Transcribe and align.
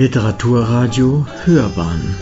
Literaturradio 0.00 1.26
Hörbahn 1.44 2.16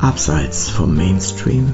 Abseits 0.00 0.68
vom 0.68 0.96
Mainstream 0.96 1.72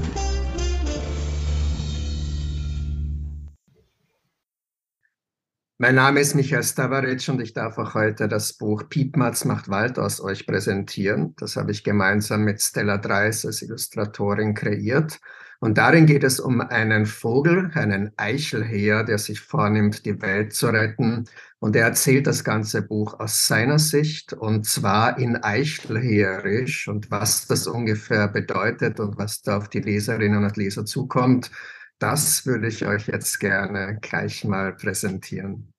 Mein 5.78 5.94
Name 5.94 6.20
ist 6.20 6.34
Michael 6.34 6.62
Stavaric 6.62 7.26
und 7.30 7.40
ich 7.40 7.54
darf 7.54 7.78
auch 7.78 7.94
heute 7.94 8.28
das 8.28 8.52
Buch 8.52 8.82
Piepmatz 8.90 9.46
macht 9.46 9.70
Wald 9.70 9.98
aus 9.98 10.20
euch 10.20 10.46
präsentieren. 10.46 11.34
Das 11.38 11.56
habe 11.56 11.70
ich 11.70 11.82
gemeinsam 11.82 12.42
mit 12.42 12.60
Stella 12.60 12.98
Dreis 12.98 13.46
als 13.46 13.62
Illustratorin 13.62 14.52
kreiert. 14.52 15.20
Und 15.62 15.76
darin 15.76 16.06
geht 16.06 16.24
es 16.24 16.40
um 16.40 16.62
einen 16.62 17.04
Vogel, 17.04 17.70
einen 17.74 18.12
Eichelheer, 18.16 19.04
der 19.04 19.18
sich 19.18 19.40
vornimmt, 19.40 20.06
die 20.06 20.20
Welt 20.22 20.54
zu 20.54 20.68
retten. 20.68 21.26
Und 21.58 21.76
er 21.76 21.84
erzählt 21.84 22.26
das 22.26 22.44
ganze 22.44 22.80
Buch 22.80 23.20
aus 23.20 23.46
seiner 23.46 23.78
Sicht 23.78 24.32
und 24.32 24.64
zwar 24.64 25.18
in 25.18 25.36
Eichelheerisch 25.36 26.88
und 26.88 27.10
was 27.10 27.46
das 27.46 27.66
ungefähr 27.66 28.28
bedeutet 28.28 29.00
und 29.00 29.18
was 29.18 29.42
da 29.42 29.58
auf 29.58 29.68
die 29.68 29.80
Leserinnen 29.80 30.42
und 30.42 30.56
Leser 30.56 30.86
zukommt. 30.86 31.50
Das 31.98 32.46
würde 32.46 32.68
ich 32.68 32.86
euch 32.86 33.08
jetzt 33.08 33.38
gerne 33.38 33.98
gleich 34.00 34.44
mal 34.44 34.74
präsentieren. 34.74 35.74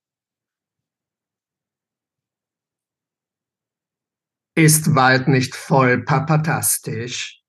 Ist 4.53 4.93
Wald 4.93 5.27
nicht 5.27 5.55
voll 5.55 6.03
papatastisch? 6.03 7.40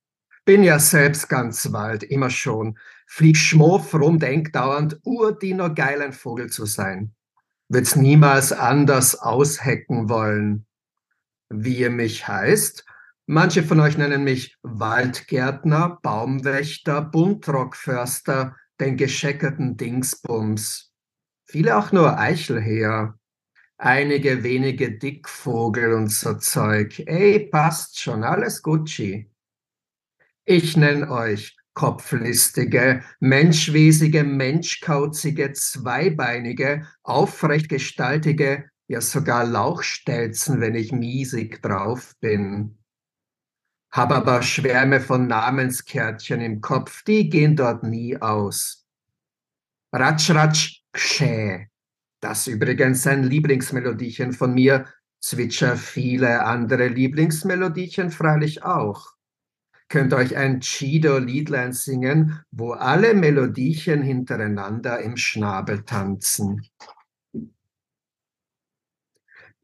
Bin 0.45 0.65
ja 0.65 0.79
selbst 0.81 1.29
ganz 1.29 1.73
Wald, 1.73 2.03
immer 2.03 2.31
schon. 2.31 2.77
Flieg 3.07 3.37
schmoff 3.37 3.95
rum, 3.95 4.19
denk 4.19 4.53
dauernd, 4.53 4.99
urdiener 5.05 5.71
geilen 5.71 6.13
Vogel 6.13 6.51
zu 6.51 6.67
sein. 6.67 7.15
Wird's 7.69 7.95
niemals 7.95 8.53
anders 8.53 9.15
aushecken 9.15 10.09
wollen. 10.09 10.67
Wie 11.49 11.79
ihr 11.79 11.91
mich 11.91 12.27
heißt? 12.27 12.85
Manche 13.27 13.63
von 13.63 13.79
euch 13.79 13.97
nennen 13.97 14.25
mich 14.25 14.59
Waldgärtner, 14.63 16.01
Baumwächter, 16.03 17.03
Buntrockförster, 17.03 18.57
den 18.81 18.97
gescheckerten 18.97 19.77
Dingsbums. 19.77 20.93
Viele 21.45 21.77
auch 21.77 21.93
nur 21.93 22.19
Eichelheer. 22.19 23.19
Einige 23.79 24.43
wenige 24.43 24.99
Dickvogel 24.99 25.93
und 25.93 26.09
so 26.09 26.35
Zeug. 26.35 27.01
Ey, 27.07 27.49
passt 27.49 28.01
schon, 28.01 28.25
alles 28.25 28.61
Gucci. 28.61 29.32
Ich 30.45 30.77
nenn 30.77 31.09
euch 31.09 31.57
kopflistige, 31.75 33.03
menschwesige, 33.21 34.25
menschkauzige, 34.25 35.53
zweibeinige, 35.53 36.87
aufrecht 37.03 37.69
gestaltige, 37.69 38.69
ja 38.89 39.01
sogar 39.01 39.45
Lauchstelzen, 39.45 40.61
wenn 40.61 40.75
ich 40.75 40.93
miesig 40.93 41.63
drauf 41.63 42.15
bin 42.21 42.77
hab 43.93 44.11
aber 44.11 44.41
Schwärme 44.41 45.01
von 45.01 45.27
Namenskärtchen 45.27 46.41
im 46.41 46.63
Kopf, 46.63 47.05
die 47.05 47.29
gehen 47.29 47.57
dort 47.57 47.83
nie 47.83 48.17
aus. 48.17 48.87
Ratsch, 49.93 50.31
ratsch, 50.31 50.81
kschä. 50.93 51.67
Das 52.21 52.47
übrigens 52.47 53.07
ein 53.07 53.25
Lieblingsmelodiechen 53.25 54.33
von 54.33 54.55
mir, 54.55 54.87
zwitscher 55.21 55.77
viele 55.77 56.45
andere 56.45 56.89
Lieblingsmelodiechen 56.89 58.11
freilich 58.11 58.63
auch. 58.63 59.12
Könnt 59.93 60.15
euch 60.15 60.39
ein 60.39 60.61
Chido-Liedlein 60.61 61.75
singen, 61.75 62.41
wo 62.51 62.73
alle 62.73 63.13
Melodiechen 63.13 64.01
hintereinander 64.01 65.01
im 65.01 65.19
Schnabel 65.19 65.85
tanzen. 65.85 66.67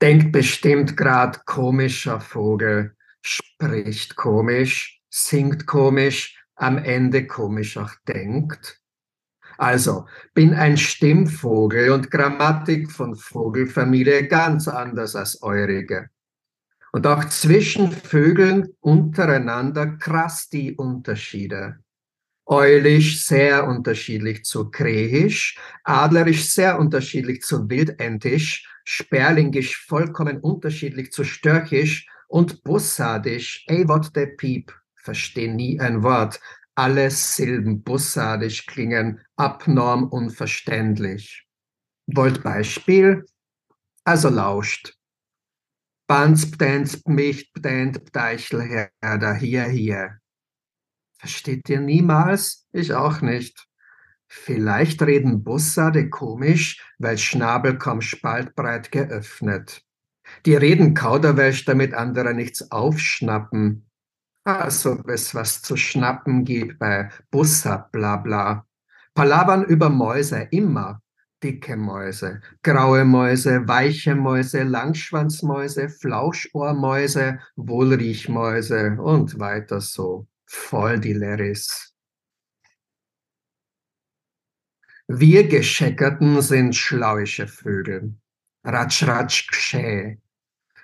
Denkt 0.03 0.31
bestimmt 0.31 0.99
grad 0.99 1.47
komischer 1.47 2.21
Vogel, 2.21 2.95
spricht 3.23 4.17
komisch, 4.17 5.01
singt 5.09 5.67
komisch, 5.67 6.39
am 6.57 6.77
Ende 6.77 7.27
komisch 7.27 7.79
auch 7.79 7.95
denkt. 8.07 8.83
Also, 9.57 10.07
bin 10.35 10.53
ein 10.53 10.77
Stimmvogel 10.77 11.89
und 11.89 12.11
Grammatik 12.11 12.93
von 12.93 13.17
Vogelfamilie 13.17 14.29
ganz 14.29 14.69
anders 14.69 15.17
als 15.17 15.41
eurige. 15.41 16.11
Und 16.93 17.07
auch 17.07 17.25
zwischen 17.27 17.93
Vögeln 17.93 18.69
untereinander 18.81 19.87
krass 19.99 20.49
die 20.49 20.75
Unterschiede. 20.75 21.79
Eulisch 22.47 23.27
sehr 23.27 23.67
unterschiedlich 23.67 24.45
zu 24.45 24.71
Krähisch, 24.71 25.59
Adlerisch 25.85 26.49
sehr 26.49 26.79
unterschiedlich 26.79 27.43
zu 27.43 27.69
Wildentisch, 27.69 28.67
Sperlingisch 28.85 29.85
vollkommen 29.87 30.39
unterschiedlich 30.39 31.13
zu 31.13 31.25
Störchisch 31.25 32.07
und 32.27 32.65
bussardisch, 32.65 33.65
ey, 33.67 33.87
wat 33.87 34.17
der 34.17 34.27
Piep, 34.27 34.75
versteh 34.95 35.49
nie 35.49 35.79
ein 35.79 36.03
Wort. 36.03 36.41
Alle 36.75 37.11
Silben 37.11 37.83
bussardisch 37.83 38.65
klingen 38.65 39.21
abnorm 39.37 40.05
unverständlich. 40.09 41.47
Wollt 42.07 42.43
Beispiel? 42.43 43.27
Also 44.05 44.31
lauscht. 44.31 44.98
Banz, 46.09 46.51
bdens, 46.51 47.05
mich, 47.05 47.53
bdent, 47.53 48.07
bdeichel, 48.07 48.91
herder, 49.03 49.35
hier, 49.35 49.65
hier. 49.65 50.19
Versteht 51.19 51.69
ihr 51.69 51.81
niemals? 51.81 52.67
Ich 52.73 52.95
auch 52.95 53.21
nicht. 53.21 53.69
Vielleicht 54.27 55.03
reden 55.03 55.45
Bussarde 55.45 56.09
komisch, 56.09 56.83
weil 56.97 57.19
Schnabel 57.19 57.77
kaum 57.77 58.01
spaltbreit 58.01 58.91
geöffnet. 58.91 59.85
Die 60.47 60.55
reden 60.55 60.95
Kauderwelsch, 60.95 61.67
damit 61.67 61.93
andere 61.93 62.33
nichts 62.33 62.71
aufschnappen. 62.71 63.87
Also, 64.45 65.03
es 65.09 65.35
was 65.35 65.61
zu 65.61 65.77
schnappen 65.77 66.47
gibt 66.47 66.79
bei 66.79 67.11
Bussard, 67.31 67.93
bla 67.93 68.17
bla. 68.17 68.67
Palavern 69.13 69.63
über 69.63 69.91
Mäuse, 69.91 70.49
immer. 70.53 71.03
Dicke 71.43 71.77
Mäuse, 71.77 72.41
graue 72.63 73.05
Mäuse, 73.05 73.69
weiche 73.69 74.15
Mäuse, 74.17 74.65
Langschwanzmäuse, 74.65 75.89
Flauschohrmäuse, 75.89 77.39
Wohlriechmäuse 77.57 78.97
und 79.01 79.39
weiter 79.39 79.81
so. 79.81 80.27
Voll 80.47 80.99
die 80.99 81.13
Leris. 81.13 81.95
Wir 85.07 85.49
Gescheckerten 85.49 86.43
sind 86.43 86.75
schlauische 86.75 87.47
Vögel. 87.47 88.15
Ratsch, 88.65 89.07
ratsch, 89.07 89.49
kschä. 89.49 90.19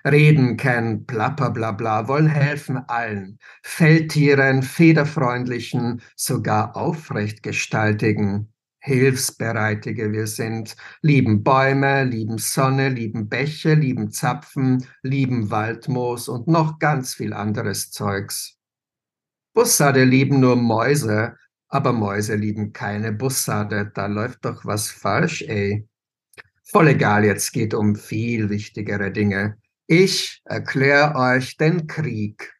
Reden 0.07 0.57
kein 0.57 1.05
Plapper, 1.05 1.51
bla, 1.51 1.73
bla, 1.73 2.09
wollen 2.09 2.29
helfen 2.29 2.77
allen. 2.89 3.39
Feldtieren, 3.63 4.63
federfreundlichen, 4.63 6.01
sogar 6.15 6.77
aufrecht 6.77 7.43
gestaltigen. 7.43 8.54
Hilfsbereitige 8.87 10.13
wir 10.13 10.27
sind, 10.27 10.77
lieben 11.01 11.43
Bäume, 11.43 12.05
lieben 12.05 12.37
Sonne, 12.37 12.91
lieben 12.91 13.31
Bäche, 13.31 13.73
lieben 13.73 14.11
Zapfen, 14.11 14.87
lieben 15.03 15.51
Waldmoos 15.51 16.29
und 16.29 16.49
noch 16.49 16.79
ganz 16.79 17.15
viel 17.15 17.33
anderes 17.33 17.91
Zeugs. 17.91 18.59
Bussarde 19.55 20.05
lieben 20.05 20.39
nur 20.39 20.57
Mäuse, 20.57 21.35
aber 21.69 21.95
Mäuse 21.95 22.35
lieben 22.35 22.75
keine 22.75 23.13
Bussarde, 23.13 23.91
da 23.95 24.05
läuft 24.05 24.45
doch 24.45 24.67
was 24.67 24.91
falsch, 24.91 25.41
ey. 25.41 25.89
Voll 26.65 26.89
egal, 26.89 27.25
jetzt 27.25 27.53
geht 27.53 27.73
um 27.73 27.97
viel 27.97 28.51
wichtigere 28.51 29.11
Dinge. 29.11 29.57
Ich 29.87 30.43
erkläre 30.45 31.15
euch 31.15 31.57
den 31.57 31.87
Krieg. 31.87 32.54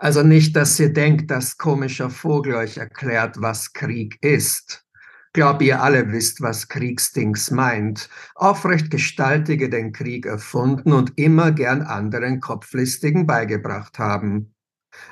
Also 0.00 0.22
nicht, 0.22 0.56
dass 0.56 0.80
ihr 0.80 0.94
denkt, 0.94 1.30
dass 1.30 1.58
komischer 1.58 2.08
Vogel 2.08 2.54
euch 2.54 2.78
erklärt, 2.78 3.42
was 3.42 3.74
Krieg 3.74 4.16
ist. 4.22 4.86
Glaub 5.34 5.60
ihr 5.60 5.82
alle 5.82 6.10
wisst, 6.10 6.40
was 6.40 6.68
Kriegsdings 6.68 7.50
meint. 7.50 8.08
Aufrecht 8.34 8.90
Gestaltige 8.90 9.68
den 9.68 9.92
Krieg 9.92 10.24
erfunden 10.24 10.94
und 10.94 11.18
immer 11.18 11.52
gern 11.52 11.82
anderen 11.82 12.40
Kopflistigen 12.40 13.26
beigebracht 13.26 13.98
haben. 13.98 14.54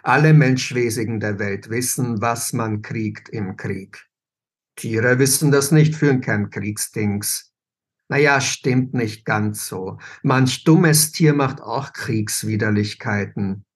Alle 0.03 0.33
Menschwesigen 0.33 1.21
der 1.21 1.39
Welt 1.39 1.69
wissen, 1.69 2.23
was 2.23 2.55
man 2.55 2.81
kriegt 2.81 3.29
im 3.29 3.59
Krieg. 3.59 4.07
Tiere 4.75 5.19
wissen 5.19 5.51
das 5.51 5.71
nicht, 5.71 5.97
führen 5.97 6.23
kein 6.23 6.49
Kriegsdings. 6.49 7.53
Naja, 8.09 8.41
stimmt 8.41 8.95
nicht 8.95 9.27
ganz 9.27 9.69
so. 9.69 9.99
Manch 10.23 10.65
dummes 10.65 11.13
Tier 11.13 11.35
macht 11.35 11.61
auch 11.61 11.93
Kriegswiderlichkeiten. 11.93 13.67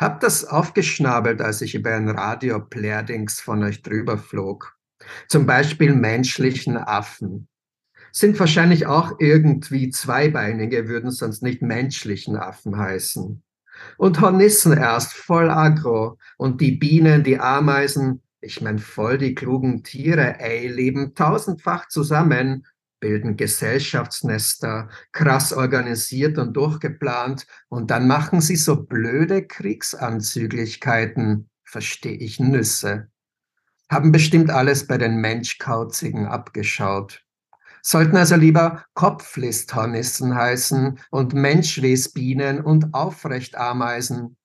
Hab 0.00 0.20
das 0.20 0.46
aufgeschnabelt, 0.46 1.42
als 1.42 1.60
ich 1.60 1.74
über 1.74 1.94
ein 1.94 2.08
Radio 2.08 2.58
Plerdings 2.58 3.38
von 3.38 3.62
euch 3.62 3.82
drüber 3.82 4.16
flog. 4.16 4.74
Zum 5.28 5.44
Beispiel 5.44 5.94
menschlichen 5.94 6.78
Affen. 6.78 7.48
Sind 8.10 8.40
wahrscheinlich 8.40 8.86
auch 8.86 9.16
irgendwie 9.18 9.90
Zweibeinige, 9.90 10.88
würden 10.88 11.10
sonst 11.10 11.42
nicht 11.42 11.60
menschlichen 11.60 12.36
Affen 12.36 12.78
heißen. 12.78 13.42
Und 13.98 14.20
Hornissen 14.22 14.72
erst 14.72 15.12
voll 15.12 15.50
aggro 15.50 16.16
und 16.38 16.62
die 16.62 16.72
Bienen, 16.72 17.22
die 17.22 17.38
Ameisen, 17.38 18.22
ich 18.40 18.62
mein, 18.62 18.78
voll 18.78 19.18
die 19.18 19.34
klugen 19.34 19.82
Tiere, 19.82 20.40
ey, 20.40 20.66
leben 20.66 21.14
tausendfach 21.14 21.88
zusammen 21.88 22.64
bilden 23.00 23.36
Gesellschaftsnester, 23.36 24.88
krass 25.12 25.52
organisiert 25.52 26.38
und 26.38 26.54
durchgeplant, 26.54 27.46
und 27.68 27.90
dann 27.90 28.06
machen 28.06 28.40
sie 28.40 28.56
so 28.56 28.84
blöde 28.84 29.46
Kriegsanzüglichkeiten, 29.46 31.50
verstehe 31.64 32.16
ich 32.16 32.38
Nüsse. 32.38 33.08
Haben 33.90 34.12
bestimmt 34.12 34.50
alles 34.50 34.86
bei 34.86 34.98
den 34.98 35.16
Menschkauzigen 35.16 36.26
abgeschaut. 36.26 37.24
Sollten 37.82 38.16
also 38.16 38.36
lieber 38.36 38.84
Kopflisthornissen 38.94 40.34
heißen 40.34 41.00
und 41.10 41.32
Menschwesbienen 41.32 42.60
und 42.60 42.94
Aufrechtameisen. 42.94 44.36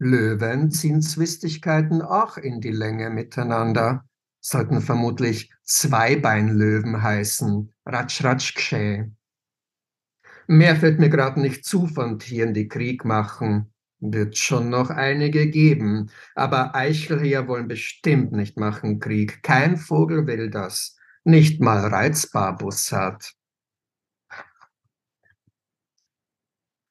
Löwen 0.00 0.70
ziehen 0.70 1.02
Zwistigkeiten 1.02 2.02
auch 2.02 2.36
in 2.36 2.60
die 2.60 2.70
Länge 2.70 3.10
miteinander 3.10 4.04
sollten 4.40 4.80
vermutlich 4.80 5.52
Zweibeinlöwen 5.64 7.02
heißen, 7.02 7.72
Ratsch 7.86 8.24
Ratsch 8.24 8.54
Ksche. 8.54 9.10
Mehr 10.46 10.76
fällt 10.76 10.98
mir 10.98 11.10
gerade 11.10 11.40
nicht 11.40 11.64
zu 11.64 11.86
von 11.86 12.18
Tieren, 12.18 12.54
die 12.54 12.68
Krieg 12.68 13.04
machen. 13.04 13.72
Wird 14.00 14.38
schon 14.38 14.70
noch 14.70 14.90
einige 14.90 15.48
geben, 15.48 16.10
aber 16.34 16.74
Eichelheer 16.74 17.48
wollen 17.48 17.66
bestimmt 17.66 18.32
nicht 18.32 18.56
machen 18.56 19.00
Krieg. 19.00 19.42
Kein 19.42 19.76
Vogel 19.76 20.26
will 20.26 20.50
das, 20.50 20.96
nicht 21.24 21.60
mal 21.60 21.80
Reizbarbus 21.80 22.92
hat. 22.92 23.34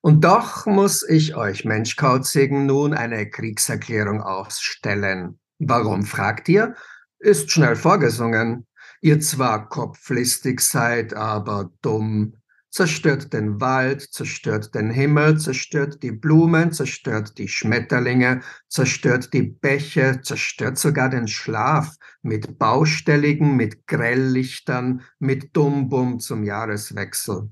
Und 0.02 0.24
doch 0.24 0.66
muss 0.66 1.08
ich 1.08 1.36
euch 1.36 1.66
Menschkauzigen 1.66 2.66
nun 2.66 2.94
eine 2.94 3.30
Kriegserklärung 3.30 4.22
ausstellen. 4.22 5.40
Warum, 5.60 6.04
fragt 6.04 6.48
ihr? 6.50 6.76
Ist 7.20 7.52
schnell 7.52 7.76
vorgesungen. 7.76 8.68
Ihr 9.02 9.20
zwar 9.20 9.70
kopflistig 9.70 10.60
seid, 10.60 11.14
aber 11.14 11.72
dumm, 11.82 12.34
zerstört 12.72 13.34
den 13.34 13.62
Wald, 13.62 14.02
zerstört 14.02 14.74
den 14.76 14.90
Himmel, 14.90 15.40
zerstört 15.40 16.02
die 16.04 16.12
Blumen, 16.12 16.72
zerstört 16.72 17.38
die 17.38 17.48
Schmetterlinge, 17.48 18.42
zerstört 18.68 19.34
die 19.34 19.44
Bäche, 19.44 20.22
zerstört 20.22 20.78
sogar 20.78 21.10
den 21.10 21.28
Schlaf 21.28 21.96
mit 22.22 22.58
Baustelligen, 22.58 23.56
mit 23.56 23.88
Grelllichtern, 23.88 25.02
mit 25.20 25.56
Dumbum 25.56 26.20
zum 26.20 26.44
Jahreswechsel. 26.44 27.50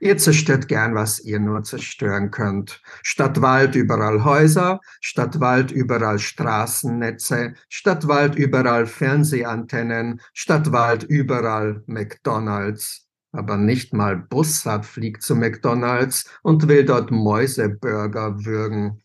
Ihr 0.00 0.18
zerstört 0.18 0.68
gern, 0.68 0.94
was 0.94 1.20
ihr 1.20 1.40
nur 1.40 1.62
zerstören 1.62 2.30
könnt. 2.30 2.82
Statt 3.02 3.40
Wald 3.40 3.74
überall 3.74 4.24
Häuser, 4.24 4.80
statt 5.00 5.40
Wald 5.40 5.70
überall 5.70 6.18
Straßennetze, 6.18 7.54
statt 7.68 8.06
Wald 8.06 8.34
überall 8.34 8.86
Fernsehantennen, 8.86 10.20
statt 10.34 10.72
Wald 10.72 11.04
überall 11.04 11.82
McDonalds. 11.86 13.06
Aber 13.32 13.56
nicht 13.56 13.92
mal 13.92 14.16
Bussard 14.16 14.86
fliegt 14.86 15.22
zu 15.22 15.34
McDonalds 15.34 16.30
und 16.42 16.68
will 16.68 16.84
dort 16.84 17.10
Mäuseburger 17.10 18.44
würgen. 18.44 19.02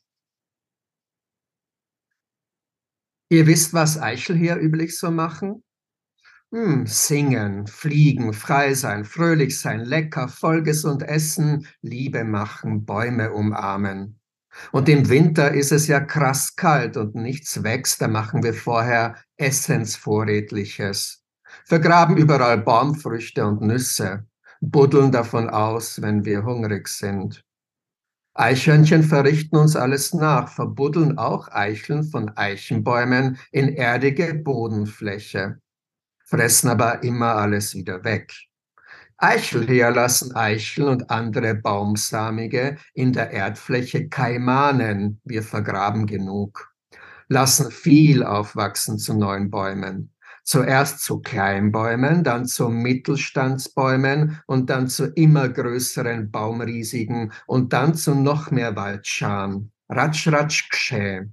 Ihr 3.30 3.48
wisst, 3.48 3.74
was 3.74 3.98
Eichel 3.98 4.36
hier 4.36 4.58
üblich 4.58 4.98
so 4.98 5.10
machen? 5.10 5.64
Hm, 6.54 6.86
singen, 6.86 7.66
fliegen, 7.66 8.34
frei 8.34 8.74
sein, 8.74 9.06
fröhlich 9.06 9.58
sein, 9.58 9.80
lecker, 9.80 10.28
vollgesund 10.28 11.02
essen, 11.02 11.66
Liebe 11.82 12.26
machen, 12.26 12.84
Bäume 12.84 13.32
umarmen. 13.32 14.20
Und 14.74 14.90
im 14.90 15.08
Winter 15.08 15.54
ist 15.54 15.72
es 15.72 15.88
ja 15.88 16.02
krass 16.02 16.58
kalt 16.58 16.98
und 16.98 17.16
nichts 17.16 17.64
wächst, 17.64 18.02
da 18.02 18.10
machen 18.10 18.44
wir 18.44 18.54
vorher 18.54 19.16
Essensvorrätliches. 19.38 21.24
Vergraben 21.64 22.18
überall 22.18 22.58
Baumfrüchte 22.58 23.46
und 23.46 23.62
Nüsse, 23.62 24.26
buddeln 24.60 25.14
davon 25.14 25.50
aus, 25.50 26.02
wenn 26.02 26.26
wir 26.26 26.44
hungrig 26.44 26.90
sind. 26.90 27.46
Eichhörnchen 28.34 29.04
verrichten 29.04 29.56
uns 29.56 29.78
alles 29.78 30.14
nach, 30.14 30.50
verbuddeln 30.50 31.18
auch 31.18 31.48
Eicheln 31.48 32.04
von 32.04 32.30
Eichenbäumen 32.36 33.38
in 33.54 33.70
erdige 33.70 34.34
Bodenfläche 34.34 35.62
fressen 36.32 36.70
aber 36.70 37.04
immer 37.04 37.36
alles 37.36 37.76
wieder 37.76 38.04
weg. 38.06 38.34
Eichelheer 39.18 39.92
lassen 39.92 40.34
Eicheln 40.34 40.88
und 40.88 41.12
andere 41.12 41.54
Baumsamige 41.54 42.78
in 42.94 43.14
der 43.14 43.32
Erdfläche 43.32 44.10
keimanen, 44.10 45.22
wir 45.26 45.44
vergraben 45.44 46.08
genug, 46.08 46.74
lassen 47.28 47.70
viel 47.70 48.24
aufwachsen 48.24 48.98
zu 48.98 49.14
neuen 49.14 49.52
Bäumen. 49.52 50.14
Zuerst 50.44 51.02
zu 51.02 51.20
Kleinbäumen, 51.22 52.24
dann 52.24 52.46
zu 52.46 52.70
Mittelstandsbäumen 52.70 54.42
und 54.48 54.72
dann 54.72 54.88
zu 54.88 55.06
immer 55.06 55.50
größeren 55.50 56.32
Baumriesigen 56.32 57.32
und 57.46 57.74
dann 57.74 57.94
zu 57.94 58.16
noch 58.16 58.50
mehr 58.50 58.76
Waldscharen. 58.76 59.72
Ratsch, 59.88 60.28
ratsch, 60.30 60.68
ksche. 60.70 61.30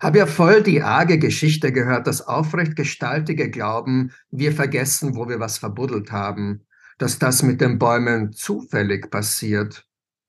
Habe 0.00 0.18
ja 0.18 0.26
voll 0.26 0.62
die 0.62 0.82
arge 0.82 1.18
Geschichte 1.18 1.72
gehört, 1.72 2.06
dass 2.06 2.20
aufrecht 2.20 2.76
gestaltige 2.76 3.50
glauben, 3.50 4.12
wir 4.30 4.52
vergessen, 4.52 5.16
wo 5.16 5.28
wir 5.28 5.40
was 5.40 5.58
verbuddelt 5.58 6.12
haben, 6.12 6.66
dass 6.98 7.18
das 7.18 7.42
mit 7.42 7.60
den 7.60 7.78
Bäumen 7.78 8.32
zufällig 8.32 9.10
passiert. 9.10 9.86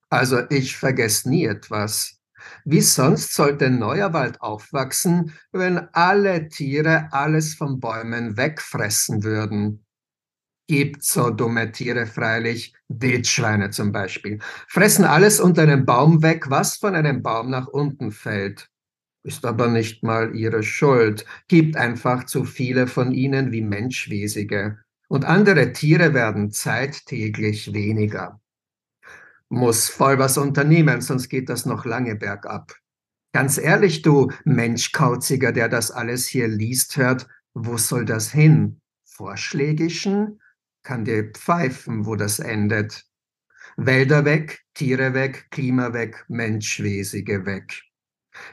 Also 0.10 0.42
ich 0.50 0.78
vergesse 0.78 1.30
nie 1.30 1.46
etwas. 1.46 2.20
Wie 2.64 2.82
sonst 2.82 3.34
sollte 3.34 3.70
neuer 3.70 4.14
Wald 4.14 4.42
aufwachsen, 4.42 5.34
wenn 5.52 5.80
alle 5.94 6.48
Tiere 6.48 7.10
alles 7.12 7.56
von 7.56 7.80
Bäumen 7.80 8.38
wegfressen 8.38 9.24
würden? 9.24 9.84
Gibt 10.68 11.04
so 11.04 11.30
dumme 11.30 11.72
Tiere 11.72 12.06
freilich, 12.06 12.74
Wildschweine 12.88 13.70
zum 13.70 13.92
Beispiel, 13.92 14.40
fressen 14.68 15.04
alles 15.04 15.40
unter 15.40 15.64
einem 15.64 15.86
Baum 15.86 16.22
weg, 16.22 16.50
was 16.50 16.78
von 16.78 16.96
einem 16.96 17.22
Baum 17.22 17.50
nach 17.50 17.68
unten 17.68 18.12
fällt 18.12 18.70
ist 19.28 19.46
aber 19.46 19.68
nicht 19.68 20.04
mal 20.04 20.34
ihre 20.34 20.64
Schuld, 20.64 21.26
gibt 21.50 21.76
einfach 21.76 22.24
zu 22.24 22.46
viele 22.46 22.88
von 22.88 23.12
ihnen 23.12 23.52
wie 23.52 23.62
Menschwesige. 23.62 24.80
Und 25.10 25.26
andere 25.26 25.74
Tiere 25.74 26.14
werden 26.14 26.52
zeittäglich 26.52 27.74
weniger. 27.74 28.40
Muss 29.50 29.90
voll 29.90 30.18
was 30.18 30.38
unternehmen, 30.38 31.02
sonst 31.02 31.28
geht 31.28 31.50
das 31.50 31.66
noch 31.66 31.86
lange 31.86 32.16
bergab. 32.16 32.74
Ganz 33.34 33.58
ehrlich, 33.58 34.02
du 34.02 34.32
Menschkauziger, 34.46 35.52
der 35.52 35.68
das 35.68 35.92
alles 35.92 36.26
hier 36.28 36.48
liest, 36.48 36.96
hört, 36.96 37.28
wo 37.54 37.78
soll 37.78 38.06
das 38.06 38.32
hin? 38.32 38.80
Vorschlägischen? 39.04 40.42
Kann 40.84 41.04
dir 41.04 41.32
pfeifen, 41.32 42.06
wo 42.06 42.16
das 42.16 42.40
endet. 42.40 43.06
Wälder 43.76 44.24
weg, 44.24 44.62
Tiere 44.74 45.14
weg, 45.14 45.48
Klima 45.52 45.92
weg, 45.92 46.24
Menschwesige 46.30 47.46
weg. 47.46 47.87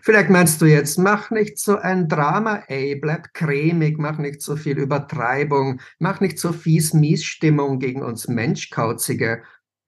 Vielleicht 0.02 0.30
meinst 0.30 0.60
du 0.60 0.66
jetzt, 0.66 0.98
mach 0.98 1.30
nicht 1.30 1.58
so 1.58 1.78
ein 1.78 2.08
Drama, 2.08 2.62
ey, 2.68 2.96
bleib 2.96 3.32
cremig, 3.34 3.98
mach 3.98 4.18
nicht 4.18 4.42
so 4.42 4.56
viel 4.56 4.78
Übertreibung, 4.78 5.80
mach 5.98 6.20
nicht 6.20 6.38
so 6.38 6.52
fies 6.52 6.94
Miesstimmung 6.94 7.78
gegen 7.78 8.02
uns 8.02 8.28
Menschkauzige 8.28 9.42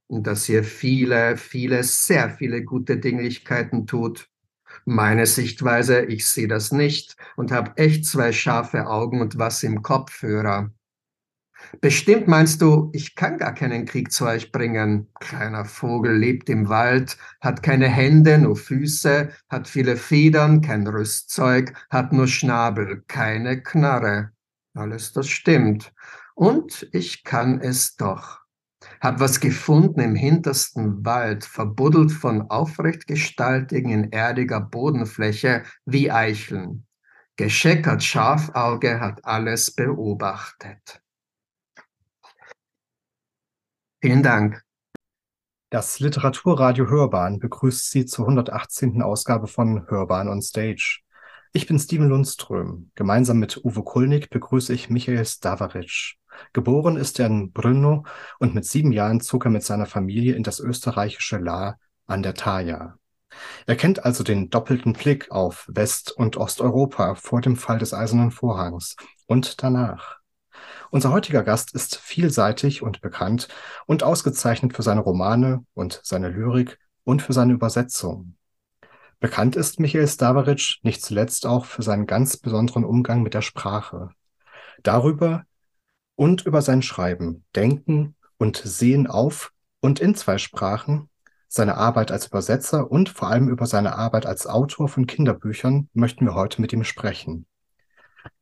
und 0.09 0.27
dass 0.27 0.49
ihr 0.49 0.65
viele, 0.65 1.37
viele, 1.37 1.83
sehr 1.83 2.31
viele 2.31 2.63
gute 2.65 2.99
Dinglichkeiten 2.99 3.87
tut. 3.87 4.29
Meine 4.85 5.27
Sichtweise, 5.27 6.05
ich 6.05 6.27
sehe 6.27 6.49
das 6.49 6.73
nicht 6.73 7.17
und 7.37 7.51
habe 7.51 7.73
echt 7.77 8.07
zwei 8.07 8.33
scharfe 8.33 8.87
Augen 8.87 9.21
und 9.21 9.39
was 9.39 9.63
im 9.63 9.83
Kopfhörer. 9.83 10.71
Bestimmt 11.81 12.29
meinst 12.29 12.63
du, 12.63 12.91
ich 12.93 13.15
kann 13.15 13.39
gar 13.39 13.55
keinen 13.55 13.87
Krieg 13.87 14.13
zu 14.13 14.27
euch 14.27 14.53
bringen. 14.53 15.09
Kleiner 15.21 15.65
Vogel 15.65 16.17
lebt 16.17 16.49
im 16.49 16.69
Wald, 16.69 17.17
hat 17.41 17.63
keine 17.63 17.89
Hände, 17.89 18.39
nur 18.39 18.57
Füße, 18.57 19.31
hat 19.49 19.69
viele 19.69 19.97
Federn, 19.97 20.61
kein 20.61 20.87
Rüstzeug, 20.87 21.73
hat 21.91 22.13
nur 22.13 22.29
Schnabel, 22.29 23.05
keine 23.09 23.63
Knarre. 23.63 24.31
Alles 24.75 25.13
das 25.13 25.29
stimmt. 25.29 25.93
Und 26.35 26.89
ich 26.93 27.25
kann 27.25 27.61
es 27.61 27.97
doch. 27.97 28.41
Hab 29.01 29.21
was 29.21 29.41
gefunden 29.41 30.01
im 30.01 30.15
hintersten 30.15 31.05
Wald, 31.05 31.45
verbuddelt 31.45 32.13
von 32.13 32.51
aufrechtgestaltigen 32.51 33.91
in 33.91 34.13
erdiger 34.13 34.61
Bodenfläche 34.61 35.65
wie 35.85 36.11
Eicheln. 36.11 36.87
Gescheckert 37.37 38.03
Schafauge 38.03 39.01
hat 39.01 39.25
alles 39.25 39.75
beobachtet. 39.75 41.03
Vielen 44.03 44.23
Dank. 44.23 44.63
Das 45.71 46.01
Literaturradio 46.01 46.89
Hörbahn 46.89 47.39
begrüßt 47.39 47.91
Sie 47.91 48.05
zur 48.05 48.27
118. 48.27 49.01
Ausgabe 49.01 49.47
von 49.47 49.89
Hörbahn 49.89 50.29
on 50.29 50.43
Stage. 50.43 51.01
Ich 51.55 51.67
bin 51.67 51.79
Steven 51.79 52.09
Lundström. 52.09 52.91
Gemeinsam 52.95 53.39
mit 53.39 53.65
Uwe 53.65 53.83
Kulnig 53.83 54.29
begrüße 54.29 54.75
ich 54.75 54.91
Michael 54.91 55.25
Stavaric. 55.25 56.17
Geboren 56.53 56.99
ist 56.99 57.19
er 57.19 57.27
in 57.27 57.53
Brno 57.53 58.05
und 58.39 58.55
mit 58.55 58.67
sieben 58.67 58.93
Jahren 58.93 59.23
zog 59.23 59.47
er 59.47 59.51
mit 59.51 59.65
seiner 59.65 59.87
Familie 59.87 60.35
in 60.35 60.43
das 60.43 60.61
österreichische 60.61 61.39
La 61.39 61.77
an 62.07 62.23
der 62.23 62.35
Thaya. 62.35 62.99
Er 63.65 63.77
kennt 63.77 64.05
also 64.05 64.23
den 64.23 64.51
doppelten 64.51 64.93
Blick 64.93 65.31
auf 65.31 65.67
West- 65.73 66.13
und 66.13 66.37
Osteuropa 66.37 67.15
vor 67.15 67.41
dem 67.41 67.57
Fall 67.57 67.79
des 67.79 67.95
Eisernen 67.95 68.31
Vorhangs 68.31 68.95
und 69.27 69.63
danach. 69.63 70.16
Unser 70.91 71.11
heutiger 71.11 71.43
Gast 71.43 71.75
ist 71.75 71.97
vielseitig 71.97 72.83
und 72.83 73.01
bekannt 73.01 73.49
und 73.87 74.03
ausgezeichnet 74.03 74.75
für 74.75 74.83
seine 74.83 75.01
Romane 75.01 75.65
und 75.75 76.01
seine 76.05 76.29
Lyrik 76.29 76.79
und 77.05 77.23
für 77.23 77.33
seine 77.33 77.53
Übersetzung. 77.53 78.37
Bekannt 79.19 79.57
ist 79.57 79.81
Michael 79.81 80.07
Stavaric 80.07 80.79
nicht 80.83 81.03
zuletzt 81.03 81.47
auch 81.47 81.65
für 81.65 81.83
seinen 81.83 82.07
ganz 82.07 82.37
besonderen 82.37 82.85
Umgang 82.85 83.23
mit 83.23 83.35
der 83.35 83.43
Sprache. 83.43 84.11
Darüber 84.83 85.45
und 86.17 86.45
über 86.45 86.63
sein 86.63 86.83
Schreiben, 86.83 87.45
Denken 87.55 88.15
und 88.39 88.57
Sehen 88.59 89.07
auf 89.07 89.53
und 89.81 90.01
in 90.01 90.15
zwei 90.15 90.39
Sprachen, 90.39 91.09
seine 91.49 91.77
Arbeit 91.77 92.11
als 92.11 92.27
Übersetzer 92.27 92.91
und 92.91 93.09
vor 93.09 93.29
allem 93.29 93.49
über 93.49 93.67
seine 93.67 93.97
Arbeit 93.97 94.27
als 94.27 94.47
Autor 94.47 94.89
von 94.89 95.07
Kinderbüchern 95.07 95.89
möchten 95.95 96.27
wir 96.27 96.35
heute 96.35 96.61
mit 96.61 96.73
ihm 96.73 96.85
sprechen. 96.85 97.47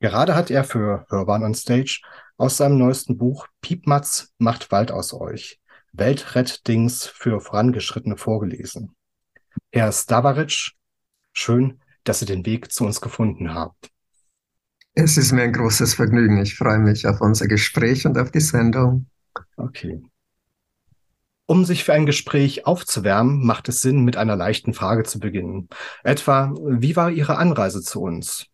Gerade 0.00 0.34
hat 0.34 0.50
er 0.50 0.64
für 0.64 1.06
Hörbahn 1.08 1.44
on 1.44 1.54
Stage 1.54 2.00
aus 2.36 2.56
seinem 2.56 2.78
neuesten 2.78 3.16
Buch 3.16 3.46
Piepmatz 3.60 4.32
macht 4.38 4.72
Wald 4.72 4.90
aus 4.90 5.12
euch 5.12 5.60
Weltrettdings 5.92 7.06
für 7.06 7.40
Vorangeschrittene 7.40 8.16
vorgelesen. 8.16 8.96
Herr 9.72 9.92
Stavaric, 9.92 10.72
schön, 11.32 11.80
dass 12.02 12.18
Sie 12.18 12.26
den 12.26 12.44
Weg 12.44 12.72
zu 12.72 12.84
uns 12.84 13.00
gefunden 13.00 13.54
haben. 13.54 13.74
Es 14.94 15.16
ist 15.16 15.32
mir 15.32 15.42
ein 15.42 15.52
großes 15.52 15.94
Vergnügen. 15.94 16.38
Ich 16.38 16.56
freue 16.56 16.78
mich 16.78 17.06
auf 17.06 17.20
unser 17.20 17.46
Gespräch 17.46 18.06
und 18.06 18.18
auf 18.18 18.30
die 18.30 18.40
Sendung. 18.40 19.06
Okay. 19.56 20.02
Um 21.46 21.64
sich 21.64 21.84
für 21.84 21.92
ein 21.92 22.06
Gespräch 22.06 22.66
aufzuwärmen, 22.66 23.44
macht 23.44 23.68
es 23.68 23.80
Sinn, 23.80 24.04
mit 24.04 24.16
einer 24.16 24.36
leichten 24.36 24.72
Frage 24.72 25.02
zu 25.02 25.18
beginnen. 25.18 25.68
Etwa, 26.02 26.54
wie 26.56 26.96
war 26.96 27.10
Ihre 27.10 27.36
Anreise 27.36 27.82
zu 27.82 28.00
uns? 28.00 28.46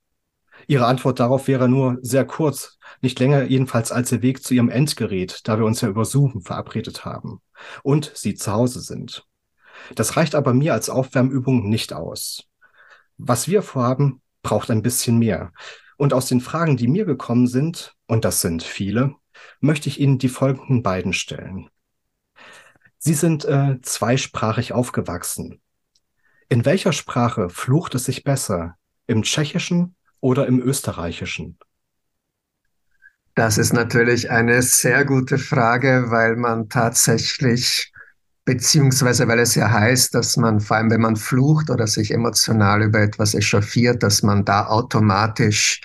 Ihre 0.71 0.87
Antwort 0.87 1.19
darauf 1.19 1.49
wäre 1.49 1.69
nur 1.69 1.99
sehr 2.01 2.25
kurz, 2.25 2.79
nicht 3.01 3.19
länger 3.19 3.43
jedenfalls 3.43 3.91
als 3.91 4.13
Ihr 4.13 4.23
Weg 4.23 4.45
zu 4.45 4.55
Ihrem 4.55 4.69
Endgerät, 4.69 5.41
da 5.49 5.59
wir 5.59 5.67
uns 5.67 5.81
ja 5.81 5.89
über 5.89 6.05
Zoom 6.05 6.43
verabredet 6.43 7.05
haben 7.05 7.41
und 7.83 8.13
Sie 8.15 8.37
zu 8.37 8.53
Hause 8.53 8.79
sind. 8.79 9.27
Das 9.97 10.17
reicht 10.17 10.37
aber 10.37 10.55
mir 10.55 10.73
als 10.73 10.89
Aufwärmübung 10.89 11.69
nicht 11.69 11.93
aus. 11.93 12.45
Was 13.19 13.49
wir 13.49 13.63
vorhaben, 13.63 14.23
braucht 14.45 14.71
ein 14.71 14.81
bisschen 14.81 15.19
mehr. 15.19 15.53
Und 15.97 16.15
aus 16.15 16.27
den 16.27 16.41
Fragen, 16.41 16.77
die 16.77 16.87
mir 16.87 17.05
gekommen 17.05 17.49
sind, 17.49 17.97
und 18.07 18.25
das 18.25 18.41
sind 18.41 18.63
viele, 18.63 19.17
möchte 19.59 19.89
ich 19.89 19.99
Ihnen 19.99 20.19
die 20.19 20.29
folgenden 20.29 20.85
beiden 20.85 21.15
stellen. 21.15 21.69
Sie 22.97 23.15
sind 23.15 23.45
äh, 23.45 23.81
zweisprachig 23.83 24.73
aufgewachsen. 24.73 25.61
In 26.49 26.65
welcher 26.65 26.93
Sprache 26.93 27.49
flucht 27.51 27.97
es 27.97 28.05
sich 28.05 28.23
besser? 28.23 28.77
Im 29.09 29.25
Tschechischen 29.25 29.97
oder 30.21 30.47
im 30.47 30.61
Österreichischen? 30.61 31.59
Das 33.35 33.59
ist 33.59 33.73
natürlich 33.73 34.31
eine 34.31 34.61
sehr 34.63 35.05
gute 35.05 35.39
Frage, 35.39 36.07
weil 36.09 36.37
man 36.37 36.69
tatsächlich 36.69 37.93
beziehungsweise 38.45 39.29
weil 39.29 39.39
es 39.39 39.55
ja 39.55 39.71
heißt, 39.71 40.15
dass 40.15 40.37
man, 40.37 40.61
vor 40.61 40.77
allem 40.77 40.91
wenn 40.91 41.01
man 41.01 41.17
flucht 41.17 41.71
oder 41.71 41.87
sich 41.87 42.11
emotional 42.11 42.83
über 42.83 43.01
etwas 43.01 43.35
echauffiert, 43.35 44.03
dass 44.03 44.23
man 44.23 44.45
da 44.45 44.67
automatisch 44.67 45.81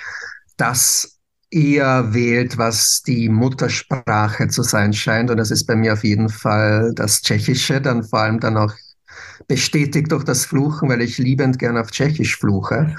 das 0.57 1.19
eher 1.51 2.13
wählt, 2.13 2.57
was 2.57 3.03
die 3.03 3.29
Muttersprache 3.29 4.47
zu 4.47 4.63
sein 4.63 4.93
scheint. 4.93 5.29
Und 5.29 5.37
das 5.37 5.51
ist 5.51 5.65
bei 5.65 5.75
mir 5.75 5.93
auf 5.93 6.03
jeden 6.03 6.29
Fall 6.29 6.91
das 6.95 7.21
Tschechische, 7.21 7.81
dann 7.81 8.03
vor 8.03 8.19
allem 8.19 8.39
dann 8.39 8.57
auch 8.57 8.73
bestätigt 9.47 10.11
durch 10.11 10.23
das 10.23 10.45
Fluchen, 10.45 10.89
weil 10.89 11.01
ich 11.01 11.17
liebend 11.17 11.59
gern 11.59 11.77
auf 11.77 11.91
Tschechisch 11.91 12.37
fluche. 12.37 12.95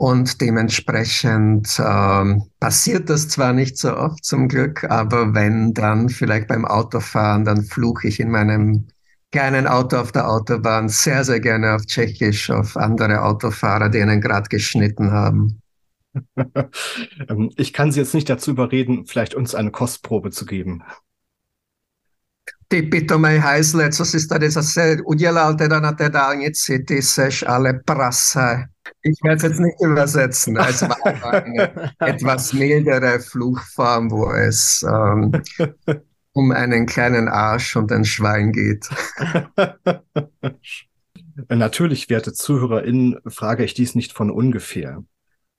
Und 0.00 0.40
dementsprechend 0.40 1.78
ähm, 1.78 2.44
passiert 2.58 3.10
das 3.10 3.28
zwar 3.28 3.52
nicht 3.52 3.76
so 3.76 3.94
oft 3.94 4.24
zum 4.24 4.48
Glück, 4.48 4.84
aber 4.84 5.34
wenn 5.34 5.74
dann 5.74 6.08
vielleicht 6.08 6.48
beim 6.48 6.64
Autofahren, 6.64 7.44
dann 7.44 7.64
fluche 7.64 8.08
ich 8.08 8.18
in 8.18 8.30
meinem 8.30 8.86
kleinen 9.30 9.66
Auto 9.66 9.98
auf 9.98 10.10
der 10.10 10.30
Autobahn 10.30 10.88
sehr, 10.88 11.22
sehr 11.22 11.38
gerne 11.38 11.74
auf 11.74 11.84
Tschechisch, 11.84 12.48
auf 12.48 12.78
andere 12.78 13.22
Autofahrer, 13.22 13.90
die 13.90 14.00
einen 14.00 14.22
gerade 14.22 14.48
geschnitten 14.48 15.12
haben. 15.12 15.60
Ähm, 17.28 17.50
ich 17.56 17.72
kann 17.72 17.92
Sie 17.92 18.00
jetzt 18.00 18.14
nicht 18.14 18.28
dazu 18.28 18.50
überreden, 18.50 19.06
vielleicht 19.06 19.34
uns 19.34 19.54
eine 19.54 19.70
Kostprobe 19.70 20.30
zu 20.30 20.46
geben. 20.46 20.82
Ty 22.72 22.82
pitomej 22.82 23.38
hajzle, 23.38 23.90
co 23.90 24.04
si 24.04 24.28
tady 24.28 24.50
zase 24.50 24.96
udělal 25.04 25.54
teda 25.54 25.80
na 25.80 25.92
té 25.92 26.08
dálnici, 26.08 26.78
ty 26.78 27.02
seš 27.02 27.44
ale 27.48 27.80
prase. 27.84 28.64
Ich 29.02 29.18
werde 29.24 29.36
es 29.36 29.42
jetzt 29.42 29.60
nicht 29.60 29.76
übersetzen. 29.80 30.56
Es 30.56 30.82
war 30.82 31.44
eine 31.44 31.92
etwas 32.00 32.52
mildere 32.52 33.18
Fluchform, 33.18 34.10
wo 34.10 34.30
es 34.30 34.84
ähm, 34.86 35.32
um 36.32 36.52
einen 36.52 36.86
kleinen 36.86 37.28
Arsch 37.28 37.76
und 37.76 37.90
ein 37.92 38.04
Schwein 38.04 38.52
geht. 38.52 38.88
Natürlich, 41.48 42.08
werte 42.08 42.32
ZuhörerInnen, 42.32 43.16
frage 43.26 43.64
ich 43.64 43.74
dies 43.74 43.96
nicht 43.96 44.12
von 44.12 44.30
ungefähr. 44.30 45.02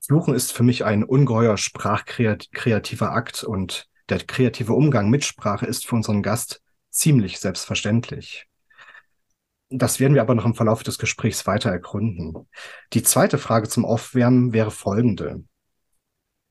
Fluchen 0.06 0.34
ist 0.34 0.52
für 0.52 0.62
mich 0.62 0.84
ein 0.84 1.04
ungeheuer 1.04 1.58
sprachkreativer 1.58 3.12
Akt 3.12 3.44
und 3.44 3.88
der 4.08 4.20
kreative 4.20 4.72
Umgang 4.72 5.10
mit 5.10 5.24
Sprache 5.24 5.66
ist 5.66 5.86
für 5.86 5.96
unseren 5.96 6.22
Gast 6.22 6.61
ziemlich 6.92 7.40
selbstverständlich. 7.40 8.46
Das 9.70 9.98
werden 9.98 10.14
wir 10.14 10.20
aber 10.20 10.34
noch 10.34 10.44
im 10.44 10.54
Verlauf 10.54 10.82
des 10.82 10.98
Gesprächs 10.98 11.46
weiter 11.46 11.70
ergründen. 11.70 12.46
Die 12.92 13.02
zweite 13.02 13.38
Frage 13.38 13.68
zum 13.68 13.84
Aufwärmen 13.84 14.52
wäre 14.52 14.70
folgende. 14.70 15.42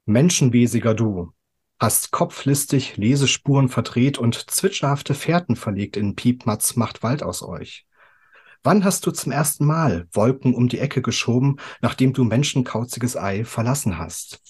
Menschenwesiger 0.05 0.95
du, 0.95 1.31
hast 1.79 2.11
kopflistig 2.11 2.97
Lesespuren 2.97 3.69
verdreht 3.69 4.17
und 4.17 4.49
zwitscherhafte 4.49 5.13
Fährten 5.13 5.55
verlegt 5.55 5.97
in 5.97 6.15
Piepmatz 6.15 6.75
macht 6.75 7.03
Wald 7.03 7.21
aus 7.21 7.43
euch. 7.43 7.85
Wann 8.63 8.83
hast 8.83 9.05
du 9.05 9.11
zum 9.11 9.31
ersten 9.31 9.65
Mal 9.65 10.07
Wolken 10.11 10.53
um 10.53 10.67
die 10.67 10.79
Ecke 10.79 11.01
geschoben, 11.01 11.57
nachdem 11.81 12.13
du 12.13 12.23
menschenkauziges 12.23 13.17
Ei 13.17 13.45
verlassen 13.45 13.97
hast? 13.97 14.41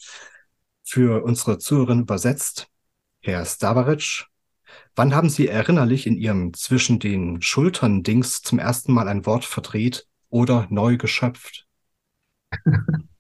Für 0.83 1.24
unsere 1.24 1.57
Zuhörerin 1.57 2.01
übersetzt, 2.01 2.67
Herr 3.21 3.45
Stavaric, 3.45 4.25
wann 4.96 5.16
haben 5.16 5.30
Sie 5.30 5.48
erinnerlich 5.48 6.08
in 6.08 6.18
Ihrem 6.18 6.54
zwischen 6.54 7.00
den 7.00 7.42
Schultern 7.42 8.04
Dings 8.04 8.42
zum 8.42 8.60
ersten 8.60 8.94
Mal 8.94 9.08
ein 9.08 9.25
Wort 9.25 9.46
verdreht 9.46 10.08
oder 10.30 10.68
neu 10.70 10.98
geschöpft? 10.98 11.68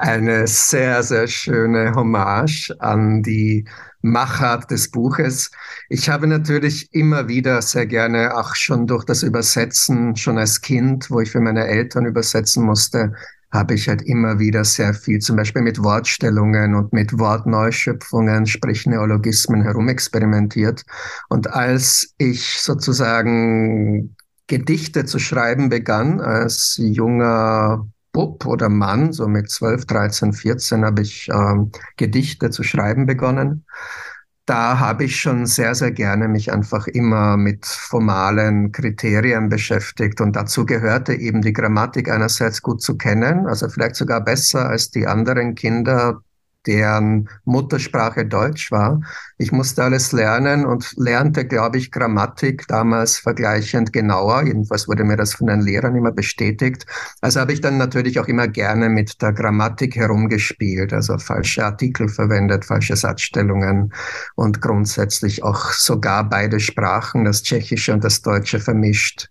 eine 0.00 0.46
sehr, 0.46 1.02
sehr 1.02 1.28
schöne 1.28 1.94
Hommage 1.94 2.74
an 2.78 3.22
die 3.22 3.66
Machart 4.00 4.70
des 4.70 4.90
Buches. 4.90 5.50
Ich 5.90 6.08
habe 6.08 6.26
natürlich 6.26 6.88
immer 6.92 7.28
wieder 7.28 7.60
sehr 7.60 7.86
gerne, 7.86 8.34
auch 8.34 8.54
schon 8.54 8.86
durch 8.86 9.04
das 9.04 9.22
Übersetzen, 9.22 10.16
schon 10.16 10.38
als 10.38 10.62
Kind, 10.62 11.10
wo 11.10 11.20
ich 11.20 11.30
für 11.30 11.40
meine 11.40 11.66
Eltern 11.66 12.06
übersetzen 12.06 12.64
musste, 12.64 13.12
habe 13.52 13.74
ich 13.74 13.88
halt 13.88 14.02
immer 14.02 14.38
wieder 14.38 14.64
sehr 14.64 14.94
viel, 14.94 15.18
zum 15.18 15.36
Beispiel 15.36 15.62
mit 15.62 15.82
Wortstellungen 15.82 16.74
und 16.74 16.92
mit 16.92 17.18
Wortneuschöpfungen, 17.18 18.46
sprich 18.46 18.86
Neologismen 18.86 19.62
herumexperimentiert. 19.62 20.84
Und 21.28 21.52
als 21.52 22.14
ich 22.18 22.60
sozusagen 22.60 24.16
Gedichte 24.46 25.04
zu 25.04 25.18
schreiben 25.18 25.68
begann, 25.68 26.20
als 26.20 26.76
junger 26.80 27.86
Bub 28.12 28.46
oder 28.46 28.68
Mann, 28.68 29.12
so 29.12 29.28
mit 29.28 29.50
12, 29.50 29.86
13, 29.86 30.32
14 30.32 30.84
habe 30.84 31.02
ich 31.02 31.28
ähm, 31.32 31.70
Gedichte 31.96 32.50
zu 32.50 32.62
schreiben 32.62 33.06
begonnen. 33.06 33.64
Da 34.50 34.80
habe 34.80 35.04
ich 35.04 35.20
schon 35.20 35.46
sehr, 35.46 35.76
sehr 35.76 35.92
gerne 35.92 36.26
mich 36.26 36.52
einfach 36.52 36.88
immer 36.88 37.36
mit 37.36 37.64
formalen 37.66 38.72
Kriterien 38.72 39.48
beschäftigt. 39.48 40.20
Und 40.20 40.34
dazu 40.34 40.66
gehörte 40.66 41.14
eben 41.14 41.40
die 41.40 41.52
Grammatik 41.52 42.10
einerseits 42.10 42.60
gut 42.60 42.82
zu 42.82 42.96
kennen, 42.98 43.46
also 43.46 43.68
vielleicht 43.68 43.94
sogar 43.94 44.20
besser 44.20 44.68
als 44.68 44.90
die 44.90 45.06
anderen 45.06 45.54
Kinder 45.54 46.24
deren 46.66 47.28
Muttersprache 47.44 48.26
Deutsch 48.26 48.70
war. 48.70 49.00
Ich 49.38 49.52
musste 49.52 49.82
alles 49.82 50.12
lernen 50.12 50.66
und 50.66 50.92
lernte, 50.96 51.46
glaube 51.46 51.78
ich, 51.78 51.90
Grammatik 51.90 52.66
damals 52.68 53.18
vergleichend 53.18 53.92
genauer. 53.92 54.44
Jedenfalls 54.44 54.86
wurde 54.86 55.04
mir 55.04 55.16
das 55.16 55.34
von 55.34 55.46
den 55.46 55.60
Lehrern 55.60 55.96
immer 55.96 56.12
bestätigt. 56.12 56.84
Also 57.20 57.40
habe 57.40 57.52
ich 57.52 57.60
dann 57.60 57.78
natürlich 57.78 58.20
auch 58.20 58.28
immer 58.28 58.48
gerne 58.48 58.88
mit 58.88 59.22
der 59.22 59.32
Grammatik 59.32 59.96
herumgespielt, 59.96 60.92
also 60.92 61.18
falsche 61.18 61.64
Artikel 61.64 62.08
verwendet, 62.08 62.64
falsche 62.64 62.96
Satzstellungen 62.96 63.92
und 64.34 64.60
grundsätzlich 64.60 65.42
auch 65.42 65.72
sogar 65.72 66.28
beide 66.28 66.60
Sprachen, 66.60 67.24
das 67.24 67.42
Tschechische 67.42 67.94
und 67.94 68.04
das 68.04 68.20
Deutsche 68.20 68.60
vermischt. 68.60 69.30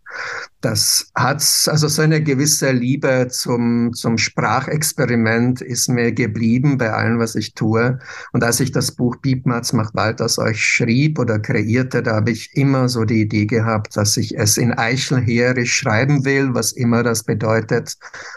Das 0.62 1.10
hat 1.16 1.42
also 1.68 1.88
so 1.88 2.02
eine 2.02 2.22
gewisse 2.22 2.72
Liebe 2.72 3.28
zum, 3.30 3.94
zum 3.94 4.18
Sprachexperiment 4.18 5.62
ist 5.62 5.88
mir 5.88 6.12
geblieben 6.12 6.78
bei 6.78 6.92
allen 6.92 7.19
was 7.20 7.36
ich 7.36 7.54
tue. 7.54 8.00
Und 8.32 8.44
als 8.44 8.60
ich 8.60 8.72
das 8.72 8.92
Buch 8.92 9.18
Piepmatz 9.22 9.74
macht 9.74 9.96
Wald 9.96 10.22
aus 10.22 10.40
euch 10.40 10.64
schrieb 10.64 11.20
oder 11.20 11.40
kreierte, 11.40 12.02
da 12.02 12.16
habe 12.16 12.32
ich 12.32 12.56
immer 12.56 12.90
so 12.90 13.06
die 13.06 13.22
Idee 13.22 13.46
gehabt, 13.46 13.96
dass 13.98 14.18
ich 14.18 14.38
es 14.38 14.58
in 14.58 14.74
Eichelheerisch 14.74 15.74
schreiben 15.74 16.26
will, 16.26 16.54
was 16.54 16.72
immer 16.72 17.04
das 17.04 17.24
bedeutet 17.24 17.96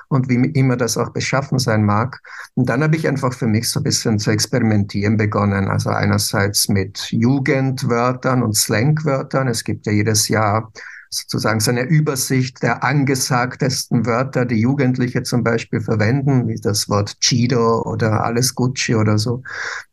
und 0.08 0.28
wie 0.28 0.36
immer 0.52 0.76
das 0.76 0.96
auch 0.96 1.10
beschaffen 1.10 1.58
sein 1.58 1.84
mag. 1.84 2.20
Und 2.54 2.68
dann 2.68 2.82
habe 2.82 2.96
ich 2.96 3.08
einfach 3.08 3.32
für 3.32 3.46
mich 3.46 3.70
so 3.70 3.80
ein 3.80 3.84
bisschen 3.84 4.18
zu 4.18 4.30
experimentieren 4.30 5.16
begonnen. 5.16 5.68
Also 5.68 5.90
einerseits 5.90 6.68
mit 6.68 7.10
Jugendwörtern 7.10 8.42
und 8.42 8.56
Slangwörtern. 8.56 9.48
Es 9.48 9.64
gibt 9.64 9.86
ja 9.86 9.92
jedes 9.92 10.28
Jahr 10.28 10.72
sozusagen 11.12 11.60
seine 11.60 11.82
Übersicht 11.82 12.62
der 12.62 12.82
angesagtesten 12.82 14.06
Wörter, 14.06 14.46
die 14.46 14.60
Jugendliche 14.60 15.22
zum 15.22 15.44
Beispiel 15.44 15.80
verwenden, 15.80 16.48
wie 16.48 16.56
das 16.56 16.88
Wort 16.88 17.20
Chido 17.20 17.82
oder 17.82 18.24
alles 18.24 18.54
Gucci 18.54 18.94
oder 18.94 19.18
so. 19.18 19.42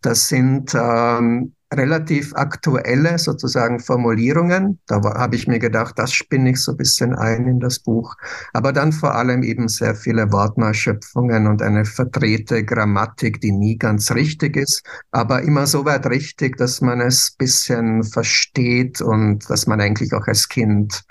Das 0.02 0.30
sind 0.30 0.74
ähm, 0.76 1.54
relativ 1.74 2.34
aktuelle 2.36 3.20
sozusagen 3.20 3.80
Formulierungen. 3.80 4.80
Da 4.88 5.02
habe 5.04 5.36
ich 5.36 5.48
mir 5.48 5.60
gedacht, 5.60 6.00
das 6.00 6.12
spinne 6.14 6.52
ich 6.52 6.62
so 6.62 6.72
ein 6.72 6.78
bisschen 6.78 7.16
ein 7.16 7.46
in 7.46 7.60
das 7.60 7.80
Buch. 7.80 8.16
Aber 8.54 8.74
dann 8.74 8.92
vor 8.92 9.16
allem 9.16 9.44
eben 9.44 9.68
sehr 9.68 9.96
viele 9.96 10.32
Wortmalschöpfungen 10.32 11.48
und 11.48 11.62
eine 11.62 11.86
verdrehte 11.86 12.64
Grammatik, 12.64 13.40
die 13.42 13.52
nie 13.52 13.78
ganz 13.78 14.12
richtig 14.12 14.58
ist, 14.58 14.84
aber 15.12 15.44
immer 15.44 15.68
so 15.68 15.86
weit 15.86 16.08
richtig, 16.08 16.58
dass 16.58 16.82
man 16.82 17.02
es 17.02 17.32
bisschen 17.32 18.04
versteht 18.04 19.02
und 19.02 19.50
dass 19.50 19.68
man 19.68 19.80
eigentlich 19.80 20.14
auch 20.14 20.26
als 20.28 20.50
Kind 20.50 21.04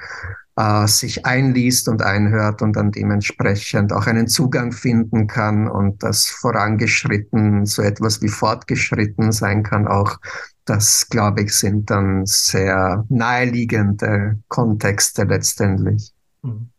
äh, 0.59 0.89
sich 0.89 1.25
einliest 1.25 1.89
und 1.89 2.03
einhört 2.03 2.63
und 2.63 2.73
dann 2.73 2.91
dementsprechend 2.91 3.93
auch 3.93 4.07
einen 4.07 4.27
Zugang 4.27 4.73
finden 4.73 5.29
kann 5.29 5.69
und 5.69 6.03
das 6.03 6.27
vorangeschritten 6.27 7.65
so 7.65 7.81
etwas 7.81 8.21
wie 8.23 8.29
fortgeschritten 8.29 9.31
sein 9.31 9.63
kann 9.63 9.87
auch. 9.87 10.19
Das, 10.65 11.09
glaube 11.09 11.43
ich, 11.43 11.55
sind 11.55 11.91
dann 11.91 12.27
sehr 12.27 13.07
naheliegende 13.09 14.41
Kontexte 14.49 15.23
letztendlich. 15.23 16.13
Mhm. 16.43 16.71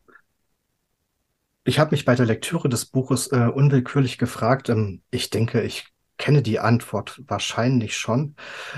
Ich 1.63 1.79
habe 1.79 1.91
mich 1.91 2.03
bei 2.03 2.15
der 2.15 2.25
Lektüre 2.25 2.67
des 2.67 2.85
Buches 2.85 3.31
äh, 3.31 3.47
unwillkürlich 3.47 4.17
gefragt, 4.17 4.67
ähm, 4.69 5.03
ich 5.09 5.29
denke, 5.29 5.61
ich 5.61 5.87
kenne 6.17 6.41
die 6.41 6.59
Antwort 6.59 7.21
wahrscheinlich 7.27 7.95
schon, 7.95 8.35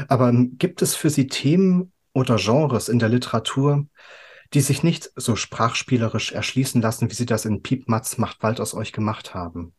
aber 0.08 0.30
ähm, 0.30 0.58
gibt 0.60 0.84
es 0.84 0.96
für 0.96 1.10
Sie 1.10 1.28
Themen 1.28 1.92
oder 2.14 2.36
Genres 2.36 2.88
in 2.88 3.00
der 3.00 3.10
Literatur, 3.10 3.88
die 4.54 4.62
sich 4.62 4.84
nicht 4.84 5.12
so 5.16 5.36
sprachspielerisch 5.36 6.32
erschließen 6.32 6.82
lassen, 6.82 7.10
wie 7.10 7.16
Sie 7.16 7.26
das 7.26 7.46
in 7.46 7.62
Piepmatz 7.62 8.18
macht 8.18 8.44
Wald 8.44 8.60
aus 8.60 8.74
euch 8.74 8.92
gemacht 8.92 9.34
haben? 9.34 9.74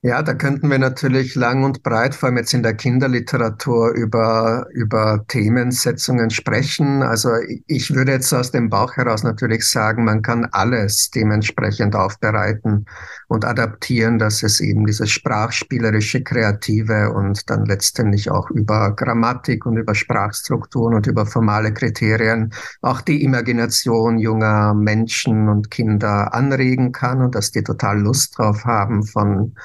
Ja, 0.00 0.22
da 0.22 0.32
könnten 0.32 0.70
wir 0.70 0.78
natürlich 0.78 1.34
lang 1.34 1.64
und 1.64 1.82
breit, 1.82 2.14
vor 2.14 2.28
allem 2.28 2.36
jetzt 2.36 2.54
in 2.54 2.62
der 2.62 2.74
Kinderliteratur, 2.74 3.90
über, 3.94 4.68
über 4.70 5.24
Themensetzungen 5.26 6.30
sprechen. 6.30 7.02
Also 7.02 7.30
ich 7.66 7.92
würde 7.92 8.12
jetzt 8.12 8.32
aus 8.32 8.52
dem 8.52 8.70
Bauch 8.70 8.96
heraus 8.96 9.24
natürlich 9.24 9.68
sagen, 9.68 10.04
man 10.04 10.22
kann 10.22 10.46
alles 10.52 11.10
dementsprechend 11.10 11.96
aufbereiten 11.96 12.86
und 13.26 13.44
adaptieren, 13.44 14.20
dass 14.20 14.44
es 14.44 14.60
eben 14.60 14.86
dieses 14.86 15.10
sprachspielerische, 15.10 16.22
kreative 16.22 17.12
und 17.12 17.50
dann 17.50 17.64
letztendlich 17.64 18.30
auch 18.30 18.50
über 18.50 18.94
Grammatik 18.94 19.66
und 19.66 19.78
über 19.78 19.96
Sprachstrukturen 19.96 20.94
und 20.94 21.08
über 21.08 21.26
formale 21.26 21.74
Kriterien 21.74 22.52
auch 22.82 23.00
die 23.00 23.24
Imagination 23.24 24.18
junger 24.18 24.74
Menschen 24.74 25.48
und 25.48 25.72
Kinder 25.72 26.32
anregen 26.34 26.92
kann 26.92 27.20
und 27.20 27.34
dass 27.34 27.50
die 27.50 27.64
total 27.64 27.98
Lust 27.98 28.38
drauf 28.38 28.64
haben 28.64 29.02
von 29.02 29.56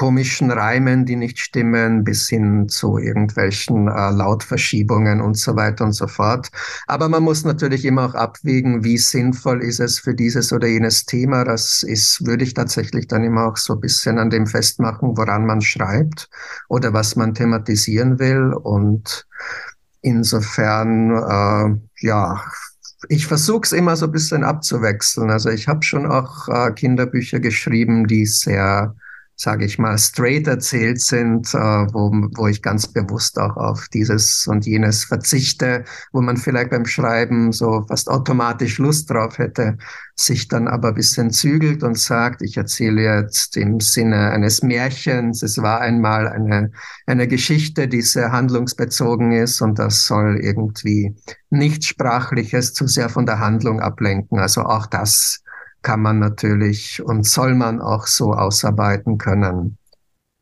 komischen 0.00 0.50
Reimen, 0.50 1.04
die 1.04 1.14
nicht 1.14 1.38
stimmen, 1.38 2.04
bis 2.04 2.26
hin 2.26 2.70
zu 2.70 2.96
irgendwelchen 2.96 3.86
äh, 3.86 4.10
Lautverschiebungen 4.12 5.20
und 5.20 5.36
so 5.36 5.56
weiter 5.56 5.84
und 5.84 5.92
so 5.92 6.06
fort. 6.06 6.48
Aber 6.86 7.10
man 7.10 7.22
muss 7.22 7.44
natürlich 7.44 7.84
immer 7.84 8.06
auch 8.06 8.14
abwägen, 8.14 8.82
wie 8.82 8.96
sinnvoll 8.96 9.62
ist 9.62 9.78
es 9.78 9.98
für 9.98 10.14
dieses 10.14 10.54
oder 10.54 10.68
jenes 10.68 11.04
Thema. 11.04 11.44
Das 11.44 11.82
ist, 11.82 12.24
würde 12.24 12.44
ich 12.44 12.54
tatsächlich 12.54 13.08
dann 13.08 13.24
immer 13.24 13.44
auch 13.44 13.58
so 13.58 13.74
ein 13.74 13.80
bisschen 13.80 14.18
an 14.18 14.30
dem 14.30 14.46
festmachen, 14.46 15.18
woran 15.18 15.44
man 15.44 15.60
schreibt 15.60 16.30
oder 16.70 16.94
was 16.94 17.14
man 17.16 17.34
thematisieren 17.34 18.18
will. 18.18 18.54
Und 18.54 19.26
insofern, 20.00 21.10
äh, 21.10 22.06
ja, 22.06 22.42
ich 23.10 23.26
versuche 23.26 23.64
es 23.64 23.72
immer 23.72 23.96
so 23.96 24.06
ein 24.06 24.12
bisschen 24.12 24.44
abzuwechseln. 24.44 25.28
Also 25.28 25.50
ich 25.50 25.68
habe 25.68 25.82
schon 25.82 26.06
auch 26.06 26.48
äh, 26.48 26.72
Kinderbücher 26.72 27.38
geschrieben, 27.38 28.06
die 28.06 28.24
sehr 28.24 28.94
sage 29.40 29.64
ich 29.64 29.78
mal, 29.78 29.96
straight 29.96 30.46
erzählt 30.46 31.00
sind, 31.00 31.54
äh, 31.54 31.58
wo, 31.58 32.10
wo 32.36 32.46
ich 32.46 32.60
ganz 32.60 32.86
bewusst 32.86 33.38
auch 33.38 33.56
auf 33.56 33.88
dieses 33.88 34.46
und 34.46 34.66
jenes 34.66 35.04
verzichte, 35.04 35.84
wo 36.12 36.20
man 36.20 36.36
vielleicht 36.36 36.68
beim 36.68 36.84
Schreiben 36.84 37.50
so 37.50 37.82
fast 37.88 38.10
automatisch 38.10 38.76
Lust 38.76 39.08
drauf 39.08 39.38
hätte, 39.38 39.78
sich 40.14 40.48
dann 40.48 40.68
aber 40.68 40.88
ein 40.88 40.94
bisschen 40.94 41.30
zügelt 41.30 41.82
und 41.82 41.96
sagt, 41.96 42.42
ich 42.42 42.58
erzähle 42.58 43.02
jetzt 43.02 43.56
im 43.56 43.80
Sinne 43.80 44.30
eines 44.30 44.62
Märchens, 44.62 45.42
es 45.42 45.56
war 45.56 45.80
einmal 45.80 46.28
eine, 46.28 46.70
eine 47.06 47.26
Geschichte, 47.26 47.88
die 47.88 48.02
sehr 48.02 48.32
handlungsbezogen 48.32 49.32
ist 49.32 49.62
und 49.62 49.78
das 49.78 50.04
soll 50.04 50.38
irgendwie 50.42 51.16
nichts 51.48 51.86
Sprachliches 51.86 52.74
zu 52.74 52.86
sehr 52.86 53.08
von 53.08 53.24
der 53.24 53.38
Handlung 53.38 53.80
ablenken. 53.80 54.38
Also 54.38 54.64
auch 54.64 54.84
das 54.84 55.40
kann 55.82 56.00
man 56.00 56.18
natürlich 56.18 57.02
und 57.02 57.26
soll 57.26 57.54
man 57.54 57.80
auch 57.80 58.06
so 58.06 58.32
ausarbeiten 58.32 59.18
können. 59.18 59.78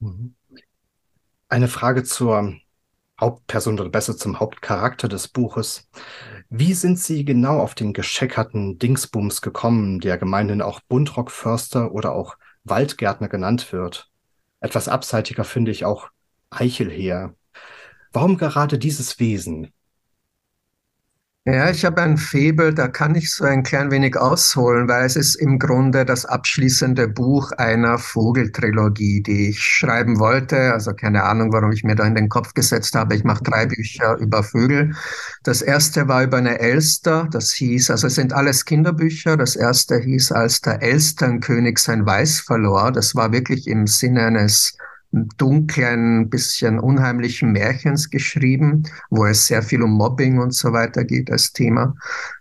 Mhm. 0.01 0.35
Eine 1.49 1.69
Frage 1.69 2.05
zur 2.05 2.55
Hauptperson 3.21 3.81
oder 3.81 3.89
besser 3.89 4.17
zum 4.17 4.39
Hauptcharakter 4.39 5.09
des 5.09 5.29
Buches. 5.29 5.89
Wie 6.51 6.75
sind 6.75 6.99
Sie 6.99 7.25
genau 7.25 7.61
auf 7.61 7.75
den 7.75 7.93
gescheckerten 7.93 8.79
Dingsbums 8.79 9.43
gekommen, 9.43 10.01
der 10.01 10.19
gemeinhin 10.19 10.63
auch 10.63 10.81
Buntrockförster 10.89 11.93
oder 11.93 12.13
auch 12.13 12.37
Waldgärtner 12.65 13.29
genannt 13.29 13.73
wird? 13.73 14.11
Etwas 14.61 14.89
abseitiger 14.89 15.45
finde 15.45 15.71
ich 15.71 15.85
auch 15.85 16.11
Eichelheer. 16.51 17.35
Warum 18.13 18.39
gerade 18.39 18.79
dieses 18.79 19.19
Wesen? 19.19 19.73
Ja, 21.51 21.71
ich 21.71 21.83
habe 21.87 22.03
ein 22.03 22.19
Febel, 22.19 22.75
da 22.75 22.89
kann 22.89 23.15
ich 23.15 23.33
so 23.33 23.45
ein 23.45 23.63
klein 23.63 23.91
wenig 23.91 24.19
ausholen, 24.19 24.87
weil 24.87 25.07
es 25.07 25.17
ist 25.17 25.37
im 25.37 25.59
Grunde 25.59 26.05
das 26.05 26.27
abschließende 26.27 27.09
Buch 27.09 27.53
einer 27.53 27.97
Vogeltrilogie, 27.97 29.23
die 29.23 29.49
ich 29.49 29.63
schreiben 29.63 30.19
wollte. 30.19 30.75
Also 30.75 30.93
keine 30.93 31.23
Ahnung, 31.23 31.51
warum 31.51 31.73
ich 31.73 31.85
mir 31.85 31.95
da 31.95 32.05
in 32.05 32.15
den 32.15 32.29
Kopf 32.29 32.53
gesetzt 32.53 32.95
habe. 32.95 33.15
Ich 33.17 33.25
mache 33.25 33.43
drei 33.43 33.65
Bücher 33.65 34.19
über 34.19 34.43
Vögel. 34.43 34.95
Das 35.43 35.63
erste 35.63 36.07
war 36.07 36.23
über 36.23 36.37
eine 36.37 36.59
Elster, 36.59 37.27
das 37.31 37.53
hieß, 37.53 37.93
also 37.93 38.09
es 38.09 38.17
sind 38.17 38.35
alles 38.35 38.67
Kinderbücher. 38.67 39.39
Das 39.39 39.57
erste 39.57 39.97
hieß, 39.99 40.33
als 40.33 40.61
der 40.61 40.83
Elsternkönig 40.83 41.79
sein 41.79 42.05
Weiß 42.05 42.41
verlor. 42.41 42.93
Das 42.93 43.15
war 43.15 43.33
wirklich 43.33 43.69
im 43.69 43.87
Sinne 43.87 44.27
eines 44.27 44.77
dunklen, 45.11 46.29
bisschen 46.29 46.79
unheimlichen 46.79 47.53
Märchens 47.53 48.11
geschrieben, 48.11 48.83
wo 49.11 49.25
es 49.25 49.47
sehr 49.47 49.63
viel 49.63 49.83
um 49.83 49.93
Mobbing 49.93 50.39
und 50.39 50.55
so 50.55 50.73
weiter 50.73 51.05
geht 51.05 51.31
als 51.31 51.53
Thema. 51.53 51.95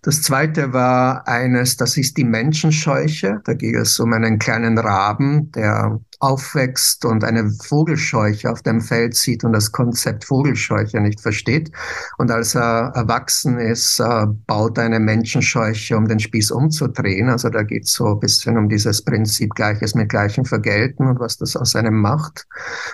Das 0.03 0.21
zweite 0.21 0.73
war 0.73 1.27
eines, 1.27 1.77
das 1.77 1.97
ist 1.97 2.17
die 2.17 2.25
Menschenscheuche. 2.25 3.41
Da 3.45 3.53
geht 3.53 3.75
es 3.75 3.99
um 3.99 4.11
einen 4.13 4.37
kleinen 4.37 4.77
Raben, 4.77 5.51
der 5.51 5.99
aufwächst 6.19 7.05
und 7.05 7.23
eine 7.23 7.49
Vogelscheuche 7.49 8.51
auf 8.51 8.61
dem 8.61 8.81
Feld 8.81 9.15
sieht 9.15 9.43
und 9.43 9.53
das 9.53 9.71
Konzept 9.71 10.25
Vogelscheuche 10.25 10.99
nicht 10.99 11.21
versteht. 11.21 11.71
Und 12.17 12.31
als 12.31 12.55
er 12.55 12.91
erwachsen 12.95 13.59
ist, 13.59 13.99
äh, 13.99 14.25
baut 14.47 14.77
er 14.77 14.85
eine 14.85 14.99
Menschenscheuche, 14.99 15.95
um 15.95 16.07
den 16.07 16.19
Spieß 16.19 16.51
umzudrehen. 16.51 17.29
Also 17.29 17.49
da 17.49 17.63
geht 17.63 17.85
es 17.85 17.93
so 17.93 18.13
ein 18.13 18.19
bisschen 18.19 18.57
um 18.57 18.67
dieses 18.69 19.03
Prinzip 19.03 19.53
Gleiches 19.53 19.93
mit 19.93 20.09
Gleichem 20.09 20.45
vergelten 20.45 21.07
und 21.07 21.19
was 21.19 21.37
das 21.37 21.55
aus 21.55 21.75
einem 21.75 22.01
macht. 22.01 22.47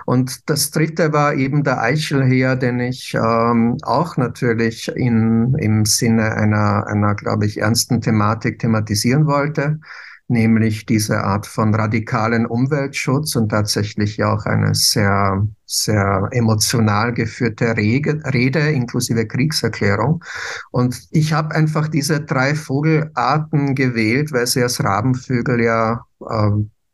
Und 0.05 0.49
das 0.49 0.71
dritte 0.71 1.13
war 1.13 1.33
eben 1.33 1.63
der 1.63 1.81
Eichelheer, 1.81 2.55
den 2.55 2.79
ich 2.79 3.13
ähm, 3.13 3.77
auch 3.83 4.17
natürlich 4.17 4.89
in, 4.95 5.55
im 5.59 5.85
Sinne 5.85 6.33
einer, 6.33 6.87
einer, 6.87 7.15
glaube 7.15 7.45
ich, 7.45 7.59
ernsten 7.59 8.01
Thematik 8.01 8.59
thematisieren 8.59 9.27
wollte 9.27 9.79
nämlich 10.27 10.85
diese 10.85 11.23
Art 11.23 11.45
von 11.45 11.75
radikalen 11.75 12.45
Umweltschutz 12.45 13.35
und 13.35 13.49
tatsächlich 13.49 14.17
ja 14.17 14.33
auch 14.33 14.45
eine 14.45 14.73
sehr, 14.73 15.47
sehr 15.65 16.27
emotional 16.31 17.13
geführte 17.13 17.75
Rede, 17.75 18.71
inklusive 18.71 19.27
Kriegserklärung. 19.27 20.23
Und 20.71 21.07
ich 21.11 21.33
habe 21.33 21.53
einfach 21.55 21.87
diese 21.87 22.21
drei 22.21 22.55
Vogelarten 22.55 23.75
gewählt, 23.75 24.31
weil 24.31 24.47
sie 24.47 24.63
als 24.63 24.83
Rabenvögel 24.83 25.61
ja 25.61 26.05
äh, 26.21 26.51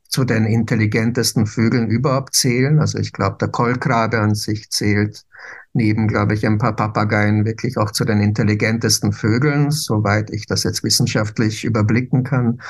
zu 0.10 0.26
den 0.26 0.46
intelligentesten 0.46 1.46
Vögeln 1.46 1.88
überhaupt 1.88 2.34
zählen. 2.34 2.80
Also 2.80 2.98
ich 2.98 3.14
glaube, 3.14 3.38
der 3.40 3.50
Kolkrabe 3.50 4.20
an 4.20 4.34
sich 4.34 4.70
zählt 4.72 5.24
neben, 5.74 6.08
glaube 6.08 6.34
ich, 6.34 6.46
ein 6.46 6.58
paar 6.58 6.76
Papageien 6.76 7.46
wirklich 7.46 7.78
auch 7.78 7.92
zu 7.92 8.06
den 8.06 8.22
intelligentesten 8.22 9.12
Vögeln, 9.12 9.72
soweit 9.72 10.30
ich 10.32 10.46
das 10.46 10.64
jetzt 10.64 10.84
wissenschaftlich 10.84 11.64
überblicken 11.64 12.24
kann. 12.24 12.62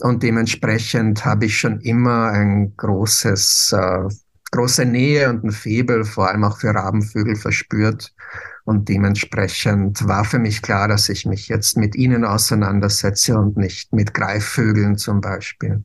Und 0.00 0.22
dementsprechend 0.22 1.24
habe 1.24 1.46
ich 1.46 1.58
schon 1.58 1.80
immer 1.80 2.30
ein 2.30 2.74
großes 2.76 3.74
äh, 3.76 4.08
große 4.52 4.84
Nähe 4.84 5.28
und 5.28 5.44
ein 5.44 5.50
Febel, 5.50 6.04
vor 6.04 6.28
allem 6.28 6.44
auch 6.44 6.58
für 6.58 6.74
Rabenvögel 6.74 7.36
verspürt. 7.36 8.14
Und 8.64 8.88
dementsprechend 8.88 10.06
war 10.08 10.24
für 10.24 10.38
mich 10.38 10.62
klar, 10.62 10.88
dass 10.88 11.08
ich 11.08 11.24
mich 11.26 11.48
jetzt 11.48 11.76
mit 11.76 11.94
ihnen 11.94 12.24
auseinandersetze 12.24 13.38
und 13.38 13.56
nicht 13.56 13.92
mit 13.92 14.12
Greifvögeln 14.14 14.96
zum 14.96 15.20
Beispiel. 15.20 15.84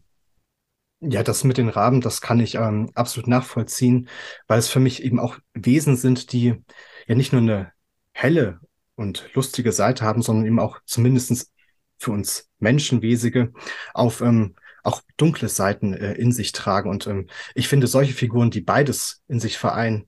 Ja, 1.03 1.23
das 1.23 1.43
mit 1.43 1.57
den 1.57 1.69
Raben, 1.69 1.99
das 1.99 2.21
kann 2.21 2.39
ich 2.39 2.55
ähm, 2.55 2.91
absolut 2.93 3.27
nachvollziehen, 3.27 4.07
weil 4.47 4.59
es 4.59 4.69
für 4.69 4.79
mich 4.79 5.01
eben 5.01 5.19
auch 5.19 5.39
Wesen 5.53 5.95
sind, 5.95 6.31
die 6.31 6.63
ja 7.07 7.15
nicht 7.15 7.33
nur 7.33 7.41
eine 7.41 7.71
helle 8.13 8.59
und 8.95 9.27
lustige 9.33 9.71
Seite 9.71 10.05
haben, 10.05 10.21
sondern 10.21 10.45
eben 10.45 10.59
auch 10.59 10.79
zumindestens 10.85 11.51
für 11.97 12.11
uns 12.11 12.49
Menschenwesige 12.59 13.51
auf 13.95 14.21
ähm, 14.21 14.55
auch 14.83 15.01
dunkle 15.17 15.49
Seiten 15.49 15.93
äh, 15.93 16.13
in 16.13 16.31
sich 16.31 16.51
tragen. 16.51 16.89
Und 16.89 17.07
ähm, 17.07 17.27
ich 17.55 17.67
finde 17.67 17.87
solche 17.87 18.13
Figuren, 18.13 18.51
die 18.51 18.61
beides 18.61 19.23
in 19.27 19.39
sich 19.39 19.57
vereinen, 19.57 20.07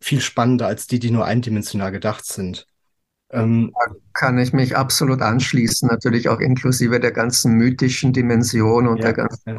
viel 0.00 0.22
spannender 0.22 0.66
als 0.66 0.86
die, 0.86 0.98
die 0.98 1.10
nur 1.10 1.26
eindimensional 1.26 1.92
gedacht 1.92 2.24
sind. 2.24 2.66
Ähm, 3.32 3.72
da 3.74 3.94
kann 4.12 4.38
ich 4.38 4.52
mich 4.52 4.76
absolut 4.76 5.22
anschließen, 5.22 5.88
natürlich 5.88 6.28
auch 6.28 6.40
inklusive 6.40 6.98
der 6.98 7.12
ganzen 7.12 7.54
mythischen 7.54 8.12
Dimension 8.12 8.88
und 8.88 8.98
ja, 8.98 9.04
der 9.04 9.12
ganzen 9.12 9.50
ja. 9.50 9.58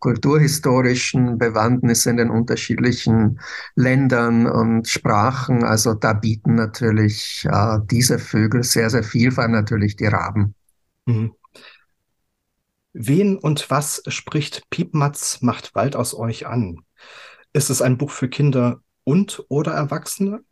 kulturhistorischen 0.00 1.36
Bewandtnisse 1.36 2.08
in 2.08 2.16
den 2.16 2.30
unterschiedlichen 2.30 3.38
Ländern 3.74 4.46
und 4.46 4.88
Sprachen. 4.88 5.62
Also 5.62 5.92
da 5.92 6.14
bieten 6.14 6.54
natürlich 6.54 7.46
äh, 7.50 7.78
diese 7.90 8.18
Vögel 8.18 8.62
sehr, 8.62 8.88
sehr 8.88 9.04
viel, 9.04 9.30
vor 9.30 9.44
allem 9.44 9.52
natürlich 9.52 9.96
die 9.96 10.06
Raben. 10.06 10.54
Mhm. 11.04 11.32
Wen 12.94 13.36
und 13.36 13.70
was 13.70 14.02
spricht 14.06 14.68
Piepmatz 14.70 15.42
macht 15.42 15.74
Wald 15.74 15.96
aus 15.96 16.14
euch 16.14 16.46
an? 16.46 16.80
Ist 17.52 17.68
es 17.68 17.82
ein 17.82 17.98
Buch 17.98 18.10
für 18.10 18.28
Kinder 18.28 18.80
und 19.04 19.44
oder 19.48 19.72
Erwachsene? 19.72 20.42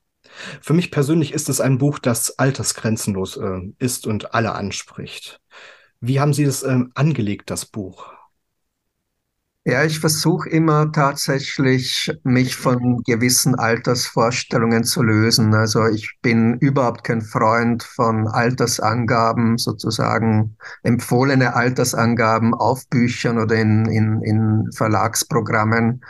Für 0.60 0.72
mich 0.72 0.90
persönlich 0.90 1.32
ist 1.32 1.48
es 1.48 1.60
ein 1.60 1.78
Buch, 1.78 1.98
das 1.98 2.38
altersgrenzenlos 2.38 3.36
äh, 3.36 3.72
ist 3.78 4.06
und 4.06 4.34
alle 4.34 4.52
anspricht. 4.54 5.40
Wie 6.00 6.20
haben 6.20 6.32
Sie 6.32 6.44
das 6.44 6.62
äh, 6.62 6.78
angelegt, 6.94 7.50
das 7.50 7.66
Buch? 7.66 8.12
Ja, 9.64 9.84
ich 9.84 10.00
versuche 10.00 10.48
immer 10.48 10.90
tatsächlich, 10.90 12.10
mich 12.24 12.56
von 12.56 13.02
gewissen 13.04 13.54
Altersvorstellungen 13.54 14.84
zu 14.84 15.02
lösen. 15.02 15.54
Also 15.54 15.86
ich 15.86 16.16
bin 16.22 16.54
überhaupt 16.60 17.04
kein 17.04 17.20
Freund 17.20 17.82
von 17.82 18.26
Altersangaben, 18.26 19.58
sozusagen 19.58 20.56
empfohlene 20.82 21.54
Altersangaben 21.54 22.54
auf 22.54 22.88
Büchern 22.88 23.38
oder 23.38 23.56
in, 23.56 23.84
in, 23.84 24.22
in 24.22 24.72
Verlagsprogrammen 24.72 26.02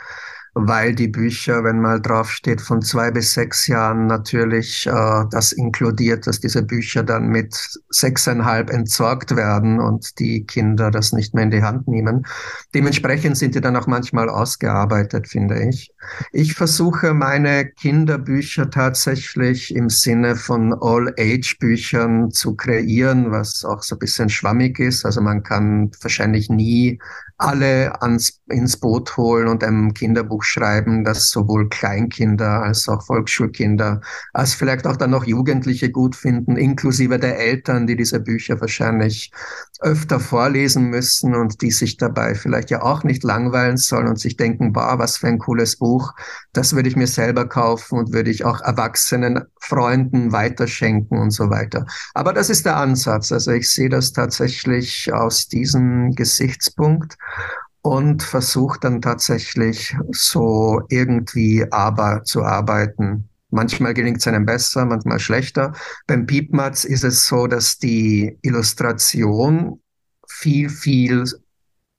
weil 0.53 0.93
die 0.93 1.07
Bücher, 1.07 1.63
wenn 1.63 1.79
mal 1.79 2.01
draufsteht, 2.01 2.59
von 2.59 2.81
zwei 2.81 3.09
bis 3.09 3.33
sechs 3.33 3.67
Jahren 3.67 4.07
natürlich 4.07 4.85
äh, 4.85 5.23
das 5.31 5.53
inkludiert, 5.53 6.27
dass 6.27 6.41
diese 6.41 6.61
Bücher 6.61 7.03
dann 7.03 7.27
mit 7.27 7.55
sechseinhalb 7.89 8.69
entsorgt 8.69 9.35
werden 9.35 9.79
und 9.79 10.19
die 10.19 10.43
Kinder 10.45 10.91
das 10.91 11.13
nicht 11.13 11.33
mehr 11.33 11.45
in 11.45 11.51
die 11.51 11.63
Hand 11.63 11.87
nehmen. 11.87 12.25
Dementsprechend 12.73 13.37
sind 13.37 13.55
die 13.55 13.61
dann 13.61 13.77
auch 13.77 13.87
manchmal 13.87 14.27
ausgearbeitet, 14.27 15.29
finde 15.29 15.63
ich. 15.69 15.93
Ich 16.33 16.53
versuche 16.53 17.13
meine 17.13 17.65
Kinderbücher 17.65 18.69
tatsächlich 18.69 19.73
im 19.73 19.89
Sinne 19.89 20.35
von 20.35 20.73
All-Age-Büchern 20.73 22.31
zu 22.31 22.55
kreieren, 22.55 23.31
was 23.31 23.63
auch 23.63 23.83
so 23.83 23.95
ein 23.95 23.99
bisschen 23.99 24.27
schwammig 24.27 24.79
ist. 24.79 25.05
Also 25.05 25.21
man 25.21 25.43
kann 25.43 25.91
wahrscheinlich 26.01 26.49
nie 26.49 26.99
alle 27.41 28.01
ans, 28.01 28.41
ins 28.49 28.77
Boot 28.77 29.17
holen 29.17 29.47
und 29.47 29.63
einem 29.63 29.93
Kinderbuch 29.93 30.43
schreiben, 30.43 31.03
das 31.03 31.29
sowohl 31.29 31.69
Kleinkinder 31.69 32.63
als 32.63 32.87
auch 32.87 33.03
Volksschulkinder, 33.03 34.01
als 34.33 34.53
vielleicht 34.53 34.85
auch 34.85 34.97
dann 34.97 35.09
noch 35.09 35.25
Jugendliche 35.25 35.91
gut 35.91 36.15
finden, 36.15 36.55
inklusive 36.55 37.19
der 37.19 37.39
Eltern, 37.39 37.87
die 37.87 37.95
diese 37.95 38.19
Bücher 38.19 38.61
wahrscheinlich 38.61 39.31
öfter 39.81 40.19
vorlesen 40.19 40.89
müssen 40.89 41.35
und 41.35 41.61
die 41.61 41.71
sich 41.71 41.97
dabei 41.97 42.35
vielleicht 42.35 42.69
ja 42.69 42.83
auch 42.83 43.03
nicht 43.03 43.23
langweilen 43.23 43.77
sollen 43.77 44.07
und 44.07 44.19
sich 44.19 44.37
denken, 44.37 44.73
boah, 44.73 44.99
was 44.99 45.17
für 45.17 45.27
ein 45.27 45.39
cooles 45.39 45.77
Buch, 45.77 46.13
das 46.53 46.73
würde 46.73 46.87
ich 46.87 46.95
mir 46.95 47.07
selber 47.07 47.47
kaufen 47.49 47.97
und 47.97 48.13
würde 48.13 48.29
ich 48.29 48.45
auch 48.45 48.61
erwachsenen 48.61 49.41
Freunden 49.59 50.31
weiterschenken 50.31 51.17
und 51.17 51.31
so 51.31 51.49
weiter. 51.49 51.85
Aber 52.13 52.31
das 52.31 52.49
ist 52.49 52.65
der 52.65 52.77
Ansatz. 52.77 53.31
Also 53.31 53.51
ich 53.51 53.71
sehe 53.71 53.89
das 53.89 54.13
tatsächlich 54.13 55.11
aus 55.11 55.47
diesem 55.47 56.11
Gesichtspunkt 56.11 57.17
und 57.81 58.21
versuche 58.21 58.79
dann 58.79 59.01
tatsächlich 59.01 59.95
so 60.11 60.81
irgendwie 60.89 61.65
aber 61.71 62.23
zu 62.23 62.43
arbeiten. 62.43 63.30
Manchmal 63.51 63.93
gelingt 63.93 64.17
es 64.17 64.27
einem 64.27 64.45
besser, 64.45 64.85
manchmal 64.85 65.19
schlechter. 65.19 65.73
Beim 66.07 66.25
Piepmatz 66.25 66.83
ist 66.85 67.03
es 67.03 67.27
so, 67.27 67.47
dass 67.47 67.77
die 67.77 68.37
Illustration 68.41 69.81
viel, 70.27 70.69
viel 70.69 71.25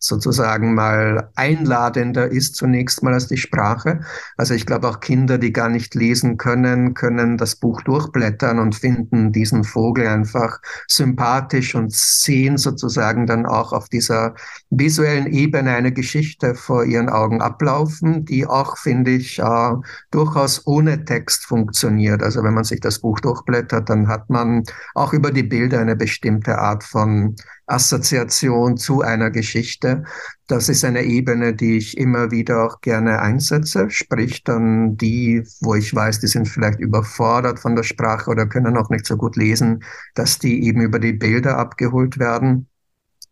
sozusagen 0.02 0.74
mal 0.74 1.30
einladender 1.36 2.26
ist 2.28 2.56
zunächst 2.56 3.04
mal 3.04 3.14
als 3.14 3.28
die 3.28 3.36
Sprache. 3.36 4.00
Also 4.36 4.52
ich 4.52 4.66
glaube 4.66 4.88
auch 4.88 4.98
Kinder, 4.98 5.38
die 5.38 5.52
gar 5.52 5.68
nicht 5.68 5.94
lesen 5.94 6.38
können, 6.38 6.94
können 6.94 7.38
das 7.38 7.54
Buch 7.54 7.82
durchblättern 7.82 8.58
und 8.58 8.74
finden 8.74 9.30
diesen 9.30 9.62
Vogel 9.62 10.08
einfach 10.08 10.60
sympathisch 10.88 11.76
und 11.76 11.92
sehen 11.92 12.58
sozusagen 12.58 13.26
dann 13.26 13.46
auch 13.46 13.72
auf 13.72 13.88
dieser 13.88 14.34
visuellen 14.70 15.28
Ebene 15.28 15.70
eine 15.70 15.92
Geschichte 15.92 16.56
vor 16.56 16.84
ihren 16.84 17.08
Augen 17.08 17.40
ablaufen, 17.40 18.24
die 18.24 18.44
auch, 18.44 18.78
finde 18.78 19.12
ich, 19.12 19.38
äh, 19.38 19.72
durchaus 20.10 20.66
ohne 20.66 21.04
Text 21.04 21.46
funktioniert. 21.46 22.24
Also 22.24 22.42
wenn 22.42 22.54
man 22.54 22.64
sich 22.64 22.80
das 22.80 22.98
Buch 22.98 23.20
durchblättert, 23.20 23.88
dann 23.88 24.08
hat 24.08 24.30
man 24.30 24.64
auch 24.94 25.12
über 25.12 25.30
die 25.30 25.44
Bilder 25.44 25.78
eine 25.78 25.94
bestimmte 25.94 26.58
Art 26.58 26.82
von 26.82 27.36
Assoziation 27.72 28.76
zu 28.76 29.00
einer 29.00 29.30
Geschichte. 29.30 30.04
Das 30.46 30.68
ist 30.68 30.84
eine 30.84 31.02
Ebene, 31.02 31.54
die 31.54 31.78
ich 31.78 31.96
immer 31.96 32.30
wieder 32.30 32.64
auch 32.64 32.80
gerne 32.80 33.20
einsetze, 33.20 33.88
sprich 33.90 34.44
dann 34.44 34.96
die, 34.96 35.42
wo 35.60 35.74
ich 35.74 35.94
weiß, 35.94 36.20
die 36.20 36.26
sind 36.26 36.48
vielleicht 36.48 36.78
überfordert 36.78 37.58
von 37.58 37.74
der 37.74 37.82
Sprache 37.82 38.30
oder 38.30 38.46
können 38.46 38.76
auch 38.76 38.90
nicht 38.90 39.06
so 39.06 39.16
gut 39.16 39.36
lesen, 39.36 39.82
dass 40.14 40.38
die 40.38 40.64
eben 40.64 40.82
über 40.82 40.98
die 40.98 41.14
Bilder 41.14 41.58
abgeholt 41.58 42.18
werden 42.18 42.68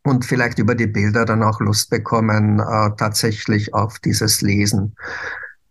und 0.02 0.24
vielleicht 0.24 0.58
über 0.58 0.74
die 0.74 0.86
Bilder 0.86 1.24
dann 1.24 1.42
auch 1.42 1.60
Lust 1.60 1.90
bekommen, 1.90 2.58
äh, 2.60 2.90
tatsächlich 2.96 3.74
auf 3.74 3.98
dieses 3.98 4.40
Lesen. 4.40 4.94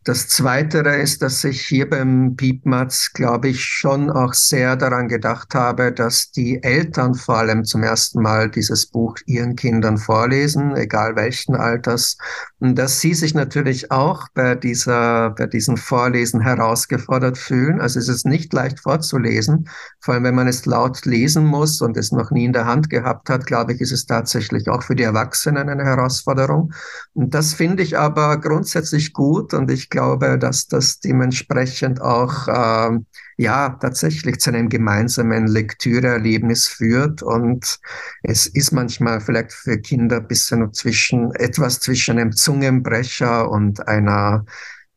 Das 0.05 0.29
Zweite 0.29 0.79
ist, 0.79 1.21
dass 1.21 1.43
ich 1.43 1.61
hier 1.61 1.89
beim 1.89 2.37
Piepmatz, 2.37 3.11
glaube 3.13 3.49
ich, 3.49 3.65
schon 3.65 4.09
auch 4.09 4.33
sehr 4.33 4.77
daran 4.77 5.09
gedacht 5.09 5.53
habe, 5.53 5.91
dass 5.91 6.31
die 6.31 6.63
Eltern 6.63 7.15
vor 7.15 7.37
allem 7.37 7.65
zum 7.65 7.83
ersten 7.83 8.21
Mal 8.21 8.49
dieses 8.49 8.85
Buch 8.85 9.17
ihren 9.25 9.57
Kindern 9.57 9.97
vorlesen, 9.97 10.73
egal 10.77 11.17
welchen 11.17 11.55
Alters, 11.55 12.17
und 12.59 12.75
dass 12.75 13.01
sie 13.01 13.13
sich 13.13 13.33
natürlich 13.33 13.91
auch 13.91 14.27
bei 14.33 14.55
dieser, 14.55 15.31
bei 15.31 15.47
diesen 15.47 15.75
Vorlesen 15.75 16.39
herausgefordert 16.39 17.37
fühlen. 17.37 17.81
Also 17.81 17.99
es 17.99 18.07
ist 18.07 18.25
nicht 18.25 18.53
leicht 18.53 18.79
vorzulesen, 18.79 19.67
vor 19.99 20.13
allem 20.13 20.23
wenn 20.23 20.35
man 20.35 20.47
es 20.47 20.65
laut 20.65 21.05
lesen 21.05 21.45
muss 21.45 21.81
und 21.81 21.97
es 21.97 22.13
noch 22.13 22.31
nie 22.31 22.45
in 22.45 22.53
der 22.53 22.65
Hand 22.65 22.89
gehabt 22.89 23.29
hat, 23.29 23.45
glaube 23.45 23.73
ich, 23.73 23.81
ist 23.81 23.91
es 23.91 24.05
tatsächlich 24.05 24.69
auch 24.69 24.83
für 24.83 24.95
die 24.95 25.03
Erwachsenen 25.03 25.67
eine 25.67 25.83
Herausforderung. 25.83 26.73
Und 27.13 27.33
das 27.33 27.53
finde 27.53 27.83
ich 27.83 27.97
aber 27.97 28.37
grundsätzlich 28.39 29.11
gut 29.11 29.53
und 29.53 29.69
ich 29.69 29.88
glaube, 29.89 30.37
dass 30.37 30.67
das 30.67 30.99
dementsprechend 30.99 32.01
auch 32.01 32.47
äh, 32.47 32.99
ja 33.37 33.69
tatsächlich 33.69 34.39
zu 34.39 34.49
einem 34.51 34.69
gemeinsamen 34.69 35.47
Lektüreerlebnis 35.47 36.67
führt. 36.67 37.23
Und 37.23 37.79
es 38.23 38.47
ist 38.47 38.71
manchmal 38.71 39.21
vielleicht 39.21 39.53
für 39.53 39.79
Kinder 39.79 40.17
ein 40.17 40.27
bisschen 40.27 40.73
zwischen 40.73 41.33
etwas 41.35 41.79
zwischen 41.79 42.19
einem 42.19 42.31
Zungenbrecher 42.33 43.49
und 43.49 43.87
einer 43.87 44.45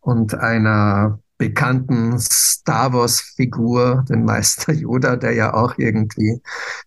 und 0.01 0.35
einer 0.35 1.22
bekannten 1.43 2.21
Star 2.21 2.93
Wars-Figur, 2.93 4.05
den 4.09 4.25
Meister 4.25 4.73
Yoda, 4.73 5.17
der 5.17 5.33
ja 5.33 5.55
auch 5.55 5.75
irgendwie 5.77 6.41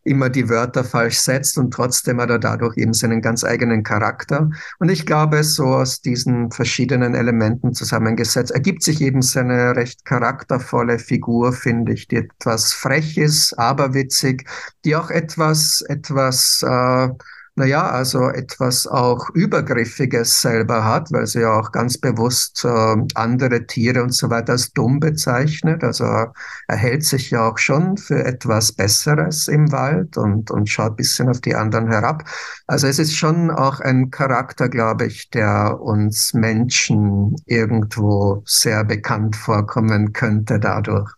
immer 0.06 0.30
die 0.30 0.48
Wörter 0.48 0.86
falsch 0.86 1.18
setzt 1.18 1.58
und 1.58 1.72
trotzdem 1.72 2.22
hat 2.22 2.30
er 2.30 2.40
dadurch 2.40 2.78
eben 2.78 2.94
seinen 2.94 3.22
ganz 3.22 3.44
eigenen 3.44 3.84
Charakter. 3.84 4.50
Und 4.80 4.88
ich 4.88 5.06
glaube, 5.06 5.44
so 5.44 5.66
aus 5.66 6.00
diesen 6.00 6.52
verschiedenen 6.52 7.16
Elementen 7.16 7.74
zusammengesetzt 7.74 8.52
ergibt 8.52 8.84
sich 8.84 9.02
eben 9.02 9.22
seine 9.22 9.76
recht 9.76 10.06
charaktervolle 10.06 11.00
Figur, 11.00 11.52
finde 11.52 11.92
ich, 11.92 12.08
die 12.08 12.16
etwas 12.16 12.72
frech 12.72 13.18
ist, 13.18 13.60
aber 13.60 13.94
witzig, 13.94 14.48
die 14.86 14.96
auch 14.96 15.10
etwas, 15.10 15.84
etwas 15.90 16.64
äh, 16.66 17.10
naja, 17.58 17.90
also 17.90 18.30
etwas 18.30 18.86
auch 18.86 19.30
Übergriffiges 19.34 20.42
selber 20.42 20.84
hat, 20.84 21.12
weil 21.14 21.26
sie 21.26 21.40
ja 21.40 21.58
auch 21.58 21.72
ganz 21.72 21.98
bewusst 21.98 22.66
äh, 22.66 22.96
andere 23.14 23.66
Tiere 23.66 24.04
und 24.04 24.14
so 24.14 24.30
weiter 24.30 24.54
als 24.54 24.74
dumm 24.74 25.00
bezeichnet. 25.00 25.82
Also 25.84 26.04
er 26.04 26.34
hält 26.68 27.04
sich 27.06 27.32
ja 27.32 27.50
auch 27.50 27.58
schon 27.58 27.96
für 27.96 28.26
etwas 28.26 28.74
Besseres 28.74 29.48
im 29.48 29.72
Wald 29.72 30.18
und, 30.18 30.52
und 30.52 30.70
schaut 30.70 30.92
ein 30.92 30.96
bisschen 30.98 31.30
auf 31.30 31.40
die 31.40 31.56
anderen 31.56 31.88
herab. 31.90 32.26
Also 32.68 32.88
es 32.88 33.00
ist 33.00 33.16
schon 33.16 33.50
auch 33.50 33.80
ein 33.80 34.12
Charakter, 34.12 34.68
glaube 34.68 35.06
ich, 35.06 35.30
der 35.30 35.80
uns 35.80 36.34
Menschen 36.34 37.38
irgendwo 37.46 38.44
sehr 38.46 38.84
bekannt 38.84 39.38
vorkommen 39.38 40.12
könnte 40.12 40.60
dadurch. 40.60 41.12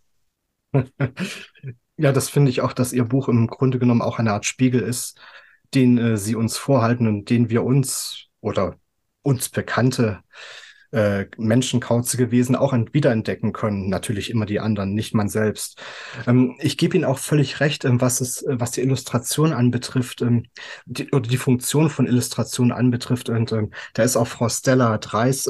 Ja, 2.00 2.12
das 2.12 2.30
finde 2.30 2.52
ich 2.52 2.62
auch, 2.62 2.74
dass 2.74 2.94
Ihr 2.94 3.06
Buch 3.06 3.28
im 3.28 3.48
Grunde 3.48 3.80
genommen 3.80 4.04
auch 4.04 4.20
eine 4.20 4.32
Art 4.32 4.46
Spiegel 4.46 4.82
ist, 4.82 5.20
den 5.74 5.98
äh, 5.98 6.18
Sie 6.18 6.36
uns 6.36 6.58
vorhalten 6.58 7.08
und 7.08 7.30
den 7.30 7.50
wir 7.50 7.64
uns 7.64 8.28
oder 8.42 8.76
uns 9.22 9.50
bekannte 9.50 10.22
äh, 10.92 11.26
Menschenkauze 11.38 12.16
gewesen 12.18 12.56
auch 12.56 12.74
wiederentdecken 12.94 13.52
können. 13.52 13.90
Natürlich 13.90 14.30
immer 14.30 14.46
die 14.46 14.60
anderen, 14.60 14.94
nicht 14.94 15.14
man 15.14 15.28
selbst. 15.28 15.82
Ähm, 16.26 16.56
ich 16.60 16.78
gebe 16.78 16.96
Ihnen 16.96 17.06
auch 17.06 17.20
völlig 17.20 17.60
recht, 17.60 17.84
ähm, 17.84 18.00
was 18.00 18.22
es, 18.22 18.42
äh, 18.44 18.60
was 18.60 18.72
die 18.72 18.82
Illustration 18.82 19.52
anbetrifft, 19.52 20.22
ähm, 20.22 20.46
die, 20.86 21.10
oder 21.12 21.28
die 21.28 21.38
Funktion 21.38 21.90
von 21.90 22.08
Illustration 22.08 22.72
anbetrifft. 22.72 23.30
Und 23.30 23.54
da 23.94 24.04
ist 24.04 24.16
auch 24.16 24.28
Frau 24.28 24.50
Stella 24.50 24.98
Dreis 24.98 25.50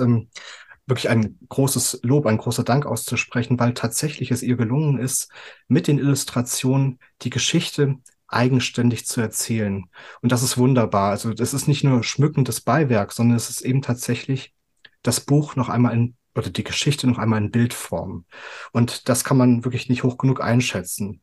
wirklich 0.87 1.09
ein 1.09 1.37
großes 1.49 1.99
Lob, 2.03 2.25
ein 2.25 2.37
großer 2.37 2.63
Dank 2.63 2.85
auszusprechen, 2.85 3.59
weil 3.59 3.73
tatsächlich 3.73 4.31
es 4.31 4.41
ihr 4.41 4.55
gelungen 4.55 4.99
ist, 4.99 5.29
mit 5.67 5.87
den 5.87 5.99
Illustrationen 5.99 6.99
die 7.21 7.29
Geschichte 7.29 7.97
eigenständig 8.27 9.05
zu 9.05 9.21
erzählen. 9.21 9.85
Und 10.21 10.31
das 10.31 10.43
ist 10.43 10.57
wunderbar. 10.57 11.11
Also 11.11 11.33
das 11.33 11.53
ist 11.53 11.67
nicht 11.67 11.83
nur 11.83 12.03
schmückendes 12.03 12.61
Beiwerk, 12.61 13.13
sondern 13.13 13.37
es 13.37 13.49
ist 13.49 13.61
eben 13.61 13.81
tatsächlich 13.81 14.53
das 15.01 15.21
Buch 15.21 15.55
noch 15.55 15.69
einmal 15.69 15.93
in 15.93 16.15
oder 16.35 16.49
die 16.51 16.63
Geschichte 16.63 17.07
noch 17.07 17.17
einmal 17.17 17.41
in 17.41 17.51
Bildform. 17.51 18.25
Und 18.71 19.09
das 19.09 19.23
kann 19.23 19.37
man 19.37 19.65
wirklich 19.65 19.89
nicht 19.89 20.03
hoch 20.03 20.17
genug 20.17 20.41
einschätzen. 20.41 21.21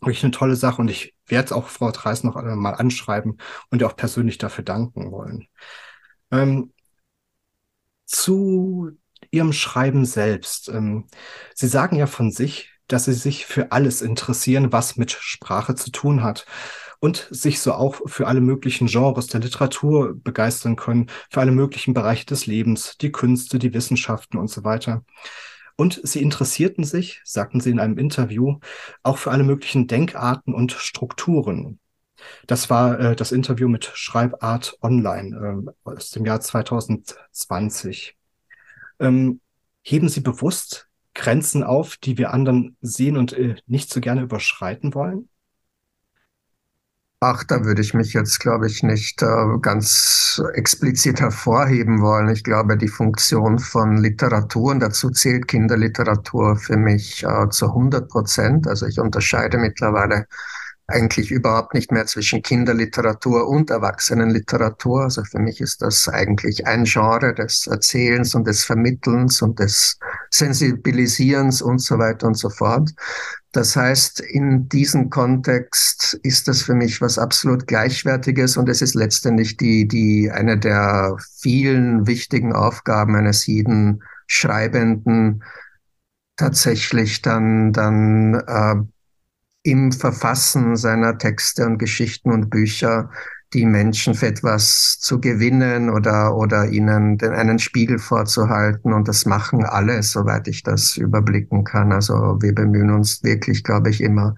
Wirklich 0.00 0.24
eine 0.24 0.30
tolle 0.30 0.56
Sache 0.56 0.80
und 0.80 0.88
ich 0.88 1.14
werde 1.26 1.54
auch 1.54 1.68
Frau 1.68 1.90
Dreis 1.90 2.24
noch 2.24 2.36
einmal 2.36 2.74
anschreiben 2.74 3.38
und 3.70 3.80
ihr 3.80 3.86
auch 3.86 3.96
persönlich 3.96 4.38
dafür 4.38 4.64
danken 4.64 5.10
wollen. 5.10 5.48
Ähm, 6.30 6.72
zu 8.06 8.92
Ihrem 9.30 9.52
Schreiben 9.52 10.04
selbst. 10.04 10.68
Ähm, 10.68 11.06
Sie 11.54 11.68
sagen 11.68 11.96
ja 11.96 12.06
von 12.06 12.30
sich, 12.30 12.72
dass 12.88 13.06
Sie 13.06 13.12
sich 13.12 13.46
für 13.46 13.72
alles 13.72 14.02
interessieren, 14.02 14.72
was 14.72 14.96
mit 14.96 15.12
Sprache 15.12 15.74
zu 15.74 15.90
tun 15.90 16.22
hat 16.22 16.46
und 17.00 17.28
sich 17.30 17.60
so 17.60 17.72
auch 17.72 18.00
für 18.06 18.26
alle 18.26 18.40
möglichen 18.40 18.86
Genres 18.86 19.26
der 19.26 19.40
Literatur 19.40 20.14
begeistern 20.14 20.76
können, 20.76 21.08
für 21.30 21.40
alle 21.40 21.52
möglichen 21.52 21.94
Bereiche 21.94 22.26
des 22.26 22.46
Lebens, 22.46 22.96
die 22.98 23.12
Künste, 23.12 23.58
die 23.58 23.74
Wissenschaften 23.74 24.38
und 24.38 24.48
so 24.48 24.64
weiter. 24.64 25.04
Und 25.76 26.00
sie 26.02 26.22
interessierten 26.22 26.84
sich, 26.84 27.20
sagten 27.24 27.60
sie 27.60 27.70
in 27.70 27.80
einem 27.80 27.98
Interview, 27.98 28.58
auch 29.02 29.18
für 29.18 29.30
alle 29.30 29.44
möglichen 29.44 29.86
Denkarten 29.86 30.54
und 30.54 30.72
Strukturen. 30.72 31.78
Das 32.46 32.70
war 32.70 32.98
äh, 32.98 33.16
das 33.16 33.30
Interview 33.30 33.68
mit 33.68 33.90
Schreibart 33.94 34.78
Online 34.80 35.66
äh, 35.84 35.90
aus 35.90 36.10
dem 36.10 36.24
Jahr 36.24 36.40
2020. 36.40 38.16
Ähm, 39.00 39.40
heben 39.82 40.08
Sie 40.08 40.20
bewusst 40.20 40.85
Grenzen 41.16 41.64
auf, 41.64 41.96
die 41.96 42.18
wir 42.18 42.32
anderen 42.32 42.76
sehen 42.80 43.16
und 43.16 43.32
äh, 43.32 43.56
nicht 43.66 43.92
so 43.92 44.00
gerne 44.00 44.22
überschreiten 44.22 44.94
wollen? 44.94 45.28
Ach, 47.20 47.44
da 47.44 47.64
würde 47.64 47.80
ich 47.80 47.94
mich 47.94 48.12
jetzt, 48.12 48.40
glaube 48.40 48.66
ich, 48.66 48.82
nicht 48.82 49.22
äh, 49.22 49.58
ganz 49.62 50.42
explizit 50.52 51.18
hervorheben 51.18 52.02
wollen. 52.02 52.28
Ich 52.28 52.44
glaube, 52.44 52.76
die 52.76 52.88
Funktion 52.88 53.58
von 53.58 53.96
Literatur, 53.96 54.72
und 54.72 54.80
dazu 54.80 55.10
zählt 55.10 55.48
Kinderliteratur 55.48 56.56
für 56.56 56.76
mich 56.76 57.24
äh, 57.24 57.48
zu 57.48 57.68
100 57.68 58.08
Prozent. 58.10 58.68
Also 58.68 58.84
ich 58.86 59.00
unterscheide 59.00 59.56
mittlerweile 59.56 60.26
eigentlich 60.88 61.30
überhaupt 61.32 61.74
nicht 61.74 61.90
mehr 61.90 62.06
zwischen 62.06 62.42
Kinderliteratur 62.42 63.48
und 63.48 63.70
Erwachsenenliteratur. 63.70 65.02
Also 65.02 65.24
für 65.24 65.40
mich 65.40 65.60
ist 65.60 65.82
das 65.82 66.08
eigentlich 66.08 66.66
ein 66.66 66.84
Genre 66.84 67.34
des 67.34 67.66
Erzählens 67.66 68.34
und 68.34 68.46
des 68.46 68.64
Vermittelns 68.64 69.42
und 69.42 69.58
des 69.58 69.98
Sensibilisierens 70.30 71.60
und 71.60 71.80
so 71.80 71.98
weiter 71.98 72.28
und 72.28 72.36
so 72.36 72.50
fort. 72.50 72.90
Das 73.50 73.74
heißt, 73.74 74.20
in 74.20 74.68
diesem 74.68 75.10
Kontext 75.10 76.20
ist 76.22 76.46
das 76.46 76.62
für 76.62 76.74
mich 76.74 77.00
was 77.00 77.18
absolut 77.18 77.66
Gleichwertiges 77.66 78.56
und 78.56 78.68
es 78.68 78.82
ist 78.82 78.94
letztendlich 78.94 79.56
die, 79.56 79.88
die, 79.88 80.30
eine 80.30 80.58
der 80.58 81.16
vielen 81.40 82.06
wichtigen 82.06 82.52
Aufgaben 82.52 83.16
eines 83.16 83.46
jeden 83.46 84.02
Schreibenden, 84.26 85.42
tatsächlich 86.36 87.22
dann, 87.22 87.72
dann 87.72 88.34
äh, 88.34 88.76
im 89.66 89.90
Verfassen 89.90 90.76
seiner 90.76 91.18
Texte 91.18 91.66
und 91.66 91.78
Geschichten 91.78 92.30
und 92.30 92.50
Bücher 92.50 93.10
die 93.52 93.66
Menschen 93.66 94.14
für 94.14 94.28
etwas 94.28 94.98
zu 95.00 95.20
gewinnen 95.20 95.90
oder, 95.90 96.36
oder 96.36 96.68
ihnen 96.68 97.18
den, 97.18 97.32
einen 97.32 97.58
Spiegel 97.58 97.98
vorzuhalten. 97.98 98.92
Und 98.92 99.08
das 99.08 99.26
machen 99.26 99.64
alle, 99.64 100.02
soweit 100.04 100.46
ich 100.46 100.62
das 100.62 100.96
überblicken 100.96 101.64
kann. 101.64 101.92
Also 101.92 102.38
wir 102.40 102.54
bemühen 102.54 102.90
uns 102.90 103.24
wirklich, 103.24 103.64
glaube 103.64 103.90
ich, 103.90 104.00
immer, 104.02 104.36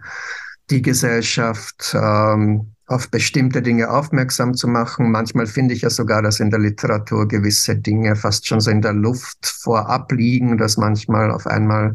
die 0.71 0.81
Gesellschaft 0.83 1.95
ähm, 1.95 2.73
auf 2.87 3.11
bestimmte 3.11 3.61
Dinge 3.61 3.91
aufmerksam 3.91 4.55
zu 4.55 4.67
machen. 4.67 5.11
Manchmal 5.11 5.47
finde 5.47 5.75
ich 5.75 5.83
ja 5.83 5.91
sogar, 5.91 6.23
dass 6.23 6.41
in 6.41 6.51
der 6.51 6.61
Literatur 6.61 7.29
gewisse 7.29 7.77
Dinge 7.77 8.17
fast 8.17 8.47
schon 8.47 8.61
so 8.61 8.71
in 8.71 8.81
der 8.81 8.95
Luft 8.95 9.47
vorab 9.47 10.11
liegen, 10.11 10.57
dass 10.57 10.79
manchmal 10.79 11.31
auf 11.31 11.47
einmal 11.47 11.95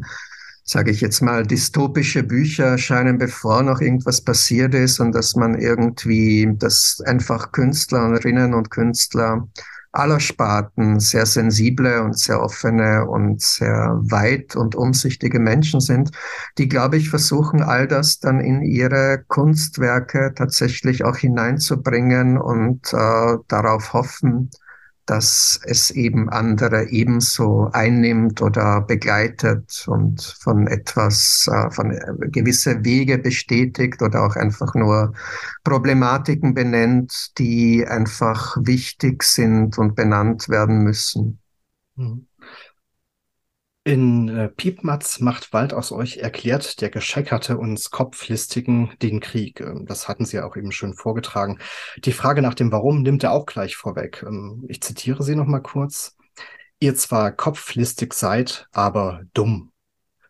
sage 0.64 0.90
ich 0.90 1.00
jetzt 1.02 1.20
mal, 1.20 1.46
dystopische 1.46 2.22
Bücher 2.22 2.64
erscheinen, 2.64 3.18
bevor 3.18 3.62
noch 3.62 3.80
irgendwas 3.80 4.22
passiert 4.22 4.74
ist 4.74 4.98
und 4.98 5.12
dass 5.12 5.36
man 5.36 5.54
irgendwie, 5.54 6.50
dass 6.56 7.02
einfach 7.04 7.52
Künstlerinnen 7.52 8.54
und 8.54 8.70
Künstler 8.70 9.46
aller 9.94 10.20
Sparten 10.20 10.98
sehr 10.98 11.26
sensible 11.26 12.02
und 12.02 12.18
sehr 12.18 12.42
offene 12.42 13.06
und 13.06 13.40
sehr 13.40 14.00
weit 14.02 14.56
und 14.56 14.74
umsichtige 14.74 15.38
Menschen 15.38 15.80
sind, 15.80 16.10
die, 16.58 16.68
glaube 16.68 16.96
ich, 16.96 17.10
versuchen, 17.10 17.62
all 17.62 17.86
das 17.86 18.18
dann 18.18 18.40
in 18.40 18.62
ihre 18.62 19.22
Kunstwerke 19.28 20.32
tatsächlich 20.34 21.04
auch 21.04 21.16
hineinzubringen 21.16 22.38
und 22.38 22.92
äh, 22.92 23.36
darauf 23.46 23.92
hoffen, 23.92 24.50
dass 25.06 25.60
es 25.64 25.90
eben 25.90 26.28
andere 26.30 26.88
ebenso 26.88 27.68
einnimmt 27.72 28.40
oder 28.40 28.80
begleitet 28.80 29.84
und 29.86 30.22
von 30.22 30.66
etwas, 30.66 31.48
äh, 31.52 31.70
von 31.70 31.90
äh, 31.90 32.28
gewisse 32.28 32.84
Wege 32.84 33.18
bestätigt 33.18 34.00
oder 34.02 34.24
auch 34.24 34.36
einfach 34.36 34.74
nur 34.74 35.12
Problematiken 35.62 36.54
benennt, 36.54 37.38
die 37.38 37.86
einfach 37.86 38.56
wichtig 38.60 39.22
sind 39.24 39.78
und 39.78 39.94
benannt 39.94 40.48
werden 40.48 40.82
müssen. 40.82 41.40
Mhm. 41.96 42.26
In 43.86 44.30
äh, 44.30 44.48
Piepmatz 44.48 45.20
macht 45.20 45.52
Wald 45.52 45.74
aus 45.74 45.92
euch 45.92 46.16
erklärt 46.16 46.80
der 46.80 46.88
Gescheckerte 46.88 47.58
uns 47.58 47.90
Kopflistigen 47.90 48.94
den 49.02 49.20
Krieg. 49.20 49.60
Ähm, 49.60 49.84
das 49.84 50.08
hatten 50.08 50.24
Sie 50.24 50.36
ja 50.38 50.46
auch 50.46 50.56
eben 50.56 50.72
schön 50.72 50.94
vorgetragen. 50.94 51.58
Die 51.98 52.12
Frage 52.12 52.40
nach 52.40 52.54
dem 52.54 52.72
Warum 52.72 53.02
nimmt 53.02 53.22
er 53.24 53.32
auch 53.32 53.44
gleich 53.44 53.76
vorweg. 53.76 54.24
Ähm, 54.26 54.64
ich 54.68 54.80
zitiere 54.82 55.22
Sie 55.22 55.36
noch 55.36 55.44
mal 55.44 55.60
kurz. 55.60 56.16
Ihr 56.80 56.94
zwar 56.94 57.30
kopflistig 57.32 58.14
seid, 58.14 58.66
aber 58.72 59.22
dumm. 59.34 59.70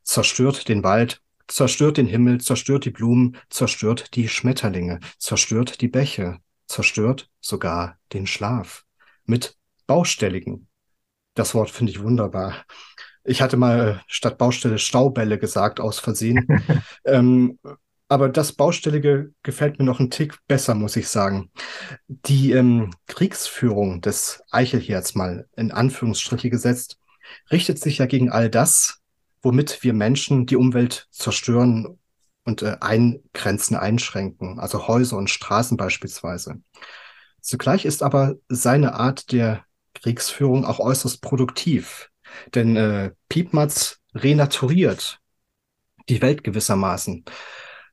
Zerstört 0.02 0.68
den 0.68 0.82
Wald, 0.82 1.22
zerstört 1.46 1.96
den 1.96 2.08
Himmel, 2.08 2.40
zerstört 2.40 2.84
die 2.84 2.90
Blumen, 2.90 3.36
zerstört 3.50 4.16
die 4.16 4.28
Schmetterlinge, 4.28 4.98
zerstört 5.18 5.80
die 5.80 5.88
Bäche, 5.88 6.38
zerstört 6.66 7.30
sogar 7.40 7.98
den 8.12 8.26
Schlaf. 8.26 8.84
Mit 9.26 9.56
Baustelligen. 9.86 10.66
Das 11.34 11.54
Wort 11.54 11.70
finde 11.70 11.92
ich 11.92 12.02
wunderbar. 12.02 12.64
Ich 13.24 13.40
hatte 13.40 13.56
mal 13.56 14.02
statt 14.06 14.38
Baustelle 14.38 14.78
Staubälle 14.78 15.38
gesagt, 15.38 15.80
aus 15.80 15.98
Versehen. 15.98 16.46
ähm, 17.04 17.58
aber 18.08 18.28
das 18.28 18.52
Baustellige 18.52 19.32
gefällt 19.42 19.78
mir 19.78 19.84
noch 19.84 19.98
einen 19.98 20.10
Tick 20.10 20.38
besser, 20.46 20.74
muss 20.74 20.96
ich 20.96 21.08
sagen. 21.08 21.50
Die 22.06 22.52
ähm, 22.52 22.90
Kriegsführung 23.06 24.02
des 24.02 24.42
Eichelherz 24.50 25.14
mal 25.14 25.48
in 25.56 25.72
Anführungsstriche 25.72 26.50
gesetzt, 26.50 26.98
richtet 27.50 27.80
sich 27.80 27.98
ja 27.98 28.06
gegen 28.06 28.30
all 28.30 28.50
das, 28.50 29.00
womit 29.42 29.82
wir 29.82 29.94
Menschen 29.94 30.46
die 30.46 30.56
Umwelt 30.56 31.08
zerstören 31.10 31.98
und 32.44 32.62
äh, 32.62 32.76
eingrenzen, 32.80 33.76
einschränken, 33.76 34.60
also 34.60 34.86
Häuser 34.86 35.16
und 35.16 35.30
Straßen 35.30 35.76
beispielsweise. 35.76 36.60
Zugleich 37.40 37.84
ist 37.84 38.02
aber 38.02 38.36
seine 38.48 38.94
Art 38.94 39.32
der 39.32 39.64
Kriegsführung 39.94 40.64
auch 40.64 40.78
äußerst 40.78 41.22
produktiv. 41.22 42.10
Denn 42.54 42.76
äh, 42.76 43.12
Piepmatz 43.28 44.00
renaturiert 44.14 45.20
die 46.08 46.22
Welt 46.22 46.44
gewissermaßen. 46.44 47.24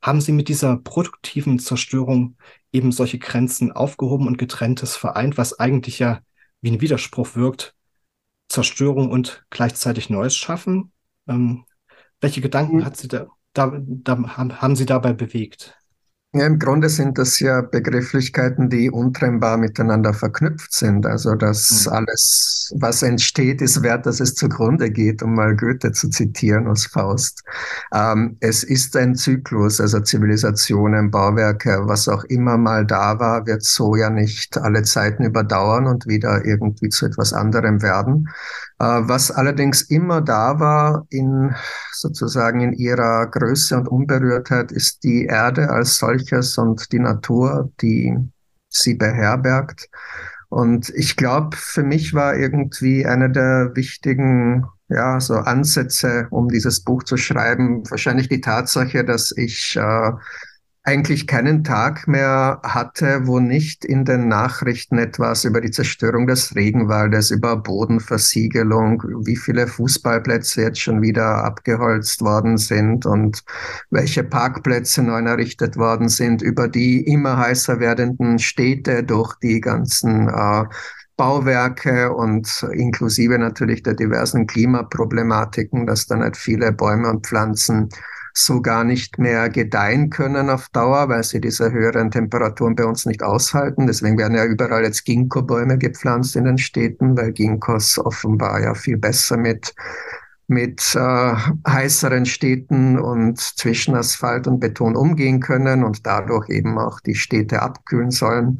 Haben 0.01 0.21
Sie 0.21 0.31
mit 0.31 0.47
dieser 0.47 0.77
produktiven 0.77 1.59
Zerstörung 1.59 2.37
eben 2.71 2.91
solche 2.91 3.19
Grenzen 3.19 3.71
aufgehoben 3.71 4.27
und 4.27 4.37
getrenntes 4.37 4.95
vereint, 4.95 5.37
was 5.37 5.59
eigentlich 5.59 5.99
ja 5.99 6.21
wie 6.61 6.71
ein 6.71 6.81
Widerspruch 6.81 7.35
wirkt, 7.35 7.75
Zerstörung 8.49 9.11
und 9.11 9.45
gleichzeitig 9.49 10.09
Neues 10.09 10.35
schaffen? 10.35 10.91
Ähm, 11.27 11.65
welche 12.19 12.41
Gedanken 12.41 12.77
mhm. 12.77 12.85
hat 12.85 12.97
Sie 12.97 13.07
da, 13.07 13.27
da, 13.53 13.79
da, 13.79 14.17
haben 14.35 14.75
Sie 14.75 14.85
dabei 14.85 15.13
bewegt? 15.13 15.77
Ja, 16.33 16.45
im 16.45 16.59
Grunde 16.59 16.87
sind 16.87 17.17
das 17.17 17.41
ja 17.41 17.59
Begrifflichkeiten, 17.59 18.69
die 18.69 18.89
untrennbar 18.89 19.57
miteinander 19.57 20.13
verknüpft 20.13 20.71
sind. 20.71 21.05
Also 21.05 21.35
dass 21.35 21.85
mhm. 21.85 21.91
alles, 21.91 22.71
was 22.77 23.03
entsteht, 23.03 23.61
ist 23.61 23.83
wert, 23.83 24.05
dass 24.05 24.21
es 24.21 24.35
zugrunde 24.35 24.91
geht, 24.91 25.21
um 25.23 25.35
mal 25.35 25.57
Goethe 25.57 25.91
zu 25.91 26.09
zitieren 26.09 26.67
aus 26.67 26.85
Faust. 26.85 27.43
Ähm, 27.93 28.37
es 28.39 28.63
ist 28.63 28.95
ein 28.95 29.15
Zyklus, 29.15 29.81
also 29.81 29.99
Zivilisationen, 29.99 31.11
Bauwerke, 31.11 31.81
was 31.83 32.07
auch 32.07 32.23
immer 32.23 32.57
mal 32.57 32.85
da 32.85 33.19
war, 33.19 33.45
wird 33.45 33.63
so 33.63 33.97
ja 33.97 34.09
nicht 34.09 34.57
alle 34.57 34.83
Zeiten 34.83 35.25
überdauern 35.25 35.85
und 35.85 36.07
wieder 36.07 36.45
irgendwie 36.45 36.87
zu 36.87 37.07
etwas 37.07 37.33
anderem 37.33 37.81
werden. 37.81 38.29
Äh, 38.81 39.07
was 39.07 39.29
allerdings 39.29 39.83
immer 39.83 40.21
da 40.21 40.59
war 40.59 41.05
in 41.09 41.53
sozusagen 41.93 42.61
in 42.61 42.73
ihrer 42.73 43.27
Größe 43.27 43.77
und 43.77 43.87
Unberührtheit 43.87 44.71
ist 44.71 45.03
die 45.03 45.25
Erde 45.25 45.69
als 45.69 45.97
solches 45.97 46.57
und 46.57 46.91
die 46.91 46.97
Natur, 46.97 47.71
die 47.79 48.17
sie 48.69 48.95
beherbergt. 48.95 49.87
Und 50.49 50.89
ich 50.89 51.15
glaube, 51.15 51.57
für 51.57 51.83
mich 51.83 52.15
war 52.15 52.35
irgendwie 52.35 53.05
einer 53.05 53.29
der 53.29 53.71
wichtigen 53.75 54.65
ja, 54.89 55.19
so 55.19 55.35
Ansätze, 55.35 56.27
um 56.31 56.49
dieses 56.49 56.83
Buch 56.83 57.03
zu 57.03 57.17
schreiben, 57.17 57.87
wahrscheinlich 57.91 58.29
die 58.29 58.41
Tatsache, 58.41 59.05
dass 59.05 59.31
ich 59.37 59.75
äh, 59.77 60.11
eigentlich 60.83 61.27
keinen 61.27 61.63
Tag 61.63 62.07
mehr 62.07 62.59
hatte, 62.63 63.27
wo 63.27 63.39
nicht 63.39 63.85
in 63.85 64.03
den 64.03 64.27
Nachrichten 64.27 64.97
etwas 64.97 65.43
über 65.43 65.61
die 65.61 65.69
Zerstörung 65.69 66.25
des 66.25 66.55
Regenwaldes, 66.55 67.29
über 67.29 67.55
Bodenversiegelung, 67.57 69.03
wie 69.25 69.35
viele 69.35 69.67
Fußballplätze 69.67 70.63
jetzt 70.63 70.79
schon 70.79 71.03
wieder 71.03 71.43
abgeholzt 71.43 72.21
worden 72.21 72.57
sind 72.57 73.05
und 73.05 73.43
welche 73.91 74.23
Parkplätze 74.23 75.03
neu 75.03 75.19
errichtet 75.21 75.77
worden 75.77 76.09
sind, 76.09 76.41
über 76.41 76.67
die 76.67 77.01
immer 77.01 77.37
heißer 77.37 77.79
werdenden 77.79 78.39
Städte 78.39 79.03
durch 79.03 79.35
die 79.35 79.61
ganzen 79.61 80.29
äh, 80.29 80.63
Bauwerke 81.15 82.11
und 82.11 82.65
inklusive 82.73 83.37
natürlich 83.37 83.83
der 83.83 83.93
diversen 83.93 84.47
Klimaproblematiken, 84.47 85.85
dass 85.85 86.07
dann 86.07 86.21
halt 86.21 86.35
viele 86.35 86.71
Bäume 86.71 87.09
und 87.11 87.27
Pflanzen 87.27 87.89
so 88.33 88.61
gar 88.61 88.83
nicht 88.83 89.17
mehr 89.17 89.49
gedeihen 89.49 90.09
können 90.09 90.49
auf 90.49 90.69
Dauer, 90.69 91.09
weil 91.09 91.23
sie 91.23 91.41
diese 91.41 91.71
höheren 91.71 92.11
Temperaturen 92.11 92.75
bei 92.75 92.85
uns 92.85 93.05
nicht 93.05 93.23
aushalten. 93.23 93.87
Deswegen 93.87 94.17
werden 94.17 94.35
ja 94.37 94.45
überall 94.45 94.83
jetzt 94.83 95.05
Ginkgo-Bäume 95.05 95.77
gepflanzt 95.77 96.35
in 96.35 96.45
den 96.45 96.57
Städten, 96.57 97.17
weil 97.17 97.31
Ginkgos 97.31 97.97
offenbar 97.99 98.61
ja 98.61 98.73
viel 98.73 98.97
besser 98.97 99.37
mit 99.37 99.73
mit 100.51 100.95
äh, 100.95 101.33
heißeren 101.67 102.25
Städten 102.25 102.99
und 102.99 103.39
zwischen 103.39 103.95
Asphalt 103.95 104.47
und 104.47 104.59
Beton 104.59 104.97
umgehen 104.97 105.39
können 105.39 105.83
und 105.83 106.05
dadurch 106.05 106.49
eben 106.49 106.77
auch 106.77 106.99
die 106.99 107.15
Städte 107.15 107.61
abkühlen 107.61 108.11
sollen. 108.11 108.57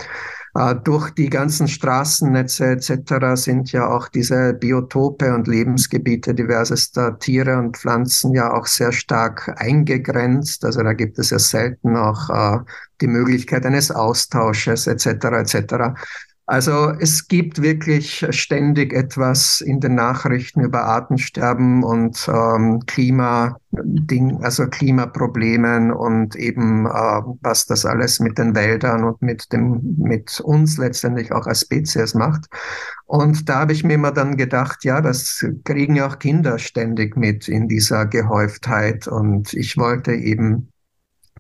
Äh, 0.56 0.76
durch 0.84 1.12
die 1.12 1.30
ganzen 1.30 1.68
Straßennetze 1.68 2.66
etc. 2.72 3.36
sind 3.36 3.74
ja 3.74 3.88
auch 3.88 4.08
diese 4.08 4.54
Biotope 4.54 5.34
und 5.34 5.48
Lebensgebiete 5.48 6.34
diversester 6.34 7.20
Tiere 7.20 7.58
und 7.58 7.78
Pflanzen 7.78 8.34
ja 8.34 8.54
auch 8.54 8.68
sehr 8.68 8.94
stark 8.94 9.54
eingegrenzt. 9.58 10.64
Also 10.64 10.84
da 10.84 10.94
gibt 10.94 11.20
es 11.20 11.30
ja 11.30 11.40
selten 11.40 11.98
auch 11.98 12.30
äh, 12.30 12.60
die 13.02 13.08
Möglichkeit 13.08 13.66
eines 13.66 13.92
Austausches 13.92 14.88
etc. 14.88 15.08
etc. 15.08 15.76
Also 16.52 16.92
es 17.00 17.30
gibt 17.30 17.62
wirklich 17.62 18.28
ständig 18.32 18.92
etwas 18.92 19.62
in 19.62 19.80
den 19.80 19.96
Nachrichten 19.96 20.60
über 20.60 20.84
Artensterben 20.84 21.82
und 21.82 22.28
ähm, 22.28 22.82
Klima, 22.88 23.58
also 24.42 24.68
Klimaproblemen 24.68 25.94
und 25.94 26.36
eben 26.36 26.88
äh, 26.88 26.90
was 26.90 27.68
das 27.68 27.86
alles 27.86 28.20
mit 28.20 28.38
den 28.38 28.54
Wäldern 28.54 29.06
und 29.06 29.22
mit 29.22 29.54
dem 29.54 29.96
mit 29.98 30.42
uns 30.42 30.78
letztendlich 30.78 31.32
auch 31.32 31.48
als 31.48 31.62
Spezies 31.62 32.16
macht. 32.16 32.48
Und 33.06 33.48
da 33.48 33.62
habe 33.62 33.72
ich 33.72 33.86
mir 33.86 33.94
immer 33.94 34.12
dann 34.12 34.36
gedacht, 34.36 34.84
ja, 34.84 35.00
das 35.00 35.46
kriegen 35.64 35.96
ja 35.96 36.08
auch 36.08 36.20
Kinder 36.20 36.60
ständig 36.60 37.16
mit 37.16 37.48
in 37.48 37.70
dieser 37.70 38.06
Gehäuftheit 38.08 39.08
und 39.08 39.54
ich 39.54 39.78
wollte 39.78 40.12
eben 40.12 40.71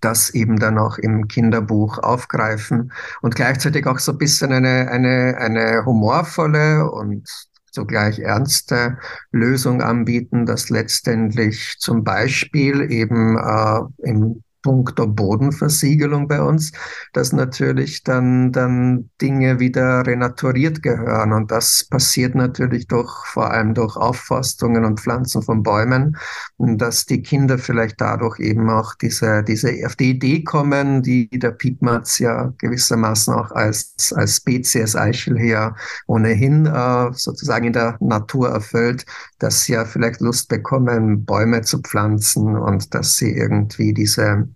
das 0.02 0.32
eben 0.32 0.60
dann 0.60 0.78
auch 0.78 0.98
im 0.98 1.28
Kinderbuch 1.28 2.00
aufgreifen 2.00 2.92
und 3.22 3.36
gleichzeitig 3.36 3.88
auch 3.88 4.00
so 4.00 4.12
ein 4.12 4.18
bisschen 4.18 4.52
eine, 4.52 4.90
eine, 4.90 5.38
eine 5.38 5.86
humorvolle 5.86 6.90
und 6.92 7.28
zugleich 7.72 8.20
ernste 8.20 8.98
Lösung 9.32 9.82
anbieten, 9.82 10.46
dass 10.46 10.70
letztendlich 10.70 11.76
zum 11.80 12.04
Beispiel 12.04 12.92
eben 12.92 13.38
äh, 13.38 13.82
im 14.10 14.44
puncto 14.62 15.08
Bodenversiegelung 15.08 16.28
bei 16.28 16.42
uns, 16.42 16.72
dass 17.14 17.34
natürlich 17.34 18.04
dann, 18.04 18.52
dann 18.52 19.10
Dinge 19.22 19.60
wieder 19.60 20.06
renaturiert 20.06 20.82
gehören. 20.84 21.34
Und 21.34 21.52
das 21.52 21.86
passiert 21.90 22.36
natürlich 22.36 22.88
durch, 22.88 23.12
vor 23.28 23.52
allem 23.52 23.74
durch 23.74 23.96
Aufforstungen 23.96 24.86
und 24.86 25.00
Pflanzen 25.00 25.42
von 25.42 25.64
Bäumen. 25.64 26.18
Dass 26.58 27.06
die 27.06 27.22
Kinder 27.22 27.58
vielleicht 27.58 28.00
dadurch 28.00 28.40
eben 28.40 28.70
auch 28.70 28.96
diese, 28.96 29.44
diese, 29.44 29.74
auf 29.86 29.96
die 29.96 30.12
Idee 30.12 30.44
kommen, 30.44 31.02
die 31.02 31.30
der 31.30 31.52
Piepmatz 31.52 32.20
ja 32.20 32.54
gewissermaßen 32.58 33.34
auch 33.34 33.52
als, 33.52 34.14
als 34.16 34.38
Spezies 34.38 34.96
Eichel 34.96 35.38
her 35.38 35.76
ohnehin 36.08 36.66
äh, 36.66 37.10
sozusagen 37.14 37.66
in 37.66 37.74
der 37.74 37.98
Natur 38.00 38.50
erfüllt, 38.50 39.06
dass 39.40 39.64
sie 39.64 39.74
ja 39.74 39.86
vielleicht 39.86 40.22
Lust 40.22 40.50
bekommen, 40.50 41.26
Bäume 41.26 41.62
zu 41.62 41.80
pflanzen 41.80 42.56
und 42.56 42.94
dass 42.94 43.16
sie 43.16 43.32
irgendwie 43.32 43.94
diese 43.94 44.48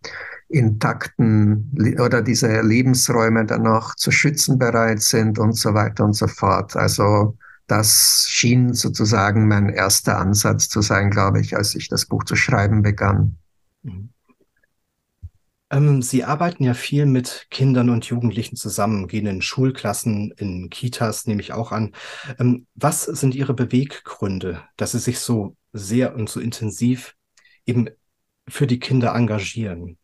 intakten 0.48 1.72
oder 2.00 2.22
diese 2.22 2.62
Lebensräume 2.62 3.46
dann 3.46 3.64
noch 3.64 3.96
zu 3.96 4.12
schützen 4.12 4.60
bereit 4.60 5.02
sind 5.02 5.40
und 5.40 5.54
so 5.54 5.74
weiter 5.74 6.06
und 6.06 6.14
so 6.14 6.28
fort. 6.28 6.76
Also 6.76 7.38
das 7.68 8.28
schien 8.30 8.74
sozusagen 8.74 9.48
mein 9.48 9.70
erster 9.70 10.20
Ansatz 10.20 10.70
zu 10.70 10.82
sein, 10.82 11.10
glaube 11.10 11.42
ich, 11.42 11.56
als 11.56 11.76
ich 11.76 11.88
das 11.88 12.06
Buch 12.06 12.24
zu 12.24 12.36
schreiben 12.36 12.84
begann. 12.84 13.38
Mhm. 13.82 14.10
Ähm, 15.72 16.02
Sie 16.02 16.24
arbeiten 16.24 16.64
ja 16.64 16.74
viel 16.76 17.06
mit 17.08 17.48
Kindern 17.50 17.90
und 17.90 18.06
Jugendlichen 18.06 18.56
zusammen, 18.56 19.08
gehen 19.08 19.26
in 19.26 19.42
Schulklassen, 19.42 20.32
in 20.38 20.70
Kitas, 20.70 21.26
nehme 21.26 21.42
ich 21.42 21.54
auch 21.54 21.72
an. 21.72 21.94
Ähm, 22.38 22.68
was 22.76 23.04
sind 23.04 23.34
Ihre 23.34 23.54
Beweggründe, 23.54 24.62
dass 24.78 24.92
Sie 24.92 25.00
sich 25.00 25.20
so 25.20 25.58
sehr 25.74 26.16
und 26.16 26.30
so 26.30 26.40
intensiv 26.40 27.16
eben 27.66 27.90
für 28.48 28.68
die 28.68 28.80
Kinder 28.80 29.16
engagieren? 29.16 29.98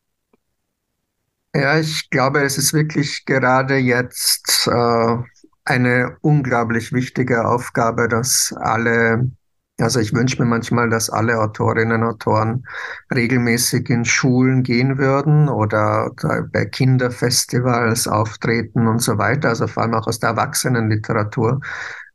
Ja, 1.54 1.80
ich 1.80 2.10
glaube, 2.10 2.42
es 2.44 2.58
ist 2.58 2.74
wirklich 2.74 3.26
gerade 3.26 3.76
jetzt 3.76 4.68
äh, 4.68 5.18
eine 5.66 6.18
unglaublich 6.22 6.94
wichtige 6.94 7.46
Aufgabe, 7.46 8.08
dass 8.08 8.54
alle, 8.58 9.30
also 9.78 10.00
ich 10.00 10.14
wünsche 10.14 10.42
mir 10.42 10.48
manchmal, 10.48 10.90
dass 10.90 11.10
alle 11.10 11.40
Autorinnen 11.40 12.04
und 12.04 12.10
Autoren 12.10 12.66
regelmäßig 13.14 13.90
in 13.90 14.06
Schulen 14.06 14.64
gehen 14.64 14.98
würden 14.98 15.50
oder 15.50 16.12
bei 16.54 16.66
Kinderfestivals 16.66 18.08
auftreten 18.08 18.88
und 18.88 19.00
so 19.00 19.18
weiter, 19.18 19.50
also 19.50 19.68
vor 19.68 19.84
allem 19.84 19.94
auch 19.94 20.08
aus 20.08 20.20
der 20.20 20.30
Erwachsenenliteratur, 20.30 21.60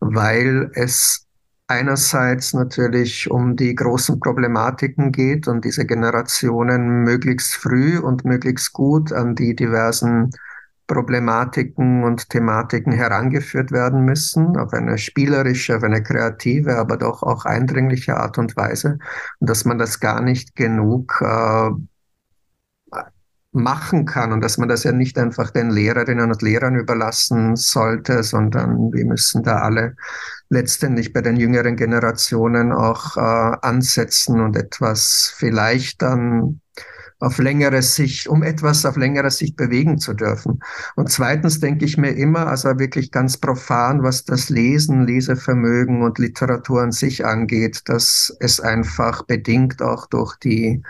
weil 0.00 0.70
es 0.74 1.25
einerseits 1.68 2.54
natürlich 2.54 3.30
um 3.30 3.56
die 3.56 3.74
großen 3.74 4.20
Problematiken 4.20 5.12
geht 5.12 5.48
und 5.48 5.64
diese 5.64 5.84
Generationen 5.84 7.02
möglichst 7.02 7.54
früh 7.54 7.98
und 7.98 8.24
möglichst 8.24 8.72
gut 8.72 9.12
an 9.12 9.34
die 9.34 9.54
diversen 9.54 10.30
Problematiken 10.86 12.04
und 12.04 12.30
Thematiken 12.30 12.92
herangeführt 12.92 13.72
werden 13.72 14.04
müssen, 14.04 14.56
auf 14.56 14.72
eine 14.72 14.98
spielerische, 14.98 15.76
auf 15.76 15.82
eine 15.82 16.02
kreative, 16.02 16.76
aber 16.76 16.96
doch 16.96 17.24
auch 17.24 17.44
eindringliche 17.44 18.16
Art 18.16 18.38
und 18.38 18.56
Weise. 18.56 18.98
Und 19.40 19.50
dass 19.50 19.64
man 19.64 19.78
das 19.78 19.98
gar 19.98 20.22
nicht 20.22 20.54
genug 20.54 21.20
äh, 21.22 21.70
machen 23.50 24.04
kann 24.04 24.32
und 24.32 24.42
dass 24.42 24.58
man 24.58 24.68
das 24.68 24.84
ja 24.84 24.92
nicht 24.92 25.18
einfach 25.18 25.50
den 25.50 25.70
Lehrerinnen 25.70 26.30
und 26.30 26.42
Lehrern 26.42 26.76
überlassen 26.76 27.56
sollte, 27.56 28.22
sondern 28.22 28.92
wir 28.92 29.06
müssen 29.06 29.42
da 29.42 29.60
alle 29.60 29.96
letztendlich 30.48 31.12
bei 31.12 31.22
den 31.22 31.36
jüngeren 31.36 31.76
Generationen 31.76 32.72
auch 32.72 33.16
äh, 33.16 33.20
ansetzen 33.20 34.40
und 34.40 34.56
etwas 34.56 35.32
vielleicht 35.36 36.02
dann 36.02 36.60
auf 37.18 37.38
längere 37.38 37.80
Sicht, 37.80 38.28
um 38.28 38.42
etwas 38.42 38.84
auf 38.84 38.96
längere 38.96 39.30
Sicht 39.30 39.56
bewegen 39.56 39.98
zu 39.98 40.12
dürfen. 40.12 40.60
Und 40.96 41.10
zweitens 41.10 41.60
denke 41.60 41.86
ich 41.86 41.96
mir 41.96 42.10
immer, 42.10 42.46
also 42.46 42.78
wirklich 42.78 43.10
ganz 43.10 43.38
profan, 43.38 44.02
was 44.02 44.24
das 44.24 44.50
Lesen, 44.50 45.06
Lesevermögen 45.06 46.02
und 46.02 46.18
Literatur 46.18 46.82
an 46.82 46.92
sich 46.92 47.24
angeht, 47.24 47.82
dass 47.86 48.36
es 48.40 48.60
einfach 48.60 49.22
bedingt 49.22 49.80
auch 49.80 50.06
durch 50.06 50.36
die 50.36 50.82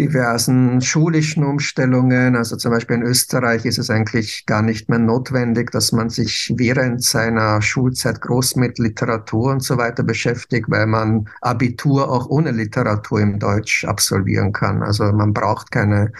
diversen 0.00 0.80
schulischen 0.80 1.44
Umstellungen. 1.44 2.34
Also 2.34 2.56
zum 2.56 2.72
Beispiel 2.72 2.96
in 2.96 3.02
Österreich 3.02 3.66
ist 3.66 3.78
es 3.78 3.90
eigentlich 3.90 4.46
gar 4.46 4.62
nicht 4.62 4.88
mehr 4.88 4.98
notwendig, 4.98 5.70
dass 5.70 5.92
man 5.92 6.08
sich 6.08 6.52
während 6.56 7.04
seiner 7.04 7.60
Schulzeit 7.60 8.20
groß 8.22 8.56
mit 8.56 8.78
Literatur 8.78 9.52
und 9.52 9.62
so 9.62 9.76
weiter 9.76 10.02
beschäftigt, 10.02 10.70
weil 10.70 10.86
man 10.86 11.28
Abitur 11.42 12.10
auch 12.10 12.28
ohne 12.28 12.50
Literatur 12.50 13.20
im 13.20 13.38
Deutsch 13.38 13.84
absolvieren 13.84 14.52
kann. 14.52 14.82
Also 14.82 15.04
man 15.12 15.34
braucht 15.34 15.70
keine 15.70 16.12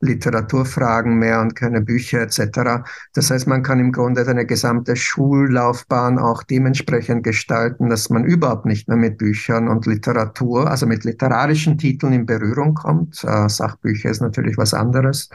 Literaturfragen 0.00 1.18
mehr 1.18 1.40
und 1.40 1.54
keine 1.54 1.80
Bücher 1.80 2.20
etc. 2.20 2.82
Das 3.14 3.30
heißt, 3.30 3.46
man 3.46 3.62
kann 3.62 3.78
im 3.80 3.92
Grunde 3.92 4.24
seine 4.24 4.46
gesamte 4.46 4.96
Schullaufbahn 4.96 6.18
auch 6.18 6.42
dementsprechend 6.42 7.22
gestalten, 7.22 7.90
dass 7.90 8.10
man 8.10 8.24
überhaupt 8.24 8.66
nicht 8.66 8.88
mehr 8.88 8.96
mit 8.96 9.18
Büchern 9.18 9.68
und 9.68 9.86
Literatur, 9.86 10.70
also 10.70 10.86
mit 10.86 11.04
literarischen 11.04 11.78
Titeln 11.78 12.12
in 12.12 12.26
Berührung 12.26 12.74
kommt. 12.74 13.22
Äh, 13.24 13.48
Sachbücher 13.48 14.10
ist 14.10 14.22
natürlich 14.22 14.56
was 14.56 14.74
anderes. 14.74 15.28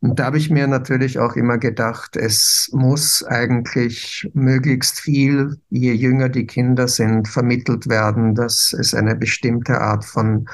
Und 0.00 0.20
da 0.20 0.26
habe 0.26 0.38
ich 0.38 0.48
mir 0.48 0.68
natürlich 0.68 1.18
auch 1.18 1.34
immer 1.34 1.58
gedacht, 1.58 2.16
es 2.16 2.70
muss 2.72 3.24
eigentlich 3.24 4.30
möglichst 4.32 5.00
viel, 5.00 5.58
je 5.70 5.92
jünger 5.92 6.28
die 6.28 6.46
Kinder 6.46 6.86
sind, 6.86 7.26
vermittelt 7.26 7.88
werden, 7.88 8.36
dass 8.36 8.72
es 8.72 8.94
eine 8.94 9.16
bestimmte 9.16 9.80
Art 9.80 10.04
von 10.04 10.48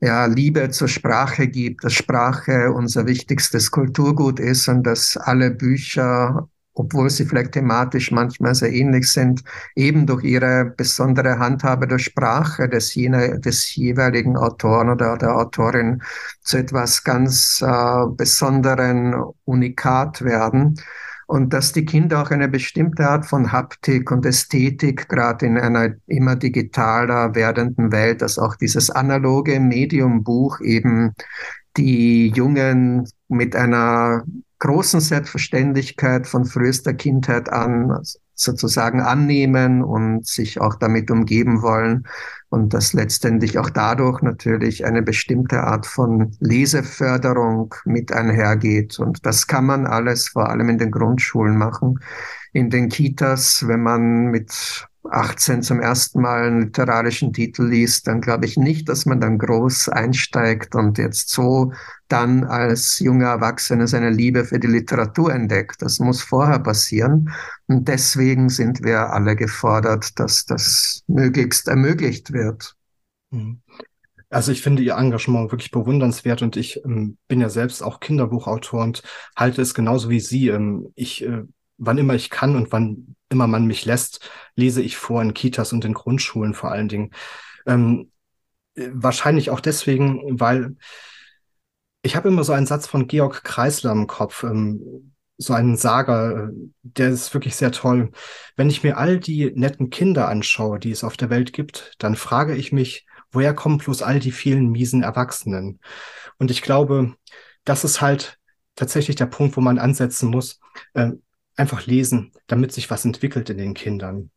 ja, 0.00 0.26
Liebe 0.26 0.70
zur 0.70 0.88
Sprache 0.88 1.48
gibt, 1.48 1.84
dass 1.84 1.92
Sprache 1.94 2.72
unser 2.72 3.06
wichtigstes 3.06 3.70
Kulturgut 3.70 4.38
ist 4.38 4.68
und 4.68 4.84
dass 4.84 5.16
alle 5.16 5.50
Bücher, 5.50 6.48
obwohl 6.74 7.10
sie 7.10 7.24
vielleicht 7.24 7.52
thematisch 7.52 8.12
manchmal 8.12 8.54
sehr 8.54 8.72
ähnlich 8.72 9.10
sind, 9.10 9.42
eben 9.74 10.06
durch 10.06 10.22
ihre 10.22 10.66
besondere 10.76 11.38
Handhabe 11.38 11.88
der 11.88 11.98
Sprache 11.98 12.68
des, 12.68 12.94
jene, 12.94 13.40
des 13.40 13.74
jeweiligen 13.74 14.36
Autoren 14.36 14.90
oder 14.90 15.16
der 15.16 15.36
Autorin 15.36 16.00
zu 16.42 16.58
etwas 16.58 17.02
ganz 17.02 17.60
äh, 17.60 18.06
Besonderen, 18.16 19.14
Unikat 19.44 20.22
werden 20.22 20.76
und 21.28 21.52
dass 21.52 21.74
die 21.74 21.84
Kinder 21.84 22.22
auch 22.22 22.30
eine 22.30 22.48
bestimmte 22.48 23.06
Art 23.06 23.26
von 23.26 23.52
Haptik 23.52 24.10
und 24.10 24.24
Ästhetik, 24.24 25.10
gerade 25.10 25.44
in 25.44 25.58
einer 25.58 25.94
immer 26.06 26.36
digitaler 26.36 27.34
werdenden 27.34 27.92
Welt, 27.92 28.22
dass 28.22 28.38
auch 28.38 28.56
dieses 28.56 28.88
analoge 28.88 29.60
Mediumbuch 29.60 30.60
eben 30.62 31.12
die 31.76 32.28
Jungen 32.30 33.06
mit 33.28 33.54
einer 33.54 34.24
großen 34.58 35.00
Selbstverständlichkeit 35.00 36.26
von 36.26 36.44
frühester 36.44 36.94
Kindheit 36.94 37.48
an 37.50 38.02
sozusagen 38.34 39.00
annehmen 39.00 39.82
und 39.82 40.26
sich 40.26 40.60
auch 40.60 40.76
damit 40.76 41.10
umgeben 41.10 41.60
wollen 41.60 42.06
und 42.50 42.72
dass 42.72 42.92
letztendlich 42.92 43.58
auch 43.58 43.68
dadurch 43.68 44.22
natürlich 44.22 44.86
eine 44.86 45.02
bestimmte 45.02 45.64
Art 45.64 45.86
von 45.86 46.36
Leseförderung 46.38 47.74
mit 47.84 48.12
einhergeht. 48.12 48.98
Und 49.00 49.26
das 49.26 49.48
kann 49.48 49.66
man 49.66 49.86
alles 49.86 50.28
vor 50.28 50.48
allem 50.48 50.68
in 50.68 50.78
den 50.78 50.90
Grundschulen 50.90 51.56
machen. 51.56 51.98
In 52.52 52.70
den 52.70 52.88
Kitas, 52.88 53.66
wenn 53.66 53.82
man 53.82 54.26
mit 54.26 54.87
18 55.10 55.62
zum 55.62 55.80
ersten 55.80 56.20
Mal 56.20 56.46
einen 56.46 56.62
literarischen 56.62 57.32
Titel 57.32 57.64
liest, 57.64 58.06
dann 58.06 58.20
glaube 58.20 58.46
ich 58.46 58.56
nicht, 58.56 58.88
dass 58.88 59.06
man 59.06 59.20
dann 59.20 59.38
groß 59.38 59.88
einsteigt 59.88 60.74
und 60.74 60.98
jetzt 60.98 61.30
so 61.30 61.72
dann 62.08 62.44
als 62.44 62.98
junger 62.98 63.28
Erwachsener 63.28 63.86
seine 63.86 64.10
Liebe 64.10 64.44
für 64.44 64.58
die 64.58 64.66
Literatur 64.66 65.32
entdeckt. 65.32 65.80
Das 65.80 65.98
muss 65.98 66.22
vorher 66.22 66.58
passieren. 66.58 67.30
Und 67.66 67.88
deswegen 67.88 68.48
sind 68.48 68.82
wir 68.82 69.12
alle 69.12 69.36
gefordert, 69.36 70.18
dass 70.18 70.44
das 70.46 71.02
möglichst 71.06 71.68
ermöglicht 71.68 72.32
wird. 72.32 72.74
Mhm. 73.30 73.60
Also 74.30 74.52
ich 74.52 74.60
finde 74.60 74.82
Ihr 74.82 74.94
Engagement 74.94 75.50
wirklich 75.52 75.70
bewundernswert 75.70 76.42
und 76.42 76.56
ich 76.56 76.84
ähm, 76.84 77.16
bin 77.28 77.40
ja 77.40 77.48
selbst 77.48 77.82
auch 77.82 77.98
Kinderbuchautor 78.00 78.82
und 78.82 79.02
halte 79.36 79.62
es 79.62 79.72
genauso 79.72 80.10
wie 80.10 80.20
Sie. 80.20 80.48
Ähm, 80.48 80.92
ich, 80.94 81.24
äh, 81.24 81.44
wann 81.78 81.98
immer 81.98 82.14
ich 82.14 82.30
kann 82.30 82.56
und 82.56 82.72
wann 82.72 83.16
immer 83.28 83.46
man 83.46 83.66
mich 83.66 83.84
lässt, 83.84 84.30
lese 84.56 84.82
ich 84.82 84.96
vor 84.96 85.22
in 85.22 85.34
Kitas 85.34 85.72
und 85.72 85.84
in 85.84 85.94
Grundschulen 85.94 86.54
vor 86.54 86.70
allen 86.70 86.88
Dingen. 86.88 87.10
Ähm, 87.66 88.10
äh, 88.74 88.88
wahrscheinlich 88.92 89.50
auch 89.50 89.60
deswegen, 89.60 90.40
weil 90.40 90.76
ich 92.02 92.16
habe 92.16 92.28
immer 92.28 92.44
so 92.44 92.52
einen 92.52 92.66
Satz 92.66 92.86
von 92.86 93.06
Georg 93.06 93.44
Kreisler 93.44 93.92
im 93.92 94.06
Kopf, 94.06 94.44
ähm, 94.44 95.12
so 95.36 95.54
einen 95.54 95.76
Sager, 95.76 96.50
der 96.82 97.10
ist 97.10 97.32
wirklich 97.32 97.54
sehr 97.54 97.70
toll. 97.70 98.10
Wenn 98.56 98.70
ich 98.70 98.82
mir 98.82 98.98
all 98.98 99.20
die 99.20 99.52
netten 99.54 99.88
Kinder 99.90 100.28
anschaue, 100.28 100.80
die 100.80 100.90
es 100.90 101.04
auf 101.04 101.16
der 101.16 101.30
Welt 101.30 101.52
gibt, 101.52 101.94
dann 101.98 102.16
frage 102.16 102.56
ich 102.56 102.72
mich, 102.72 103.06
woher 103.30 103.54
kommen 103.54 103.78
bloß 103.78 104.02
all 104.02 104.18
die 104.18 104.32
vielen 104.32 104.70
miesen 104.70 105.02
Erwachsenen? 105.02 105.80
Und 106.38 106.50
ich 106.50 106.62
glaube, 106.62 107.14
das 107.64 107.84
ist 107.84 108.00
halt 108.00 108.38
tatsächlich 108.74 109.16
der 109.16 109.26
Punkt, 109.26 109.56
wo 109.56 109.60
man 109.60 109.78
ansetzen 109.78 110.30
muss. 110.30 110.60
Äh, 110.94 111.12
einfach 111.58 111.86
lesen, 111.86 112.32
damit 112.46 112.72
sich 112.72 112.90
was 112.90 113.04
entwickelt 113.04 113.50
in 113.50 113.58
den 113.58 113.74
Kindern. 113.74 114.30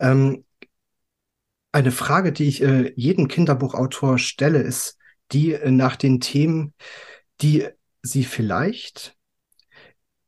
Ähm, 0.00 0.44
eine 1.72 1.92
Frage, 1.92 2.32
die 2.32 2.48
ich 2.48 2.62
äh, 2.62 2.92
jedem 2.96 3.28
Kinderbuchautor 3.28 4.18
stelle, 4.18 4.60
ist 4.60 4.98
die 5.32 5.52
äh, 5.52 5.70
nach 5.70 5.96
den 5.96 6.20
Themen, 6.20 6.74
die 7.40 7.68
Sie 8.02 8.24
vielleicht 8.24 9.16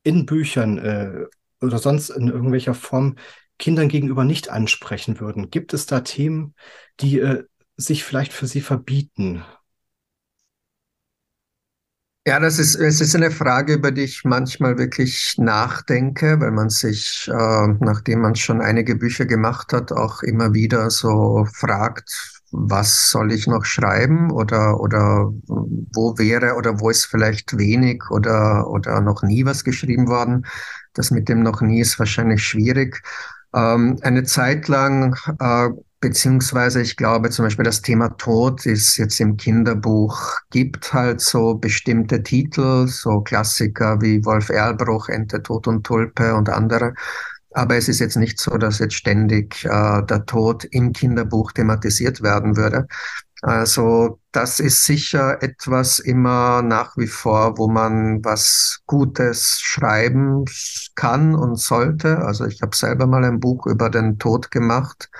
in 0.02 0.26
Büchern 0.26 0.78
äh, 0.78 1.26
oder 1.60 1.78
sonst 1.78 2.10
in 2.10 2.28
irgendwelcher 2.28 2.74
Form 2.74 3.16
Kindern 3.58 3.88
gegenüber 3.88 4.24
nicht 4.24 4.48
ansprechen 4.48 5.20
würden. 5.20 5.50
Gibt 5.50 5.74
es 5.74 5.86
da 5.86 6.00
Themen, 6.00 6.54
die 7.00 7.20
äh, 7.20 7.44
sich 7.76 8.04
vielleicht 8.04 8.32
für 8.32 8.46
Sie 8.46 8.60
verbieten? 8.60 9.44
Ja, 12.26 12.38
das 12.38 12.58
ist, 12.58 12.74
es 12.76 13.00
ist 13.00 13.16
eine 13.16 13.30
Frage, 13.30 13.74
über 13.74 13.90
die 13.92 14.02
ich 14.02 14.24
manchmal 14.24 14.76
wirklich 14.76 15.34
nachdenke, 15.38 16.38
weil 16.38 16.50
man 16.50 16.68
sich, 16.68 17.26
äh, 17.32 17.66
nachdem 17.80 18.20
man 18.20 18.36
schon 18.36 18.60
einige 18.60 18.94
Bücher 18.94 19.24
gemacht 19.24 19.72
hat, 19.72 19.90
auch 19.90 20.22
immer 20.22 20.52
wieder 20.52 20.90
so 20.90 21.46
fragt, 21.54 22.42
was 22.52 23.10
soll 23.10 23.32
ich 23.32 23.46
noch 23.46 23.64
schreiben 23.64 24.30
oder, 24.32 24.80
oder 24.80 25.32
wo 25.46 26.18
wäre 26.18 26.56
oder 26.56 26.78
wo 26.80 26.90
ist 26.90 27.06
vielleicht 27.06 27.56
wenig 27.56 28.02
oder, 28.10 28.68
oder 28.68 29.00
noch 29.00 29.22
nie 29.22 29.46
was 29.46 29.64
geschrieben 29.64 30.06
worden. 30.08 30.44
Das 30.92 31.10
mit 31.10 31.28
dem 31.28 31.42
noch 31.42 31.62
nie 31.62 31.80
ist 31.80 31.98
wahrscheinlich 31.98 32.44
schwierig. 32.44 33.02
Ähm, 33.54 33.98
eine 34.02 34.24
Zeit 34.24 34.68
lang 34.68 35.16
äh, 35.40 35.70
Beziehungsweise 36.00 36.80
ich 36.80 36.96
glaube 36.96 37.28
zum 37.28 37.44
Beispiel 37.44 37.64
das 37.64 37.82
Thema 37.82 38.08
Tod 38.16 38.64
ist 38.64 38.96
jetzt 38.96 39.20
im 39.20 39.36
Kinderbuch, 39.36 40.18
gibt 40.50 40.94
halt 40.94 41.20
so 41.20 41.56
bestimmte 41.56 42.22
Titel, 42.22 42.88
so 42.88 43.20
Klassiker 43.20 44.00
wie 44.00 44.24
Wolf 44.24 44.48
Erlbruch, 44.48 45.10
Ente, 45.10 45.42
Tod 45.42 45.68
und 45.68 45.84
Tulpe 45.84 46.34
und 46.34 46.48
andere. 46.48 46.94
Aber 47.52 47.76
es 47.76 47.88
ist 47.88 47.98
jetzt 47.98 48.16
nicht 48.16 48.40
so, 48.40 48.56
dass 48.56 48.78
jetzt 48.78 48.94
ständig 48.94 49.64
äh, 49.64 50.02
der 50.02 50.24
Tod 50.24 50.64
im 50.64 50.92
Kinderbuch 50.94 51.52
thematisiert 51.52 52.22
werden 52.22 52.56
würde. 52.56 52.86
Also 53.42 54.20
das 54.32 54.60
ist 54.60 54.84
sicher 54.84 55.42
etwas 55.42 55.98
immer 55.98 56.62
nach 56.62 56.96
wie 56.98 57.06
vor, 57.06 57.56
wo 57.58 57.68
man 57.68 58.22
was 58.24 58.80
Gutes 58.86 59.60
schreiben 59.60 60.44
kann 60.94 61.34
und 61.34 61.58
sollte. 61.58 62.18
Also 62.18 62.44
ich 62.46 62.60
habe 62.62 62.76
selber 62.76 63.06
mal 63.06 63.24
ein 63.24 63.40
Buch 63.40 63.66
über 63.66 63.88
den 63.90 64.18
Tod 64.18 64.50
gemacht. 64.50 65.10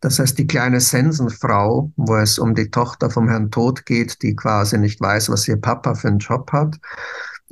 Das 0.00 0.18
heißt 0.18 0.38
die 0.38 0.46
kleine 0.46 0.80
Sensenfrau, 0.80 1.92
wo 1.96 2.16
es 2.16 2.38
um 2.38 2.54
die 2.54 2.70
Tochter 2.70 3.10
vom 3.10 3.28
Herrn 3.28 3.50
Tod 3.50 3.84
geht, 3.84 4.22
die 4.22 4.34
quasi 4.34 4.78
nicht 4.78 5.00
weiß, 5.00 5.28
was 5.28 5.46
ihr 5.46 5.60
Papa 5.60 5.94
für 5.94 6.08
einen 6.08 6.18
Job 6.18 6.50
hat. 6.52 6.78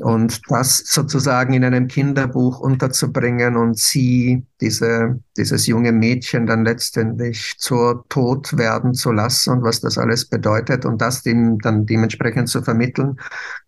Und 0.01 0.43
das 0.49 0.79
sozusagen 0.79 1.55
in 1.55 1.65
einem 1.65 1.89
Kinderbuch 1.89 2.61
unterzubringen 2.61 3.57
und 3.57 3.77
sie, 3.77 4.47
diese, 4.61 5.19
dieses 5.37 5.67
junge 5.67 5.91
Mädchen 5.91 6.47
dann 6.47 6.65
letztendlich 6.65 7.57
zur 7.59 8.05
Tod 8.09 8.57
werden 8.57 8.95
zu 8.95 9.11
lassen 9.11 9.51
und 9.51 9.65
was 9.65 9.81
das 9.81 9.99
alles 9.99 10.27
bedeutet 10.27 10.85
und 10.85 11.01
das 11.01 11.25
dem 11.25 11.59
dann 11.59 11.85
dementsprechend 11.85 12.49
zu 12.49 12.63
vermitteln, 12.63 13.19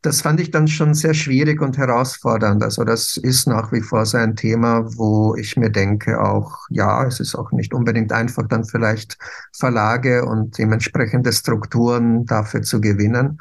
das 0.03 0.21
fand 0.21 0.39
ich 0.39 0.53
dann 0.53 0.69
schon 0.69 0.95
sehr 0.95 1.15
schwierig 1.15 1.61
und 1.61 1.77
herausfordernd. 1.79 2.63
Also 2.63 2.85
das 2.85 3.17
ist 3.17 3.49
nach 3.49 3.73
wie 3.73 3.81
vor 3.81 4.07
so 4.07 4.17
ein 4.17 4.37
Thema, 4.37 4.85
wo 4.97 5.35
ich 5.35 5.57
mir 5.57 5.71
denke 5.71 6.21
auch, 6.21 6.59
ja, 6.71 7.05
es 7.07 7.19
ist 7.19 7.35
auch 7.35 7.51
nicht 7.51 7.75
unbedingt 7.75 8.13
einfach, 8.13 8.47
dann 8.47 8.65
vielleicht 8.65 9.19
Verlage 9.53 10.25
und 10.25 10.59
dementsprechende 10.59 11.33
Strukturen 11.33 12.25
dafür 12.25 12.63
zu 12.63 12.81
gewinnen. 12.81 13.39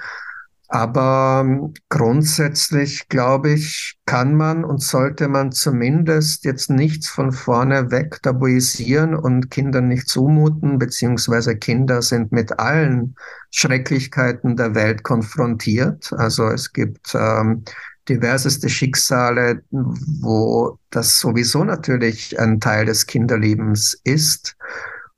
Aber 0.71 1.41
ähm, 1.43 1.73
grundsätzlich, 1.89 3.09
glaube 3.09 3.49
ich, 3.53 3.97
kann 4.05 4.35
man 4.35 4.63
und 4.63 4.83
sollte 4.83 5.27
man 5.27 5.51
zumindest 5.51 6.45
jetzt 6.45 6.69
nichts 6.69 7.09
von 7.09 7.31
vorne 7.31 7.89
weg 7.89 8.21
tabuisieren 8.21 9.15
und 9.15 9.49
Kindern 9.49 9.87
nicht 9.87 10.07
zumuten, 10.07 10.77
beziehungsweise 10.77 11.57
Kinder 11.57 12.03
sind 12.03 12.31
mit 12.31 12.59
allen 12.59 13.15
Schrecklichkeiten 13.49 14.55
der 14.57 14.75
Welt 14.75 15.01
konfrontiert. 15.01 16.13
Also 16.13 16.47
es 16.49 16.71
gibt 16.71 17.15
ähm, 17.15 17.63
diverseste 18.07 18.69
Schicksale, 18.69 19.63
wo 19.71 20.77
das 20.91 21.19
sowieso 21.19 21.63
natürlich 21.63 22.39
ein 22.39 22.59
Teil 22.59 22.85
des 22.85 23.07
Kinderlebens 23.07 23.99
ist 24.03 24.55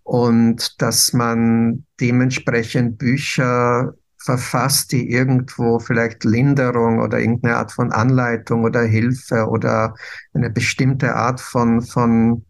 und 0.03 0.81
dass 0.81 1.11
man 1.11 1.85
dementsprechend 1.99 2.97
Bücher 2.97 3.93
verfasst, 4.23 4.91
die 4.91 5.11
irgendwo 5.11 5.79
vielleicht 5.79 6.23
Linderung 6.23 6.99
oder 6.99 7.19
irgendeine 7.19 7.57
Art 7.57 7.71
von 7.71 7.91
Anleitung 7.91 8.63
oder 8.63 8.81
Hilfe 8.81 9.47
oder 9.47 9.95
eine 10.33 10.49
bestimmte 10.49 11.15
Art 11.15 11.41
von, 11.41 11.81
von, 11.81 12.45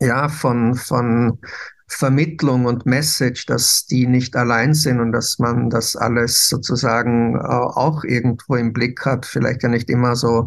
ja, 0.00 0.28
von, 0.28 0.74
von 0.74 1.38
Vermittlung 1.88 2.64
und 2.64 2.86
Message, 2.86 3.46
dass 3.46 3.86
die 3.86 4.06
nicht 4.06 4.34
allein 4.34 4.74
sind 4.74 5.00
und 5.00 5.12
dass 5.12 5.38
man 5.38 5.70
das 5.70 5.94
alles 5.94 6.48
sozusagen 6.48 7.36
äh, 7.36 7.40
auch 7.40 8.02
irgendwo 8.04 8.56
im 8.56 8.72
Blick 8.72 9.04
hat, 9.04 9.26
vielleicht 9.26 9.62
ja 9.62 9.68
nicht 9.68 9.90
immer 9.90 10.16
so 10.16 10.46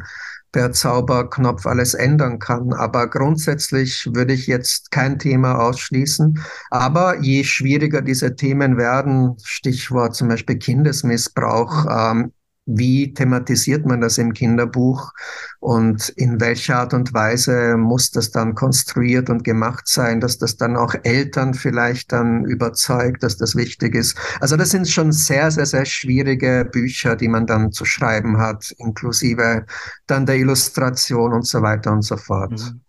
per 0.56 0.72
Zauberknopf 0.72 1.66
alles 1.66 1.95
ändern 1.95 2.39
kann. 2.39 2.72
Aber 2.72 3.10
grundsätzlich 3.10 4.10
würde 4.14 4.32
ich 4.32 4.47
jetzt 4.47 4.89
kein 4.89 5.20
Thema 5.20 5.60
ausschließen. 5.60 6.39
Aber 6.70 7.20
je 7.20 7.43
schwieriger 7.43 8.01
diese 8.01 8.38
Themen 8.38 8.78
werden, 8.78 9.36
Stichwort 9.43 10.16
zum 10.16 10.30
Beispiel 10.30 10.58
Kindesmissbrauch, 10.58 11.88
ähm, 11.89 12.32
wie 12.66 13.13
thematisiert 13.13 13.86
man 13.86 14.01
das 14.01 14.18
im 14.18 14.34
Kinderbuch 14.34 15.13
und 15.59 16.09
in 16.09 16.39
welcher 16.41 16.80
Art 16.80 16.93
und 16.93 17.13
Weise 17.13 17.78
muss 17.78 18.11
das 18.11 18.32
dann 18.32 18.55
konstruiert 18.55 19.30
und 19.30 19.43
gemacht 19.43 19.88
sein, 19.88 20.20
dass 20.20 20.38
das 20.38 20.57
dann 20.57 20.76
auch 20.76 20.95
Eltern 21.03 21.53
vielleicht 21.53 22.11
dann 22.11 22.45
überzeugt, 22.45 23.24
dass 23.24 23.38
das 23.38 23.55
wichtig 23.55 23.93
ist. 23.93 24.18
Also 24.39 24.57
das 24.57 24.72
sind 24.72 24.88
schon 24.88 25.11
sehr, 25.11 25.51
sehr, 25.51 25.66
sehr 25.66 25.86
schwierige 25.86 26.68
Bücher, 26.72 27.16
die 27.16 27.28
man 27.28 27.45
dann 27.45 27.72
zu 27.72 27.86
schreiben 27.86 28.38
hat, 28.38 28.74
inklusive 28.78 29.66
dann 30.07 30.26
der 30.26 30.38
Illustration 30.38 31.34
und 31.34 31.45
so 31.45 31.61
weiter 31.61 31.91
und 31.91 32.01
so 32.01 32.18
fort. 32.18 32.51
Mhm. 32.51 32.82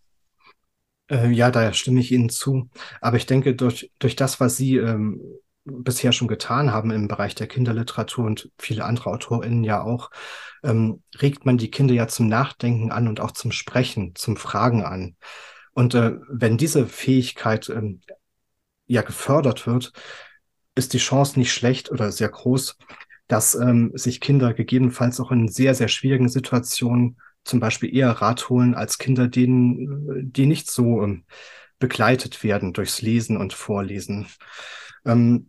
Äh, 1.09 1.31
ja, 1.31 1.51
da 1.51 1.73
stimme 1.73 2.01
ich 2.01 2.13
Ihnen 2.13 2.31
zu. 2.31 2.69
Aber 3.01 3.17
ich 3.17 3.27
denke, 3.27 3.55
durch, 3.55 3.91
durch 3.99 4.17
das, 4.17 4.41
was 4.41 4.57
Sie 4.57 4.77
ähm, 4.77 5.21
bisher 5.67 6.13
schon 6.13 6.29
getan 6.29 6.73
haben 6.73 6.91
im 6.91 7.09
Bereich 7.09 7.35
der 7.35 7.47
Kinderliteratur 7.47 8.25
und 8.25 8.51
viele 8.59 8.85
andere 8.85 9.11
AutorInnen 9.11 9.65
ja 9.65 9.83
auch, 9.83 10.11
ähm, 10.63 11.03
regt 11.21 11.45
man 11.45 11.59
die 11.59 11.71
Kinder 11.71 11.95
ja 11.95 12.09
zum 12.09 12.29
Nachdenken 12.29 12.93
an 12.93 13.09
und 13.09 13.21
auch 13.21 13.33
zum 13.33 13.53
Sprechen, 13.53 14.15
zum 14.15 14.37
Fragen 14.37 14.85
an. 14.85 15.17
Und 15.73 15.95
äh, 15.95 16.13
wenn 16.29 16.57
diese 16.57 16.87
Fähigkeit 16.87 17.69
ähm, 17.69 18.01
ja 18.87 19.03
gefördert 19.03 19.67
wird, 19.67 19.93
ist 20.75 20.93
die 20.93 20.99
Chance 20.99 21.39
nicht 21.39 21.53
schlecht 21.53 21.91
oder 21.91 22.13
sehr 22.13 22.29
groß, 22.29 22.79
dass 23.29 23.55
ähm, 23.55 23.91
sich 23.95 24.21
Kinder 24.21 24.55
gegebenenfalls 24.55 25.21
auch 25.21 25.33
in 25.33 25.49
sehr, 25.49 25.75
sehr 25.75 25.89
schwierigen 25.89 26.29
Situationen 26.29 27.19
zum 27.45 27.61
Beispiel 27.61 27.95
eher 27.95 28.11
Rat 28.11 28.49
holen 28.49 28.75
als 28.75 28.99
Kinder, 28.99 29.29
denen, 29.29 30.33
die 30.33 30.47
nicht 30.47 30.71
so 30.71 31.03
ähm, 31.03 31.25
begleitet 31.79 32.43
werden 32.43 32.73
durchs 32.73 33.03
Lesen 33.03 33.37
und 33.37 33.53
Vorlesen. 33.53 34.27
Ähm, 35.07 35.49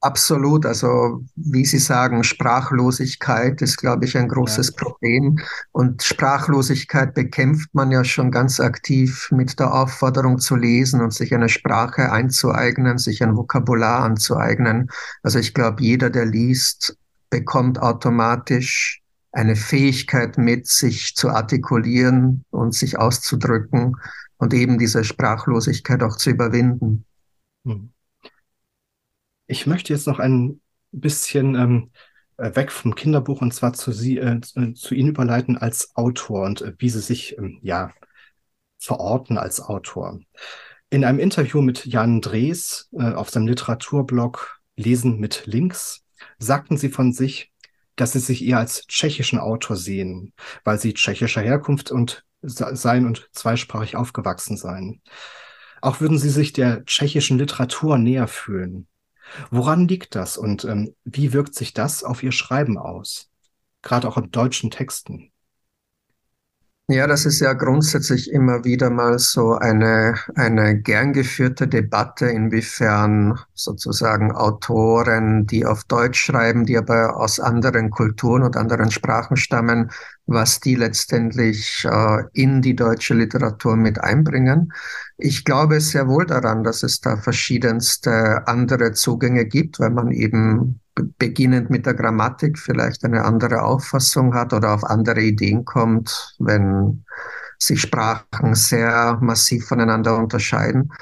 Absolut. 0.00 0.64
Also 0.64 1.24
wie 1.34 1.64
Sie 1.64 1.78
sagen, 1.78 2.22
Sprachlosigkeit 2.22 3.60
ist, 3.60 3.78
glaube 3.78 4.04
ich, 4.04 4.16
ein 4.16 4.28
großes 4.28 4.68
ja. 4.68 4.76
Problem. 4.76 5.38
Und 5.72 6.02
Sprachlosigkeit 6.04 7.14
bekämpft 7.14 7.74
man 7.74 7.90
ja 7.90 8.04
schon 8.04 8.30
ganz 8.30 8.60
aktiv 8.60 9.28
mit 9.32 9.58
der 9.58 9.74
Aufforderung 9.74 10.38
zu 10.38 10.54
lesen 10.54 11.00
und 11.00 11.12
sich 11.12 11.34
eine 11.34 11.48
Sprache 11.48 12.12
einzueignen, 12.12 12.98
sich 12.98 13.24
ein 13.24 13.36
Vokabular 13.36 14.04
anzueignen. 14.04 14.88
Also 15.24 15.40
ich 15.40 15.52
glaube, 15.52 15.82
jeder, 15.82 16.10
der 16.10 16.26
liest, 16.26 16.96
bekommt 17.28 17.80
automatisch 17.80 19.02
eine 19.32 19.56
Fähigkeit 19.56 20.38
mit, 20.38 20.68
sich 20.68 21.16
zu 21.16 21.28
artikulieren 21.28 22.44
und 22.50 22.72
sich 22.72 22.98
auszudrücken 22.98 23.96
und 24.36 24.54
eben 24.54 24.78
diese 24.78 25.02
Sprachlosigkeit 25.02 26.04
auch 26.04 26.16
zu 26.16 26.30
überwinden. 26.30 27.04
Mhm. 27.64 27.90
Ich 29.48 29.66
möchte 29.66 29.94
jetzt 29.94 30.06
noch 30.06 30.18
ein 30.18 30.60
bisschen 30.92 31.54
ähm, 31.54 31.90
äh, 32.36 32.54
weg 32.54 32.70
vom 32.70 32.94
Kinderbuch 32.94 33.40
und 33.40 33.52
zwar 33.54 33.72
zu, 33.72 33.92
Sie, 33.92 34.18
äh, 34.18 34.40
zu 34.42 34.94
Ihnen 34.94 35.08
überleiten 35.08 35.56
als 35.56 35.96
Autor 35.96 36.44
und 36.44 36.60
äh, 36.60 36.74
wie 36.78 36.90
Sie 36.90 37.00
sich 37.00 37.36
ähm, 37.38 37.58
ja 37.62 37.90
verorten 38.78 39.38
als 39.38 39.60
Autor. 39.60 40.20
In 40.90 41.02
einem 41.02 41.18
Interview 41.18 41.62
mit 41.62 41.86
Jan 41.86 42.20
Drees 42.20 42.90
äh, 42.92 43.12
auf 43.12 43.30
seinem 43.30 43.46
Literaturblog 43.46 44.60
Lesen 44.76 45.18
mit 45.18 45.46
Links 45.46 46.04
sagten 46.38 46.76
Sie 46.76 46.90
von 46.90 47.14
sich, 47.14 47.50
dass 47.96 48.12
Sie 48.12 48.20
sich 48.20 48.44
eher 48.44 48.58
als 48.58 48.86
tschechischen 48.86 49.38
Autor 49.38 49.76
sehen, 49.76 50.34
weil 50.62 50.78
Sie 50.78 50.92
tschechischer 50.92 51.40
Herkunft 51.40 51.90
und 51.90 52.22
seien 52.42 53.06
und 53.06 53.30
zweisprachig 53.32 53.96
aufgewachsen 53.96 54.58
seien. 54.58 55.00
Auch 55.80 56.02
würden 56.02 56.18
Sie 56.18 56.30
sich 56.30 56.52
der 56.52 56.84
tschechischen 56.84 57.38
Literatur 57.38 57.96
näher 57.96 58.28
fühlen. 58.28 58.86
Woran 59.50 59.88
liegt 59.88 60.14
das 60.14 60.36
und 60.36 60.64
ähm, 60.64 60.94
wie 61.04 61.32
wirkt 61.32 61.54
sich 61.54 61.74
das 61.74 62.04
auf 62.04 62.22
Ihr 62.22 62.32
Schreiben 62.32 62.78
aus? 62.78 63.30
Gerade 63.82 64.08
auch 64.08 64.16
in 64.16 64.30
deutschen 64.30 64.70
Texten. 64.70 65.32
Ja, 66.90 67.06
das 67.06 67.26
ist 67.26 67.40
ja 67.40 67.52
grundsätzlich 67.52 68.30
immer 68.32 68.64
wieder 68.64 68.88
mal 68.88 69.18
so 69.18 69.52
eine, 69.56 70.14
eine 70.36 70.80
gern 70.80 71.12
geführte 71.12 71.68
Debatte, 71.68 72.26
inwiefern 72.28 73.38
sozusagen 73.52 74.32
Autoren, 74.32 75.44
die 75.46 75.66
auf 75.66 75.84
Deutsch 75.84 76.18
schreiben, 76.18 76.64
die 76.64 76.78
aber 76.78 77.18
aus 77.18 77.40
anderen 77.40 77.90
Kulturen 77.90 78.42
und 78.42 78.56
anderen 78.56 78.90
Sprachen 78.90 79.36
stammen, 79.36 79.90
was 80.24 80.60
die 80.60 80.76
letztendlich 80.76 81.84
äh, 81.84 82.22
in 82.32 82.62
die 82.62 82.74
deutsche 82.74 83.12
Literatur 83.12 83.76
mit 83.76 84.00
einbringen. 84.02 84.72
Ich 85.18 85.44
glaube 85.44 85.82
sehr 85.82 86.08
wohl 86.08 86.24
daran, 86.24 86.64
dass 86.64 86.82
es 86.82 87.00
da 87.02 87.18
verschiedenste 87.18 88.46
andere 88.46 88.92
Zugänge 88.92 89.44
gibt, 89.44 89.78
weil 89.78 89.90
man 89.90 90.10
eben 90.10 90.80
beginnend 91.18 91.70
mit 91.70 91.86
der 91.86 91.94
Grammatik 91.94 92.58
vielleicht 92.58 93.04
eine 93.04 93.24
andere 93.24 93.62
Auffassung 93.62 94.34
hat 94.34 94.52
oder 94.52 94.74
auf 94.74 94.84
andere 94.84 95.20
Ideen 95.20 95.64
kommt, 95.64 96.36
wenn 96.38 97.04
sich 97.58 97.80
Sprachen 97.80 98.54
sehr 98.54 99.18
massiv 99.20 99.66
voneinander 99.66 100.16
unterscheiden. 100.16 100.92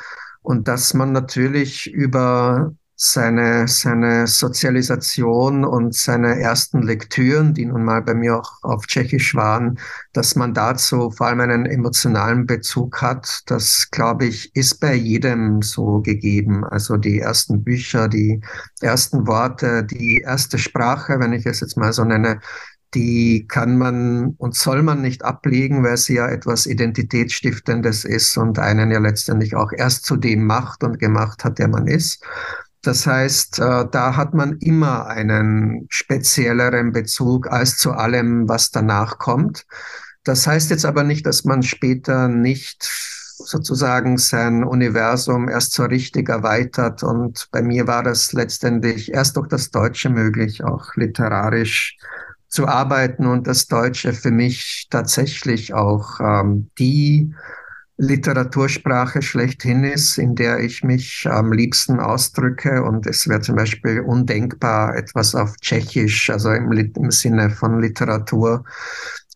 Und 0.42 0.68
dass 0.68 0.94
man 0.94 1.12
natürlich 1.12 1.92
über 1.92 2.72
seine, 2.98 3.68
seine 3.68 4.26
Sozialisation 4.26 5.66
und 5.66 5.94
seine 5.94 6.40
ersten 6.40 6.80
Lektüren, 6.80 7.52
die 7.52 7.66
nun 7.66 7.84
mal 7.84 8.00
bei 8.00 8.14
mir 8.14 8.38
auch 8.38 8.62
auf 8.62 8.86
Tschechisch 8.86 9.34
waren, 9.34 9.78
dass 10.14 10.34
man 10.34 10.54
dazu 10.54 11.10
vor 11.10 11.26
allem 11.26 11.40
einen 11.40 11.66
emotionalen 11.66 12.46
Bezug 12.46 13.02
hat, 13.02 13.42
das 13.46 13.90
glaube 13.90 14.24
ich, 14.24 14.56
ist 14.56 14.80
bei 14.80 14.94
jedem 14.94 15.60
so 15.60 16.00
gegeben. 16.00 16.64
Also 16.64 16.96
die 16.96 17.20
ersten 17.20 17.62
Bücher, 17.62 18.08
die 18.08 18.40
ersten 18.80 19.26
Worte, 19.26 19.84
die 19.84 20.22
erste 20.24 20.58
Sprache, 20.58 21.20
wenn 21.20 21.34
ich 21.34 21.44
es 21.44 21.60
jetzt 21.60 21.76
mal 21.76 21.92
so 21.92 22.04
nenne, 22.04 22.40
die 22.94 23.46
kann 23.46 23.76
man 23.76 24.34
und 24.38 24.54
soll 24.54 24.82
man 24.82 25.02
nicht 25.02 25.22
ablegen, 25.22 25.84
weil 25.84 25.98
sie 25.98 26.14
ja 26.14 26.28
etwas 26.28 26.66
Identitätsstiftendes 26.66 28.04
ist 28.06 28.38
und 28.38 28.58
einen 28.58 28.90
ja 28.90 29.00
letztendlich 29.00 29.54
auch 29.54 29.72
erst 29.72 30.06
zu 30.06 30.16
dem 30.16 30.46
macht 30.46 30.82
und 30.82 30.98
gemacht 30.98 31.44
hat, 31.44 31.58
der 31.58 31.68
man 31.68 31.88
ist. 31.88 32.24
Das 32.86 33.04
heißt, 33.04 33.58
äh, 33.58 33.84
da 33.90 34.16
hat 34.16 34.32
man 34.32 34.58
immer 34.58 35.06
einen 35.06 35.86
spezielleren 35.88 36.92
Bezug 36.92 37.50
als 37.50 37.78
zu 37.78 37.92
allem, 37.92 38.48
was 38.48 38.70
danach 38.70 39.18
kommt. 39.18 39.66
Das 40.22 40.46
heißt 40.46 40.70
jetzt 40.70 40.84
aber 40.84 41.02
nicht, 41.02 41.26
dass 41.26 41.44
man 41.44 41.64
später 41.64 42.28
nicht 42.28 42.84
sozusagen 43.38 44.18
sein 44.18 44.62
Universum 44.62 45.48
erst 45.48 45.72
so 45.72 45.84
richtig 45.84 46.28
erweitert. 46.28 47.02
Und 47.02 47.48
bei 47.50 47.60
mir 47.60 47.88
war 47.88 48.04
das 48.04 48.32
letztendlich 48.32 49.12
erst 49.12 49.36
durch 49.36 49.48
das 49.48 49.72
Deutsche 49.72 50.08
möglich, 50.08 50.62
auch 50.62 50.94
literarisch 50.94 51.96
zu 52.48 52.68
arbeiten 52.68 53.26
und 53.26 53.48
das 53.48 53.66
Deutsche 53.66 54.12
für 54.12 54.30
mich 54.30 54.86
tatsächlich 54.90 55.74
auch 55.74 56.20
ähm, 56.20 56.70
die 56.78 57.34
Literatursprache 57.98 59.22
schlechthin 59.22 59.84
ist, 59.84 60.18
in 60.18 60.34
der 60.34 60.60
ich 60.60 60.84
mich 60.84 61.26
am 61.30 61.52
liebsten 61.52 61.98
ausdrücke. 61.98 62.82
Und 62.82 63.06
es 63.06 63.26
wäre 63.28 63.40
zum 63.40 63.56
Beispiel 63.56 64.00
undenkbar, 64.00 64.94
etwas 64.96 65.34
auf 65.34 65.56
Tschechisch, 65.56 66.28
also 66.30 66.50
im, 66.52 66.70
im 66.72 67.10
Sinne 67.10 67.50
von 67.50 67.80
Literatur, 67.80 68.64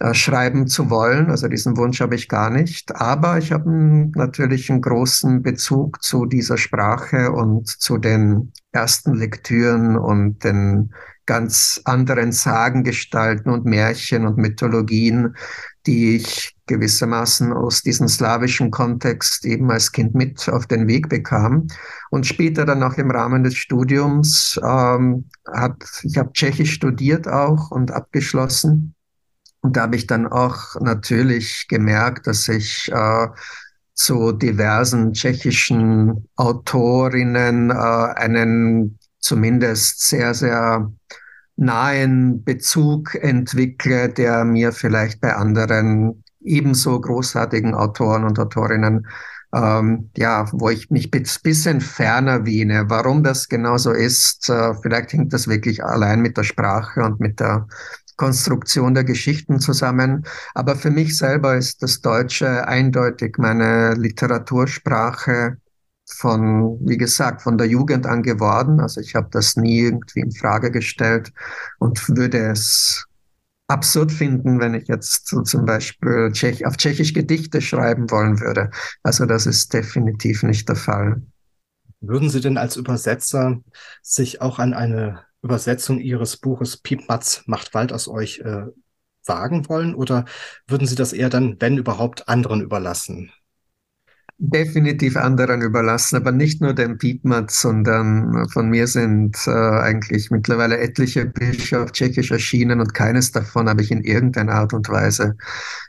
äh, 0.01 0.15
schreiben 0.15 0.67
zu 0.67 0.91
wollen. 0.91 1.31
Also 1.31 1.49
diesen 1.49 1.77
Wunsch 1.77 2.01
habe 2.01 2.15
ich 2.15 2.29
gar 2.29 2.51
nicht. 2.51 2.95
Aber 2.97 3.39
ich 3.39 3.53
habe 3.53 3.71
natürlich 4.15 4.71
einen 4.71 4.83
großen 4.83 5.43
Bezug 5.43 6.03
zu 6.03 6.27
dieser 6.27 6.59
Sprache 6.59 7.33
und 7.33 7.69
zu 7.69 7.99
den 7.99 8.53
ersten 8.73 9.15
Lektüren 9.15 9.97
und 9.97 10.45
den 10.45 10.93
ganz 11.31 11.81
anderen 11.85 12.33
Sagengestalten 12.33 13.53
und 13.53 13.65
Märchen 13.65 14.27
und 14.27 14.37
Mythologien, 14.37 15.37
die 15.87 16.17
ich 16.17 16.57
gewissermaßen 16.67 17.53
aus 17.53 17.83
diesem 17.83 18.09
slawischen 18.09 18.73
Kontext 18.73 19.45
eben 19.45 19.71
als 19.71 19.93
Kind 19.93 20.13
mit 20.13 20.49
auf 20.49 20.67
den 20.67 20.89
Weg 20.89 21.09
bekam. 21.09 21.69
Und 22.11 22.27
später 22.27 22.65
dann 22.65 22.83
auch 22.83 22.95
im 22.95 23.13
Rahmen 23.13 23.45
des 23.45 23.55
Studiums, 23.55 24.59
ähm, 24.61 25.27
hat, 25.47 25.77
ich 26.03 26.19
habe 26.19 26.33
Tschechisch 26.33 26.73
studiert 26.73 27.29
auch 27.29 27.71
und 27.71 27.93
abgeschlossen. 27.93 28.97
Und 29.61 29.77
da 29.77 29.83
habe 29.83 29.95
ich 29.95 30.09
dann 30.09 30.27
auch 30.27 30.81
natürlich 30.81 31.69
gemerkt, 31.69 32.27
dass 32.27 32.49
ich 32.49 32.91
äh, 32.91 33.29
zu 33.95 34.33
diversen 34.33 35.13
tschechischen 35.13 36.29
Autorinnen 36.35 37.71
äh, 37.71 37.75
einen 37.75 38.99
zumindest 39.21 40.01
sehr, 40.07 40.35
sehr 40.35 40.91
nahen 41.57 42.43
Bezug 42.43 43.15
entwickle, 43.15 44.09
der 44.09 44.45
mir 44.45 44.73
vielleicht 44.73 45.21
bei 45.21 45.35
anderen 45.35 46.25
ebenso 46.41 47.01
großartigen 47.01 47.75
Autoren 47.75 48.25
und 48.25 48.39
Autorinnen 48.39 49.07
ähm, 49.53 50.11
ja, 50.17 50.47
wo 50.53 50.71
ich 50.71 50.91
mich 50.91 51.13
ein 51.13 51.25
bisschen 51.43 51.81
ferner 51.81 52.47
wiene. 52.47 52.85
Warum 52.89 53.23
das 53.23 53.49
genauso 53.49 53.93
ist, 53.93 54.49
äh, 54.49 54.75
vielleicht 54.83 55.13
hängt 55.13 55.33
das 55.33 55.49
wirklich 55.49 55.85
allein 55.85 56.21
mit 56.21 56.37
der 56.37 56.45
Sprache 56.45 57.03
und 57.03 57.21
mit 57.21 57.41
der 57.41 57.67
Konstruktion 58.17 58.95
der 58.95 59.05
Geschichten 59.05 59.61
zusammen. 59.61 60.25
Aber 60.55 60.77
für 60.77 60.91
mich 60.91 61.17
selber 61.17 61.57
ist 61.57 61.83
das 61.83 62.01
Deutsche 62.01 62.69
eindeutig 62.69 63.39
meine 63.39 63.95
Literatursprache 63.95 65.57
von, 66.21 66.79
wie 66.87 66.99
gesagt, 66.99 67.41
von 67.41 67.57
der 67.57 67.67
Jugend 67.67 68.07
an 68.07 68.23
geworden. 68.23 68.79
Also 68.79 69.01
ich 69.01 69.15
habe 69.15 69.29
das 69.31 69.57
nie 69.57 69.81
irgendwie 69.81 70.21
in 70.21 70.33
Frage 70.33 70.71
gestellt 70.71 71.33
und 71.79 72.07
würde 72.11 72.39
es 72.51 73.07
absurd 73.69 74.13
finden, 74.13 74.61
wenn 74.61 74.75
ich 74.75 74.87
jetzt 74.89 75.29
so 75.29 75.41
zum 75.43 75.65
Beispiel 75.65 76.31
Tschech 76.33 76.67
auf 76.67 76.77
Tschechisch 76.77 77.15
Gedichte 77.15 77.63
schreiben 77.63 78.11
wollen 78.11 78.39
würde. 78.41 78.71
Also 79.03 79.25
das 79.25 79.47
ist 79.47 79.73
definitiv 79.73 80.43
nicht 80.43 80.69
der 80.69 80.77
Fall. 80.77 81.23
Würden 82.01 82.29
Sie 82.29 82.41
denn 82.41 82.59
als 82.59 82.77
Übersetzer 82.77 83.61
sich 84.03 84.43
auch 84.43 84.59
an 84.59 84.75
eine 84.75 85.25
Übersetzung 85.43 86.01
Ihres 86.01 86.37
Buches 86.37 86.77
Piepmatz 86.77 87.45
macht 87.47 87.73
Wald 87.73 87.95
aus 87.95 88.09
euch 88.09 88.41
äh, 88.41 88.67
wagen 89.25 89.69
wollen 89.71 89.95
oder 89.95 90.27
würden 90.67 90.87
Sie 90.87 90.97
das 90.97 91.15
eher 91.15 91.31
dann, 91.31 91.57
wenn 91.61 91.79
überhaupt, 91.79 92.29
anderen 92.29 92.61
überlassen? 92.61 93.33
Definitiv 94.43 95.19
anderen 95.19 95.61
überlassen, 95.61 96.17
aber 96.17 96.33
nicht 96.33 96.63
nur 96.63 96.73
dem 96.73 96.97
Piepmat, 96.97 97.51
sondern 97.51 98.49
von 98.49 98.71
mir 98.71 98.87
sind 98.87 99.37
äh, 99.47 99.51
eigentlich 99.51 100.31
mittlerweile 100.31 100.79
etliche 100.79 101.27
Bücher 101.27 101.85
auf 101.85 101.93
Tschechisch 101.93 102.31
erschienen 102.31 102.81
und 102.81 102.95
keines 102.95 103.33
davon 103.33 103.69
habe 103.69 103.83
ich 103.83 103.91
in 103.91 104.03
irgendeiner 104.03 104.55
Art 104.55 104.73
und 104.73 104.89
Weise 104.89 105.37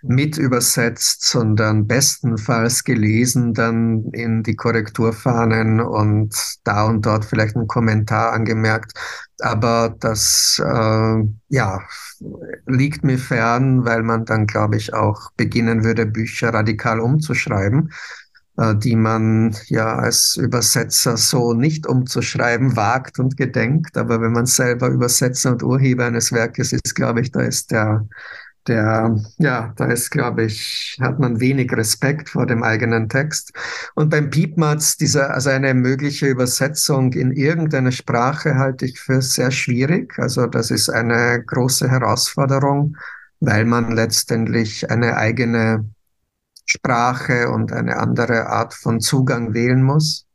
mit 0.02 0.38
übersetzt, 0.38 1.24
sondern 1.24 1.88
bestenfalls 1.88 2.84
gelesen, 2.84 3.54
dann 3.54 4.10
in 4.12 4.44
die 4.44 4.58
Korrekturfahnen 4.58 5.80
und 5.80 6.36
da 6.66 6.84
und 6.84 7.06
dort 7.06 7.24
vielleicht 7.24 7.56
einen 7.56 7.68
Kommentar 7.68 8.34
angemerkt. 8.34 8.92
Aber 9.40 9.96
das 9.98 10.62
äh, 10.64 11.24
ja, 11.50 11.82
liegt 12.68 13.04
mir 13.04 13.18
fern, 13.18 13.86
weil 13.86 14.04
man 14.04 14.26
dann, 14.26 14.46
glaube 14.46 14.76
ich, 14.76 14.94
auch 14.94 15.32
beginnen 15.36 15.84
würde, 15.84 16.06
Bücher 16.06 16.54
radikal 16.54 17.00
umzuschreiben. 17.00 17.92
Äh, 18.58 18.76
die 18.76 18.98
man 18.98 19.56
ja 19.68 19.96
als 19.96 20.36
Übersetzer 20.36 21.16
so 21.16 21.54
nicht 21.54 21.88
umzuschreiben 21.88 22.76
wagt 22.76 23.18
und 23.20 23.38
gedenkt. 23.38 23.98
Aber 23.98 24.22
wenn 24.22 24.34
man 24.34 24.46
selber 24.46 24.90
Übersetzer 24.90 25.52
und 25.52 25.64
Urheber 25.64 26.06
eines 26.06 26.32
Werkes 26.34 26.74
ist, 26.74 26.94
glaube 26.96 27.22
ich, 27.22 27.32
da 27.32 27.42
ist 27.42 27.72
der, 27.72 28.06
der, 28.68 29.16
ja, 29.38 29.74
da 29.78 29.86
ist, 29.86 30.12
glaube 30.12 30.44
ich, 30.44 30.98
hat 31.00 31.18
man 31.18 31.40
wenig 31.40 31.72
Respekt 31.72 32.30
vor 32.30 32.46
dem 32.46 32.62
eigenen 32.62 33.08
Text. 33.08 33.54
Und 33.96 34.10
beim 34.10 34.30
Piepmatz, 34.30 34.98
dieser, 34.98 35.34
also 35.34 35.50
eine 35.50 35.74
mögliche 35.74 36.28
Übersetzung 36.28 37.14
in 37.14 37.32
irgendeine 37.32 37.94
Sprache 37.94 38.56
halte 38.56 38.86
ich 38.86 39.00
für 39.00 39.22
sehr 39.22 39.52
schwierig. 39.52 40.20
Also 40.20 40.46
das 40.46 40.72
ist 40.72 40.90
eine 40.90 41.42
große 41.48 41.90
Herausforderung, 41.90 42.98
weil 43.40 43.64
man 43.64 43.92
letztendlich 43.94 44.92
eine 44.92 45.16
eigene 45.16 45.86
Sprache 46.72 47.50
und 47.50 47.72
eine 47.72 47.98
andere 47.98 48.48
Art 48.48 48.74
von 48.74 49.00
Zugang 49.00 49.54
wählen 49.54 49.84
muss. 49.84 50.26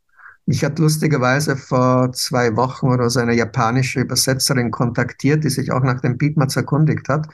Mich 0.48 0.62
hat 0.64 0.78
lustigerweise 0.78 1.56
vor 1.56 2.12
zwei 2.12 2.54
Wochen 2.54 2.86
oder 2.86 3.10
so 3.10 3.18
eine 3.18 3.34
japanische 3.34 4.00
Übersetzerin 4.00 4.70
kontaktiert, 4.70 5.42
die 5.42 5.50
sich 5.50 5.72
auch 5.72 5.82
nach 5.82 6.00
dem 6.00 6.18
Beatmatz 6.18 6.54
erkundigt 6.54 7.08
hat. 7.08 7.26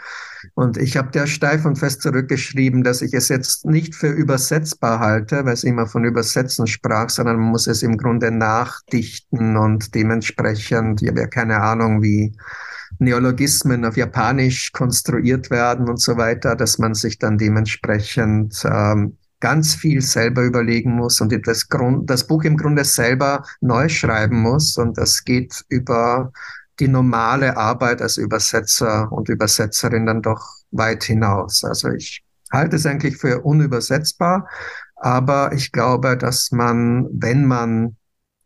Und 0.55 0.79
ich 0.79 0.97
habe 0.97 1.11
der 1.11 1.27
steif 1.27 1.67
und 1.67 1.79
fest 1.79 2.01
zurückgeschrieben, 2.01 2.83
dass 2.83 3.03
ich 3.03 3.13
es 3.13 3.29
jetzt 3.29 3.67
nicht 3.67 3.95
für 3.95 4.09
übersetzbar 4.09 4.99
halte, 5.01 5.45
weil 5.45 5.57
sie 5.57 5.69
immer 5.69 5.87
von 5.87 6.05
Übersetzen 6.05 6.67
sprach, 6.67 7.11
sondern 7.11 7.37
man 7.37 7.51
muss 7.51 7.67
es 7.67 7.83
im 7.83 7.99
Grunde 7.99 8.31
nachdichten 8.31 9.59
und 9.59 9.95
dementsprechend, 9.95 11.03
ich 11.03 11.09
habe 11.09 11.21
ja 11.21 11.27
keine 11.27 11.61
Ahnung, 11.61 12.03
wie 12.03 12.35
Neologismen 13.03 13.85
auf 13.85 13.97
Japanisch 13.97 14.73
konstruiert 14.73 15.51
werden 15.51 15.89
und 15.89 16.01
so 16.01 16.17
weiter, 16.17 16.57
dass 16.57 16.79
man 16.79 16.95
sich 16.95 17.19
dann 17.19 17.39
dementsprechend 17.39 18.65
ähm, 18.65 19.17
ganz 19.41 19.75
viel 19.75 20.01
selber 20.03 20.43
überlegen 20.43 20.93
muss 20.93 21.21
und 21.21 21.35
das, 21.47 21.69
Grund, 21.69 22.09
das 22.09 22.27
Buch 22.27 22.45
im 22.45 22.57
Grunde 22.57 22.85
selber 22.85 23.45
neu 23.61 23.89
schreiben 23.89 24.41
muss. 24.41 24.77
Und 24.77 24.97
das 24.97 25.25
geht 25.25 25.65
über 25.69 26.33
die 26.79 26.89
normale 26.89 27.57
Arbeit 27.57 28.01
als 28.01 28.17
Übersetzer 28.17 29.11
und 29.11 29.29
Übersetzerin 29.29 30.07
dann 30.07 30.23
doch 30.23 30.47
weit 30.71 31.05
hinaus. 31.05 31.65
Also 31.65 31.91
ich 31.91 32.23
halte 32.53 32.77
es 32.77 32.87
eigentlich 32.87 33.17
für 33.17 33.41
unübersetzbar, 33.41 34.49
aber 34.97 35.53
ich 35.53 35.73
glaube, 35.73 36.17
dass 36.17 36.53
man, 36.53 37.09
wenn 37.13 37.45
man 37.45 37.97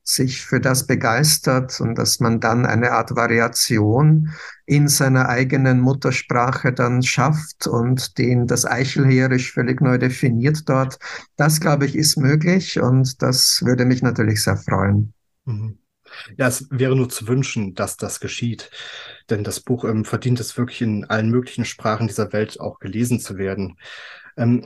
sich 0.09 0.47
für 0.47 0.61
das 0.61 0.87
begeistert 0.87 1.81
und 1.81 1.97
dass 1.97 2.21
man 2.21 2.39
dann 2.39 2.65
eine 2.65 2.93
Art 2.93 3.17
Variation 3.17 4.31
in 4.65 4.87
seiner 4.87 5.29
eigenen 5.29 5.81
Muttersprache 5.81 6.73
dann 6.73 7.03
schafft 7.03 7.67
und 7.67 8.17
den 8.17 8.47
das 8.47 8.65
Eichelheerisch 8.65 9.53
völlig 9.53 9.81
neu 9.81 9.99
definiert 9.99 10.69
dort. 10.69 10.99
Das, 11.37 11.61
glaube 11.61 11.87
ich, 11.87 11.97
ist 11.97 12.17
möglich 12.17 12.81
und 12.81 13.21
das 13.21 13.63
würde 13.65 13.85
mich 13.85 14.01
natürlich 14.01 14.45
sehr 14.45 14.57
freuen. 14.57 15.13
Mhm. 15.45 15.79
Ja, 16.39 16.47
es 16.47 16.69
wäre 16.71 16.95
nur 16.95 17.09
zu 17.09 17.27
wünschen, 17.27 17.75
dass 17.75 17.97
das 17.97 18.21
geschieht. 18.21 18.71
Denn 19.29 19.43
das 19.43 19.59
Buch 19.59 19.85
ähm, 19.85 20.05
verdient 20.05 20.39
es 20.39 20.57
wirklich 20.57 20.83
in 20.83 21.05
allen 21.05 21.31
möglichen 21.31 21.65
Sprachen 21.65 22.07
dieser 22.07 22.33
Welt 22.33 22.61
auch 22.61 22.79
gelesen 22.79 23.19
zu 23.19 23.39
werden. 23.39 23.77
Ähm, 24.37 24.65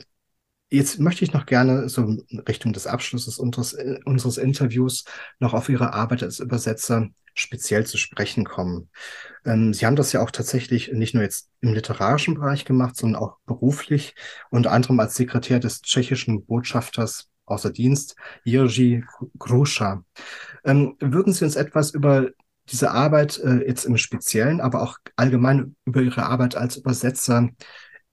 Jetzt 0.73 0.99
möchte 0.99 1.25
ich 1.25 1.33
noch 1.33 1.45
gerne 1.45 1.89
so 1.89 2.03
in 2.03 2.39
Richtung 2.47 2.71
des 2.71 2.87
Abschlusses 2.87 3.39
unseres, 3.39 3.73
äh, 3.73 3.99
unseres 4.05 4.37
Interviews 4.37 5.03
noch 5.39 5.53
auf 5.53 5.67
Ihre 5.67 5.93
Arbeit 5.93 6.23
als 6.23 6.39
Übersetzer 6.39 7.09
speziell 7.33 7.85
zu 7.85 7.97
sprechen 7.97 8.45
kommen. 8.45 8.89
Ähm, 9.43 9.73
Sie 9.73 9.85
haben 9.85 9.97
das 9.97 10.13
ja 10.13 10.21
auch 10.21 10.31
tatsächlich 10.31 10.89
nicht 10.93 11.13
nur 11.13 11.23
jetzt 11.23 11.49
im 11.59 11.73
literarischen 11.73 12.35
Bereich 12.35 12.63
gemacht, 12.63 12.95
sondern 12.95 13.21
auch 13.21 13.37
beruflich, 13.45 14.15
unter 14.49 14.71
anderem 14.71 14.97
als 15.01 15.15
Sekretär 15.15 15.59
des 15.59 15.81
tschechischen 15.81 16.45
Botschafters 16.45 17.29
außer 17.45 17.71
Dienst, 17.71 18.15
Jiří 18.45 19.03
Gruscha. 19.37 20.05
Ähm, 20.63 20.95
würden 21.01 21.33
Sie 21.33 21.43
uns 21.43 21.57
etwas 21.57 21.91
über 21.91 22.29
diese 22.69 22.91
Arbeit 22.91 23.39
äh, 23.39 23.67
jetzt 23.67 23.83
im 23.83 23.97
Speziellen, 23.97 24.61
aber 24.61 24.83
auch 24.83 24.99
allgemein 25.17 25.75
über 25.83 26.01
Ihre 26.01 26.23
Arbeit 26.27 26.55
als 26.55 26.77
Übersetzer 26.77 27.49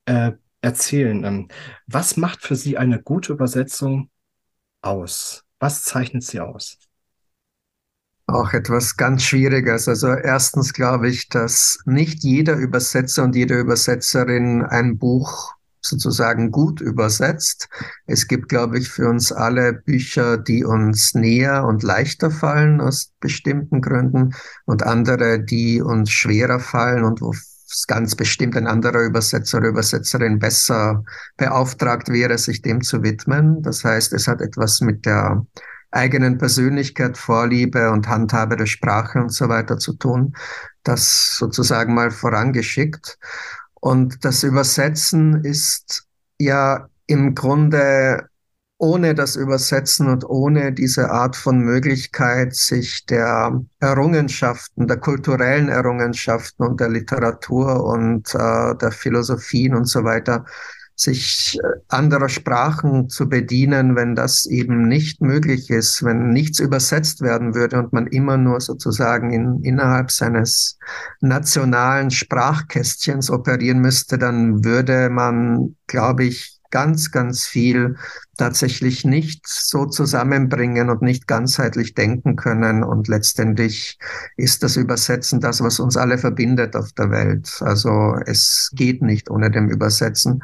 äh, 0.06 0.32
erzählen. 0.60 1.24
Ähm, 1.24 1.48
was 1.86 2.16
macht 2.16 2.42
für 2.42 2.56
Sie 2.56 2.78
eine 2.78 3.00
gute 3.02 3.32
Übersetzung 3.32 4.10
aus? 4.82 5.44
Was 5.60 5.82
zeichnet 5.82 6.22
sie 6.22 6.40
aus? 6.40 6.78
Auch 8.26 8.52
etwas 8.52 8.96
ganz 8.96 9.22
Schwieriges. 9.22 9.88
Also 9.88 10.08
erstens 10.08 10.72
glaube 10.72 11.08
ich, 11.08 11.28
dass 11.28 11.78
nicht 11.86 12.22
jeder 12.22 12.54
Übersetzer 12.54 13.24
und 13.24 13.34
jede 13.34 13.58
Übersetzerin 13.58 14.62
ein 14.62 14.98
Buch 14.98 15.54
sozusagen 15.80 16.50
gut 16.50 16.80
übersetzt. 16.80 17.68
Es 18.06 18.28
gibt, 18.28 18.48
glaube 18.48 18.78
ich, 18.78 18.90
für 18.90 19.08
uns 19.08 19.32
alle 19.32 19.72
Bücher, 19.72 20.36
die 20.36 20.64
uns 20.64 21.14
näher 21.14 21.64
und 21.64 21.82
leichter 21.82 22.30
fallen 22.30 22.80
aus 22.80 23.12
bestimmten 23.20 23.80
Gründen 23.80 24.34
und 24.66 24.82
andere, 24.82 25.40
die 25.40 25.80
uns 25.80 26.10
schwerer 26.10 26.60
fallen 26.60 27.04
und 27.04 27.22
wo 27.22 27.32
ganz 27.86 28.14
bestimmt 28.14 28.56
ein 28.56 28.66
anderer 28.66 29.02
Übersetzer 29.02 29.58
oder 29.58 29.68
Übersetzerin 29.68 30.38
besser 30.38 31.04
beauftragt 31.36 32.08
wäre, 32.08 32.38
sich 32.38 32.62
dem 32.62 32.82
zu 32.82 33.02
widmen. 33.02 33.62
Das 33.62 33.84
heißt, 33.84 34.12
es 34.12 34.26
hat 34.26 34.40
etwas 34.40 34.80
mit 34.80 35.04
der 35.06 35.46
eigenen 35.90 36.38
Persönlichkeit, 36.38 37.16
Vorliebe 37.16 37.90
und 37.90 38.08
Handhabe 38.08 38.56
der 38.56 38.66
Sprache 38.66 39.20
und 39.20 39.32
so 39.32 39.48
weiter 39.48 39.78
zu 39.78 39.94
tun. 39.94 40.34
Das 40.82 41.36
sozusagen 41.36 41.94
mal 41.94 42.10
vorangeschickt. 42.10 43.18
Und 43.74 44.24
das 44.24 44.42
Übersetzen 44.42 45.44
ist 45.44 46.04
ja 46.38 46.88
im 47.06 47.34
Grunde 47.34 48.27
ohne 48.78 49.14
das 49.14 49.34
Übersetzen 49.36 50.08
und 50.08 50.24
ohne 50.24 50.72
diese 50.72 51.10
Art 51.10 51.34
von 51.36 51.58
Möglichkeit, 51.58 52.54
sich 52.54 53.04
der 53.06 53.60
Errungenschaften, 53.80 54.86
der 54.86 54.98
kulturellen 54.98 55.68
Errungenschaften 55.68 56.64
und 56.64 56.80
der 56.80 56.88
Literatur 56.88 57.84
und 57.84 58.32
äh, 58.34 58.74
der 58.76 58.92
Philosophien 58.92 59.74
und 59.74 59.86
so 59.86 60.04
weiter, 60.04 60.44
sich 60.98 61.58
äh, 61.62 61.66
anderer 61.88 62.28
Sprachen 62.28 63.08
zu 63.08 63.28
bedienen, 63.28 63.94
wenn 63.94 64.14
das 64.14 64.46
eben 64.46 64.88
nicht 64.88 65.20
möglich 65.20 65.70
ist, 65.70 66.04
wenn 66.04 66.30
nichts 66.30 66.58
übersetzt 66.58 67.20
werden 67.20 67.54
würde 67.54 67.78
und 67.78 67.92
man 67.92 68.08
immer 68.08 68.36
nur 68.36 68.60
sozusagen 68.60 69.32
in, 69.32 69.62
innerhalb 69.62 70.10
seines 70.10 70.78
nationalen 71.20 72.10
Sprachkästchens 72.10 73.30
operieren 73.30 73.80
müsste, 73.80 74.18
dann 74.18 74.64
würde 74.64 75.08
man, 75.08 75.76
glaube 75.86 76.24
ich, 76.24 76.57
ganz, 76.70 77.10
ganz 77.10 77.46
viel 77.46 77.96
tatsächlich 78.36 79.04
nicht 79.04 79.46
so 79.46 79.86
zusammenbringen 79.86 80.90
und 80.90 81.02
nicht 81.02 81.26
ganzheitlich 81.26 81.94
denken 81.94 82.36
können. 82.36 82.84
Und 82.84 83.08
letztendlich 83.08 83.98
ist 84.36 84.62
das 84.62 84.76
Übersetzen 84.76 85.40
das, 85.40 85.60
was 85.60 85.80
uns 85.80 85.96
alle 85.96 86.18
verbindet 86.18 86.76
auf 86.76 86.92
der 86.92 87.10
Welt. 87.10 87.58
Also 87.60 88.16
es 88.26 88.70
geht 88.74 89.02
nicht 89.02 89.30
ohne 89.30 89.50
dem 89.50 89.68
Übersetzen. 89.68 90.42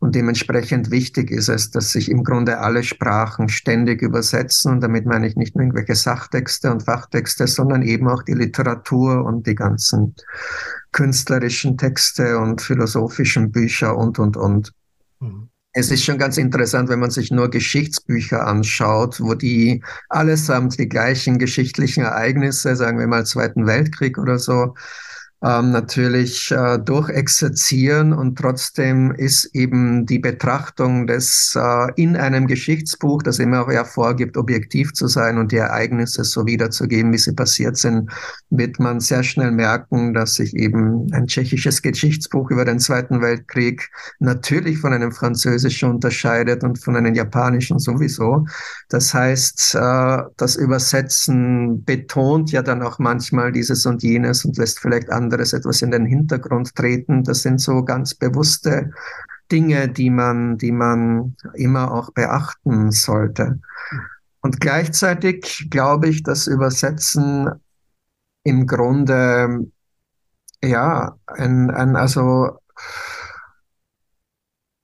Und 0.00 0.14
dementsprechend 0.14 0.90
wichtig 0.90 1.30
ist 1.30 1.48
es, 1.48 1.70
dass 1.70 1.92
sich 1.92 2.10
im 2.10 2.24
Grunde 2.24 2.58
alle 2.58 2.82
Sprachen 2.82 3.48
ständig 3.48 4.02
übersetzen. 4.02 4.72
Und 4.72 4.80
damit 4.80 5.06
meine 5.06 5.26
ich 5.28 5.36
nicht 5.36 5.54
nur 5.54 5.64
irgendwelche 5.64 5.94
Sachtexte 5.94 6.70
und 6.70 6.82
Fachtexte, 6.82 7.46
sondern 7.46 7.82
eben 7.82 8.08
auch 8.08 8.22
die 8.22 8.34
Literatur 8.34 9.24
und 9.24 9.46
die 9.46 9.54
ganzen 9.54 10.14
künstlerischen 10.90 11.76
Texte 11.76 12.38
und 12.38 12.60
philosophischen 12.60 13.52
Bücher 13.52 13.96
und, 13.96 14.18
und, 14.18 14.36
und. 14.36 14.72
Mhm. 15.20 15.48
Es 15.78 15.90
ist 15.90 16.04
schon 16.04 16.16
ganz 16.16 16.38
interessant, 16.38 16.88
wenn 16.88 17.00
man 17.00 17.10
sich 17.10 17.30
nur 17.30 17.50
Geschichtsbücher 17.50 18.46
anschaut, 18.46 19.20
wo 19.20 19.34
die 19.34 19.84
allesamt 20.08 20.78
die 20.78 20.88
gleichen 20.88 21.38
geschichtlichen 21.38 22.02
Ereignisse, 22.02 22.76
sagen 22.76 22.98
wir 22.98 23.06
mal 23.06 23.26
Zweiten 23.26 23.66
Weltkrieg 23.66 24.16
oder 24.16 24.38
so, 24.38 24.74
ähm, 25.46 25.70
natürlich 25.70 26.50
äh, 26.50 26.78
durchexerzieren 26.78 28.12
und 28.12 28.36
trotzdem 28.36 29.12
ist 29.12 29.44
eben 29.54 30.04
die 30.04 30.18
Betrachtung 30.18 31.06
des 31.06 31.56
äh, 31.56 31.92
in 31.94 32.16
einem 32.16 32.46
Geschichtsbuch, 32.46 33.22
das 33.22 33.38
immer 33.38 33.70
ja 33.72 33.84
vorgibt, 33.84 34.36
objektiv 34.36 34.92
zu 34.94 35.06
sein 35.06 35.38
und 35.38 35.52
die 35.52 35.56
Ereignisse 35.56 36.24
so 36.24 36.46
wiederzugeben, 36.46 37.12
wie 37.12 37.18
sie 37.18 37.32
passiert 37.32 37.76
sind, 37.76 38.10
wird 38.50 38.80
man 38.80 38.98
sehr 39.00 39.22
schnell 39.22 39.52
merken, 39.52 40.14
dass 40.14 40.34
sich 40.34 40.54
eben 40.54 41.12
ein 41.12 41.26
tschechisches 41.26 41.80
Geschichtsbuch 41.80 42.50
über 42.50 42.64
den 42.64 42.80
Zweiten 42.80 43.20
Weltkrieg 43.20 43.88
natürlich 44.18 44.78
von 44.78 44.92
einem 44.92 45.12
französischen 45.12 45.90
unterscheidet 45.90 46.64
und 46.64 46.82
von 46.82 46.96
einem 46.96 47.14
japanischen 47.14 47.78
sowieso. 47.78 48.46
Das 48.88 49.14
heißt, 49.14 49.76
äh, 49.76 50.22
das 50.36 50.56
Übersetzen 50.56 51.84
betont 51.84 52.50
ja 52.50 52.62
dann 52.62 52.82
auch 52.82 52.98
manchmal 52.98 53.52
dieses 53.52 53.86
und 53.86 54.02
jenes 54.02 54.44
und 54.44 54.56
lässt 54.56 54.80
vielleicht 54.80 55.10
andere 55.10 55.35
anderes 55.36 55.52
etwas 55.52 55.82
in 55.82 55.90
den 55.90 56.06
Hintergrund 56.06 56.74
treten. 56.74 57.22
Das 57.22 57.42
sind 57.42 57.60
so 57.60 57.84
ganz 57.84 58.14
bewusste 58.14 58.90
Dinge, 59.52 59.88
die 59.88 60.10
man, 60.10 60.56
die 60.56 60.72
man 60.72 61.36
immer 61.54 61.92
auch 61.92 62.10
beachten 62.12 62.90
sollte. 62.90 63.60
Und 64.40 64.60
gleichzeitig 64.60 65.68
glaube 65.70 66.08
ich, 66.08 66.22
dass 66.22 66.46
Übersetzen 66.46 67.50
im 68.44 68.66
Grunde, 68.66 69.66
ja, 70.62 71.16
ein, 71.26 71.70
ein 71.70 71.96
also 71.96 72.58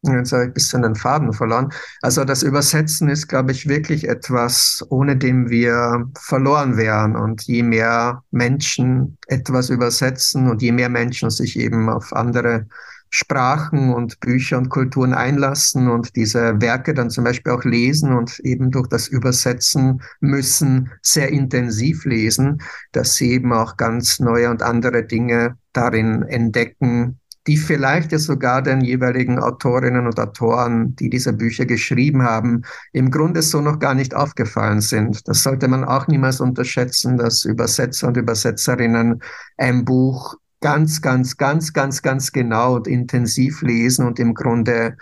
Jetzt 0.05 0.33
habe 0.33 0.43
ich 0.43 0.49
ein 0.49 0.55
bisschen 0.55 0.83
den 0.83 0.97
Faden 0.97 1.33
verloren. 1.33 1.73
Also 2.01 2.25
das 2.25 2.43
Übersetzen 2.43 3.09
ist, 3.09 3.29
glaube 3.29 3.53
ich, 3.53 3.69
wirklich 3.69 4.09
etwas, 4.09 4.85
ohne 4.89 5.17
dem 5.17 5.49
wir 5.49 6.11
verloren 6.19 6.77
wären. 6.77 7.15
Und 7.15 7.43
je 7.43 7.63
mehr 7.63 8.25
Menschen 8.33 9.17
etwas 9.29 9.71
übersetzen 9.71 10.51
und 10.51 10.61
je 10.61 10.73
mehr 10.73 10.89
Menschen 10.89 11.31
sich 11.31 11.57
eben 11.57 11.89
auf 11.89 12.13
andere 12.13 12.67
Sprachen 13.15 13.93
und 13.93 14.19
Bücher 14.21 14.59
und 14.59 14.71
Kulturen 14.71 15.13
einlassen 15.13 15.89
und 15.89 16.17
diese 16.17 16.61
Werke 16.61 16.95
dann 16.95 17.11
zum 17.11 17.25
Beispiel 17.25 17.53
auch 17.53 17.63
lesen 17.63 18.13
und 18.17 18.41
eben 18.41 18.71
durch 18.71 18.89
das 18.89 19.07
Übersetzen 19.07 20.03
müssen 20.21 20.91
sehr 21.03 21.29
intensiv 21.29 22.07
lesen, 22.07 22.63
dass 22.93 23.15
sie 23.17 23.33
eben 23.33 23.53
auch 23.53 23.77
ganz 23.77 24.19
neue 24.19 24.51
und 24.51 24.63
andere 24.63 25.05
Dinge 25.05 25.59
darin 25.75 26.23
entdecken, 26.23 27.21
die 27.47 27.57
vielleicht 27.57 28.13
ja 28.13 28.19
sogar 28.19 28.63
den 28.63 28.81
jeweiligen 28.83 29.39
Autorinnen 29.39 30.07
und 30.07 30.19
Autoren, 30.19 30.95
die 30.97 31.11
diese 31.11 31.33
Bücher 31.33 31.67
geschrieben 31.67 32.23
haben, 32.23 32.63
im 32.93 33.11
Grunde 33.11 33.43
so 33.43 33.61
noch 33.61 33.79
gar 33.79 33.95
nicht 33.95 34.15
aufgefallen 34.15 34.81
sind. 34.81 35.27
Das 35.27 35.43
sollte 35.43 35.67
man 35.69 35.85
auch 35.85 36.07
niemals 36.07 36.41
unterschätzen, 36.41 37.17
dass 37.17 37.45
Übersetzer 37.45 38.09
und 38.09 38.17
Übersetzerinnen 38.17 39.23
ein 39.57 39.85
Buch 39.85 40.37
ganz, 40.61 41.03
ganz, 41.03 41.37
ganz, 41.37 41.73
ganz, 41.73 42.03
ganz 42.03 42.33
genau 42.33 42.77
und 42.77 42.87
intensiv 42.87 43.63
lesen 43.63 44.07
und 44.07 44.21
im 44.21 44.33
Grunde 44.35 44.97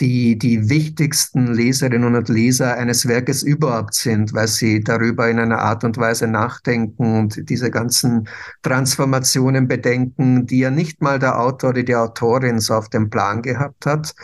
die, 0.00 0.38
die 0.38 0.68
wichtigsten 0.68 1.54
Leserinnen 1.54 2.14
und 2.14 2.28
Leser 2.28 2.76
eines 2.76 3.08
Werkes 3.08 3.42
überhaupt 3.42 3.94
sind, 3.94 4.34
weil 4.34 4.48
sie 4.48 4.80
darüber 4.80 5.28
in 5.28 5.38
einer 5.38 5.58
Art 5.58 5.84
und 5.84 5.96
Weise 5.96 6.26
nachdenken 6.26 7.18
und 7.18 7.48
diese 7.48 7.70
ganzen 7.70 8.28
Transformationen 8.62 9.68
bedenken, 9.68 10.46
die 10.46 10.58
ja 10.58 10.70
nicht 10.70 11.00
mal 11.00 11.18
der 11.18 11.40
Autor 11.40 11.70
oder 11.70 11.82
die 11.82 11.96
Autorin 11.96 12.60
so 12.60 12.74
auf 12.74 12.90
dem 12.90 13.08
Plan 13.08 13.40
gehabt 13.40 13.86
hat. 13.86 14.14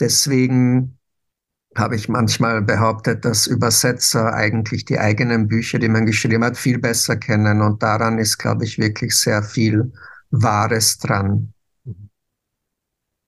Deswegen 0.00 0.98
habe 1.76 1.96
ich 1.96 2.08
manchmal 2.08 2.62
behauptet, 2.62 3.24
dass 3.24 3.46
Übersetzer 3.46 4.32
eigentlich 4.32 4.84
die 4.84 4.98
eigenen 4.98 5.46
Bücher, 5.46 5.78
die 5.78 5.88
man 5.88 6.06
geschrieben 6.06 6.42
hat, 6.44 6.56
viel 6.56 6.78
besser 6.78 7.16
kennen. 7.16 7.60
Und 7.60 7.82
daran 7.82 8.18
ist, 8.18 8.38
glaube 8.38 8.64
ich, 8.64 8.78
wirklich 8.78 9.14
sehr 9.14 9.42
viel 9.42 9.92
Wahres 10.30 10.98
dran. 10.98 11.52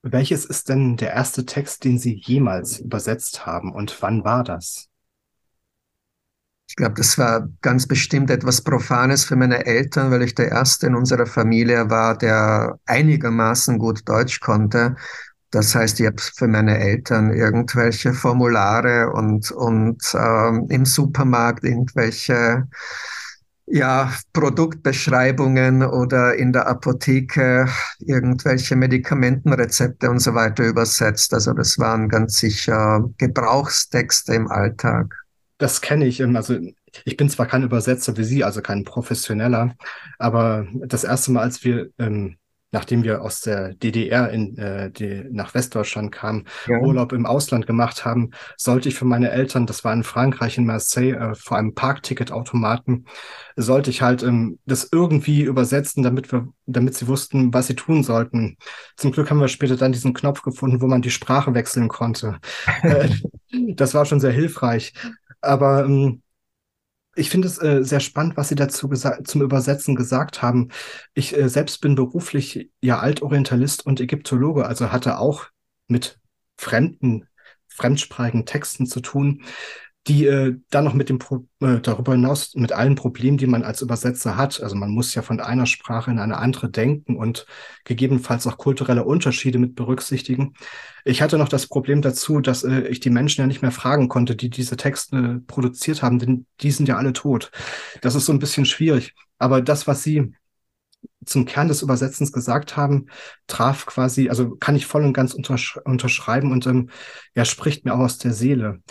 Welches 0.03 0.47
ist 0.47 0.69
denn 0.71 0.97
der 0.97 1.13
erste 1.13 1.45
Text, 1.45 1.85
den 1.85 1.99
Sie 1.99 2.15
jemals 2.15 2.79
übersetzt 2.79 3.45
haben 3.45 3.75
und 3.75 4.01
wann 4.01 4.25
war 4.25 4.45
das? 4.45 4.89
Ich 6.69 6.77
glaube, 6.77 6.95
das 6.95 7.19
war 7.19 7.49
ganz 7.63 7.87
bestimmt 7.87 8.31
etwas 8.31 8.63
Profanes 8.63 9.25
für 9.25 9.37
meine 9.37 9.67
Eltern, 9.67 10.11
weil 10.13 10.23
ich 10.23 10.37
der 10.37 10.53
Erste 10.53 10.87
in 10.87 10.95
unserer 10.95 11.27
Familie 11.27 11.91
war, 11.91 12.17
der 12.17 12.79
einigermaßen 12.87 13.77
gut 13.79 14.09
Deutsch 14.09 14.39
konnte. 14.41 14.95
Das 15.51 15.75
heißt, 15.75 15.99
ich 15.99 16.07
habe 16.07 16.23
für 16.23 16.47
meine 16.47 16.79
Eltern 16.79 17.33
irgendwelche 17.33 18.15
Formulare 18.15 19.11
und, 19.11 19.51
und 19.51 20.01
ähm, 20.15 20.67
im 20.71 20.85
Supermarkt 20.87 21.65
irgendwelche 21.65 22.69
ja, 23.71 24.13
Produktbeschreibungen 24.33 25.83
oder 25.85 26.35
in 26.35 26.53
der 26.53 26.67
Apotheke 26.67 27.69
irgendwelche 28.01 28.75
Medikamentenrezepte 28.75 30.11
und 30.11 30.19
so 30.19 30.35
weiter 30.35 30.67
übersetzt. 30.67 31.33
Also 31.33 31.53
das 31.53 31.79
waren 31.79 32.09
ganz 32.09 32.39
sicher 32.39 33.09
Gebrauchstexte 33.19 34.35
im 34.35 34.49
Alltag. 34.49 35.15
Das 35.59 35.81
kenne 35.81 36.07
ich. 36.07 36.25
Also 36.25 36.59
ich 37.05 37.17
bin 37.17 37.29
zwar 37.29 37.47
kein 37.47 37.63
Übersetzer 37.63 38.17
wie 38.17 38.25
Sie, 38.25 38.43
also 38.43 38.61
kein 38.61 38.85
Professioneller, 38.85 39.77
aber 40.19 40.67
das 40.73 41.05
erste 41.05 41.31
Mal, 41.31 41.43
als 41.43 41.63
wir 41.63 41.91
ähm, 41.99 42.37
nachdem 42.73 43.03
wir 43.03 43.23
aus 43.23 43.41
der 43.41 43.75
DDR 43.75 44.31
in, 44.31 44.57
äh, 44.57 44.91
die, 44.91 45.25
nach 45.31 45.55
Westdeutschland 45.55 46.13
kamen, 46.13 46.47
ja. 46.67 46.79
Urlaub 46.79 47.13
im 47.13 47.27
Ausland 47.27 47.67
gemacht 47.67 48.05
haben, 48.05 48.31
sollte 48.57 48.89
ich 48.89 48.95
für 48.95 49.05
meine 49.05 49.31
Eltern, 49.31 49.67
das 49.67 49.85
war 49.85 49.93
in 49.93 50.05
Frankreich, 50.05 50.57
in 50.59 50.67
Marseille, 50.67 51.13
äh, 51.13 51.35
vor 51.35 51.57
einem 51.57 51.75
Parkticketautomaten, 51.75 53.07
sollte 53.57 53.91
ich 53.91 54.03
halt 54.03 54.23
ähm, 54.23 54.59
das 54.67 54.89
irgendwie 54.93 55.43
übersetzen, 55.43 56.03
damit 56.03 56.31
wir, 56.33 56.49
damit 56.67 56.95
sie 56.95 57.09
wussten, 57.09 57.53
was 57.53 57.67
sie 57.67 57.75
tun 57.75 58.03
sollten. 58.03 58.57
Zum 58.97 59.13
Glück 59.13 59.31
haben 59.31 59.41
wir 59.41 59.49
später 59.49 59.77
dann 59.77 59.93
diesen 59.93 60.15
Knopf 60.15 60.43
gefunden, 60.43 60.81
wo 60.81 60.87
man 60.87 61.03
die 61.03 61.11
Sprache 61.11 61.55
wechseln 61.55 61.89
konnte. 61.89 62.39
Äh, 62.83 63.11
das 63.75 63.95
war 63.95 64.07
schon 64.07 64.21
sehr 64.21 64.33
hilfreich. 64.33 64.95
Aber 65.41 65.85
ähm, 65.85 66.23
ich 67.17 67.31
finde 67.31 67.49
es 67.49 67.61
äh, 67.61 67.83
sehr 67.83 68.01
spannend, 68.01 68.37
was 68.37 68.49
Sie 68.49 68.55
dazu 68.55 68.89
zum 68.89 69.43
Übersetzen 69.43 69.97
gesagt 69.97 70.43
haben. 70.43 70.69
Ich 71.15 71.37
äh, 71.37 71.49
selbst 71.49 71.81
bin 71.81 71.95
beruflich 71.95 72.71
ja 72.81 72.99
Altorientalist 73.01 73.85
und 73.85 74.01
Ägyptologe, 74.01 74.67
also 74.67 74.93
hatte 74.93 75.19
auch 75.19 75.47
mit 75.89 76.21
fremden, 76.57 77.27
fremdsprachigen 77.69 78.47
Texten 78.47 78.87
zu 78.87 79.01
tun 79.01 79.43
die 80.07 80.27
äh, 80.27 80.57
dann 80.71 80.85
noch 80.85 80.95
mit 80.95 81.11
dem 81.11 81.19
Pro 81.19 81.47
äh, 81.61 81.79
darüber 81.81 82.13
hinaus 82.13 82.55
mit 82.55 82.73
allen 82.73 82.95
Problemen, 82.95 83.37
die 83.37 83.47
man 83.47 83.63
als 83.63 83.83
Übersetzer 83.83 84.37
hat. 84.37 84.63
Also 84.63 84.75
man 84.75 84.91
muss 84.91 85.15
ja 85.15 85.21
von 85.21 85.41
einer 85.41 85.67
Sprache 85.67 86.11
in 86.11 86.19
eine 86.19 86.39
andere 86.39 86.71
denken 86.71 87.17
und 87.17 87.47
gegebenenfalls 87.85 88.47
auch 88.47 88.57
kulturelle 88.57 89.05
Unterschiede 89.05 89.59
mit 89.59 89.75
berücksichtigen. 89.75 90.55
Ich 91.05 91.21
hatte 91.21 91.37
noch 91.37 91.51
das 91.51 91.67
Problem 91.67 92.01
dazu, 92.01 92.41
dass 92.41 92.65
äh, 92.65 92.89
ich 92.89 93.01
die 93.01 93.11
Menschen 93.11 93.43
ja 93.43 93.47
nicht 93.47 93.61
mehr 93.61 93.73
fragen 93.73 94.09
konnte, 94.09 94.37
die 94.37 94.49
diese 94.49 94.77
Texte 94.79 95.43
produziert 95.47 96.03
haben, 96.03 96.19
denn 96.19 96.47
die 96.61 96.71
sind 96.71 96.89
ja 96.89 96.97
alle 96.97 97.13
tot. 97.13 97.51
Das 98.01 98.15
ist 98.15 98.25
so 98.25 98.33
ein 98.33 98.39
bisschen 98.39 98.65
schwierig. 98.65 99.15
Aber 99.39 99.61
das, 99.61 99.87
was 99.87 100.03
Sie 100.03 100.33
zum 101.25 101.45
Kern 101.45 101.69
des 101.69 101.83
Übersetzens 101.83 102.33
gesagt 102.33 102.77
haben, 102.77 103.07
traf 103.47 103.85
quasi, 103.85 104.31
also 104.31 104.57
kann 104.57 104.77
ich 104.77 104.87
voll 104.87 105.05
und 105.05 105.13
ganz 105.13 105.35
untersch 105.35 105.79
unterschreiben 105.85 106.53
und 106.53 106.67
ähm, 106.67 106.91
ja, 107.35 107.45
spricht 107.45 107.85
mir 107.85 107.95
auch 107.95 108.01
aus 108.01 108.19
der 108.19 108.33
Seele. 108.33 108.83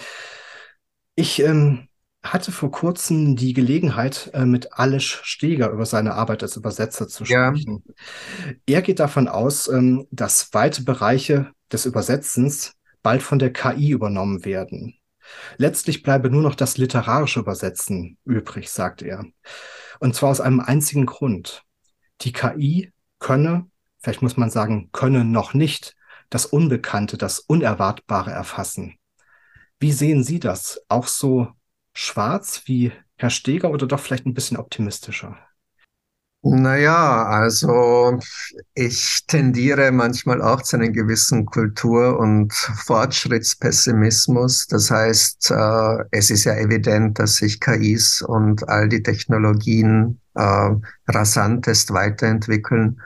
Ich 1.20 1.42
ähm, 1.42 1.90
hatte 2.24 2.54
vor 2.54 2.72
kurzem 2.72 3.36
die 3.36 3.52
Gelegenheit, 3.52 4.32
äh, 4.34 4.46
mit 4.46 4.80
Alisch 4.80 5.20
Steger 5.26 5.70
über 5.70 5.86
seine 5.86 6.14
Arbeit 6.14 6.44
als 6.44 6.56
Übersetzer 6.56 7.10
zu 7.10 7.26
sprechen. 7.26 7.84
Ja. 7.86 8.54
Er 8.66 8.82
geht 8.82 9.02
davon 9.02 9.28
aus, 9.28 9.68
ähm, 9.68 10.08
dass 10.12 10.54
weite 10.54 10.86
Bereiche 10.86 11.52
des 11.74 11.86
Übersetzens 11.86 12.72
bald 13.04 13.22
von 13.22 13.38
der 13.38 13.52
KI 13.52 13.90
übernommen 13.90 14.46
werden. 14.46 14.98
Letztlich 15.58 16.04
bleibe 16.04 16.30
nur 16.30 16.42
noch 16.42 16.56
das 16.56 16.78
literarische 16.78 17.42
Übersetzen 17.42 18.18
übrig, 18.24 18.70
sagt 18.70 19.02
er. 19.02 19.26
Und 20.00 20.16
zwar 20.16 20.30
aus 20.30 20.40
einem 20.40 20.62
einzigen 20.62 21.06
Grund. 21.06 21.64
Die 22.22 22.32
KI 22.32 22.94
könne, 23.20 23.66
vielleicht 24.00 24.22
muss 24.22 24.38
man 24.38 24.52
sagen, 24.52 24.88
könne 24.94 25.26
noch 25.26 25.54
nicht 25.54 25.98
das 26.30 26.46
Unbekannte, 26.46 27.18
das 27.18 27.40
Unerwartbare 27.40 28.32
erfassen. 28.32 28.96
Wie 29.80 29.94
sehen 29.94 30.24
Sie 30.24 30.40
das? 30.40 30.82
Auch 30.90 31.08
so 31.08 31.48
schwarz 31.94 32.64
wie 32.66 32.92
Herr 33.16 33.30
Steger 33.30 33.72
oder 33.72 33.88
doch 33.88 34.00
vielleicht 34.00 34.26
ein 34.26 34.34
bisschen 34.34 34.58
optimistischer? 34.58 35.38
Naja, 36.42 37.26
also 37.26 38.18
ich 38.74 39.26
tendiere 39.28 39.92
manchmal 39.92 40.42
auch 40.42 40.62
zu 40.62 40.78
einem 40.78 40.94
gewissen 40.94 41.46
Kultur- 41.46 42.18
und 42.18 42.54
Fortschrittspessimismus. 42.54 44.68
Das 44.68 44.90
heißt, 44.90 45.52
äh, 45.52 45.98
es 46.12 46.30
ist 46.30 46.46
ja 46.46 46.56
evident, 46.56 47.20
dass 47.20 47.36
sich 47.36 47.60
KIs 47.60 48.22
und 48.22 48.70
all 48.70 48.88
die 48.88 49.04
Technologien 49.04 50.22
äh, 50.36 50.70
rasantest 51.10 51.92
weiterentwickeln 51.92 53.02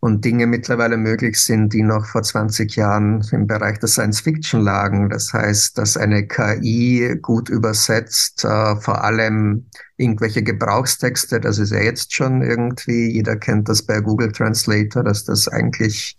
und 0.00 0.24
Dinge 0.24 0.46
mittlerweile 0.46 0.96
möglich 0.96 1.38
sind, 1.38 1.74
die 1.74 1.82
noch 1.82 2.06
vor 2.06 2.22
20 2.22 2.74
Jahren 2.74 3.24
im 3.32 3.46
Bereich 3.46 3.78
der 3.78 3.88
Science 3.88 4.20
Fiction 4.20 4.62
lagen. 4.62 5.10
Das 5.10 5.32
heißt, 5.32 5.76
dass 5.76 5.96
eine 5.96 6.26
KI 6.26 7.18
gut 7.20 7.50
übersetzt, 7.50 8.44
äh, 8.44 8.76
vor 8.76 9.04
allem 9.04 9.66
irgendwelche 10.00 10.42
Gebrauchstexte, 10.42 11.40
das 11.40 11.58
ist 11.58 11.72
ja 11.72 11.80
jetzt 11.80 12.14
schon 12.14 12.42
irgendwie, 12.42 13.12
jeder 13.12 13.36
kennt 13.36 13.68
das 13.68 13.82
bei 13.82 14.00
Google 14.00 14.32
Translator, 14.32 15.04
dass 15.04 15.24
das 15.24 15.46
eigentlich 15.48 16.16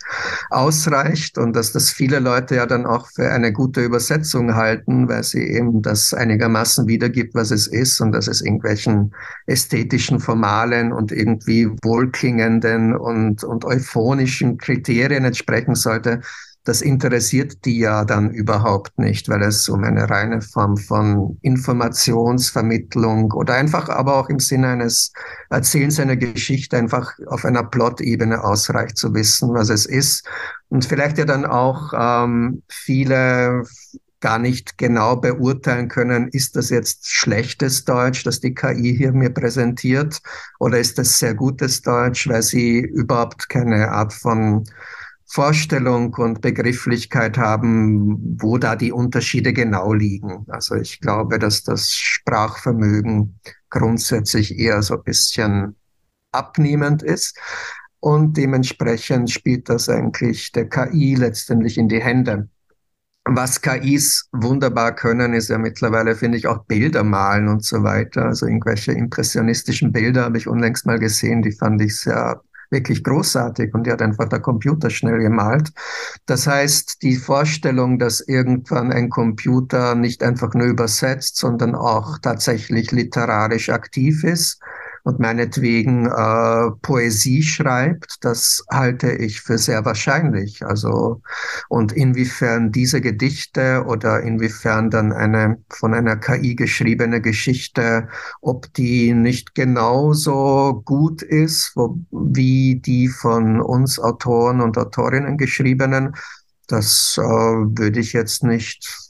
ausreicht 0.50 1.38
und 1.38 1.56
dass 1.56 1.72
das 1.72 1.90
viele 1.90 2.20
Leute 2.20 2.56
ja 2.56 2.66
dann 2.66 2.86
auch 2.86 3.08
für 3.08 3.30
eine 3.32 3.52
gute 3.52 3.84
Übersetzung 3.84 4.56
halten, 4.56 5.10
weil 5.10 5.24
sie 5.24 5.44
eben 5.44 5.82
das 5.82 6.14
einigermaßen 6.14 6.88
wiedergibt, 6.88 7.34
was 7.34 7.52
es 7.52 7.68
ist 7.68 8.00
und 8.00 8.12
dass 8.12 8.28
es 8.28 8.42
irgendwelchen 8.42 9.14
ästhetischen, 9.48 10.20
formalen 10.20 10.94
und 10.94 11.12
irgendwie 11.12 11.68
wohlklingenden 11.84 12.96
und, 12.96 13.44
und 13.44 13.66
euphonischen 13.66 14.58
Kriterien 14.58 15.26
entsprechen 15.26 15.76
sollte 15.76 16.22
das 16.64 16.82
interessiert 16.82 17.66
die 17.66 17.80
ja 17.80 18.05
dann 18.05 18.30
überhaupt 18.32 18.99
nicht, 18.99 19.30
weil 19.30 19.41
es 19.41 19.68
um 19.68 19.84
eine 19.84 20.09
reine 20.09 20.41
Form 20.41 20.78
von 20.78 21.38
Informationsvermittlung 21.41 23.32
oder 23.32 23.55
einfach 23.55 23.89
aber 23.89 24.16
auch 24.18 24.30
im 24.30 24.39
Sinne 24.39 24.68
eines 24.70 25.12
Erzählens 25.49 25.99
einer 25.99 26.18
Geschichte 26.18 26.78
einfach 26.78 27.14
auf 27.28 27.45
einer 27.45 27.64
Plot-Ebene 27.64 28.43
ausreicht 28.43 28.97
zu 28.97 29.14
wissen, 29.16 29.53
was 29.53 29.70
es 29.70 29.86
ist. 29.88 30.28
Und 30.70 30.86
vielleicht 30.86 31.18
ja 31.18 31.26
dann 31.26 31.45
auch 31.45 31.93
ähm, 31.97 32.62
viele 32.70 33.64
gar 34.22 34.38
nicht 34.38 34.78
genau 34.78 35.16
beurteilen 35.16 35.88
können, 35.88 36.28
ist 36.28 36.55
das 36.55 36.70
jetzt 36.70 37.09
schlechtes 37.09 37.86
Deutsch, 37.86 38.24
das 38.24 38.39
die 38.39 38.53
KI 38.53 38.95
hier 38.95 39.12
mir 39.12 39.32
präsentiert, 39.32 40.22
oder 40.59 40.78
ist 40.78 40.99
das 40.99 41.18
sehr 41.18 41.34
gutes 41.34 41.82
Deutsch, 41.82 42.30
weil 42.30 42.43
sie 42.43 42.80
überhaupt 42.80 43.49
keine 43.49 43.89
Art 43.89 44.14
von 44.14 44.64
Vorstellung 45.34 46.14
und 46.16 46.42
Begrifflichkeit 46.42 47.38
haben, 47.38 48.38
wo 48.42 48.58
da 48.58 48.76
die 48.76 48.92
Unterschiede 48.92 49.54
genau 49.54 49.94
liegen. 49.94 50.46
Also 50.50 50.76
ich 50.76 51.00
glaube, 51.00 51.40
dass 51.40 51.64
das 51.64 51.96
Sprachvermögen 51.96 53.40
grundsätzlich 53.70 54.60
eher 54.60 54.82
so 54.82 54.96
ein 54.96 55.04
bisschen 55.04 55.78
abnehmend 56.34 57.02
ist. 57.02 57.40
Und 58.02 58.36
dementsprechend 58.36 59.32
spielt 59.32 59.70
das 59.70 59.88
eigentlich 59.88 60.52
der 60.52 60.68
KI 60.68 61.16
letztendlich 61.16 61.78
in 61.78 61.88
die 61.88 62.02
Hände. 62.02 62.50
Was 63.24 63.62
KIs 63.62 64.28
wunderbar 64.34 64.94
können, 64.94 65.34
ist 65.34 65.48
ja 65.48 65.58
mittlerweile, 65.58 66.16
finde 66.16 66.40
ich, 66.40 66.48
auch 66.48 66.66
Bilder 66.66 67.06
malen 67.06 67.48
und 67.48 67.64
so 67.64 67.84
weiter. 67.84 68.26
Also 68.26 68.48
irgendwelche 68.48 68.92
impressionistischen 68.92 69.94
Bilder 69.94 70.26
habe 70.26 70.40
ich 70.40 70.48
unlängst 70.48 70.86
mal 70.86 71.00
gesehen, 71.00 71.42
die 71.42 71.54
fand 71.54 71.82
ich 71.82 71.96
sehr 71.96 72.42
wirklich 72.72 73.03
großartig 73.03 73.74
und 73.74 73.86
die 73.86 73.91
hat 73.91 74.01
einfach 74.01 74.30
der 74.30 74.39
Computer 74.39 74.89
schnell 74.89 75.19
gemalt. 75.19 75.72
Das 76.26 76.47
heißt, 76.47 77.03
die 77.03 77.17
Vorstellung, 77.17 77.99
dass 77.99 78.22
irgendwann 78.22 78.91
ein 78.91 79.09
Computer 79.09 79.93
nicht 79.95 80.24
einfach 80.24 80.53
nur 80.53 80.67
übersetzt, 80.67 81.38
sondern 81.38 81.76
auch 81.76 82.17
tatsächlich 82.19 82.91
literarisch 82.91 83.69
aktiv 83.69 84.24
ist, 84.24 84.59
und 85.04 85.20
meinetwegen 85.20 86.06
äh, 86.06 86.72
Poesie 86.82 87.43
schreibt, 87.43 88.18
das 88.22 88.64
halte 88.72 89.12
ich 89.12 89.41
für 89.41 89.58
sehr 89.58 89.84
wahrscheinlich. 89.86 90.66
Also 90.66 91.22
und 91.70 91.91
inwiefern 91.91 92.72
diese 92.72 93.02
Gedichte 93.02 93.84
oder 93.88 94.22
inwiefern 94.22 94.89
dann 94.89 95.12
eine 95.12 95.58
von 95.70 95.93
einer 95.93 96.18
KI 96.18 96.56
geschriebene 96.56 97.22
Geschichte, 97.22 98.08
ob 98.41 98.72
die 98.74 99.14
nicht 99.14 99.56
genauso 99.56 100.82
gut 100.86 101.22
ist 101.22 101.72
wo, 101.76 101.97
wie 102.12 102.76
die 102.76 103.08
von 103.08 103.62
uns 103.62 103.99
Autoren 103.99 104.62
und 104.62 104.78
Autorinnen 104.78 105.38
geschriebenen, 105.38 106.16
das 106.68 107.18
äh, 107.18 107.22
würde 107.22 107.99
ich 107.99 108.14
jetzt 108.14 108.43
nicht 108.43 109.01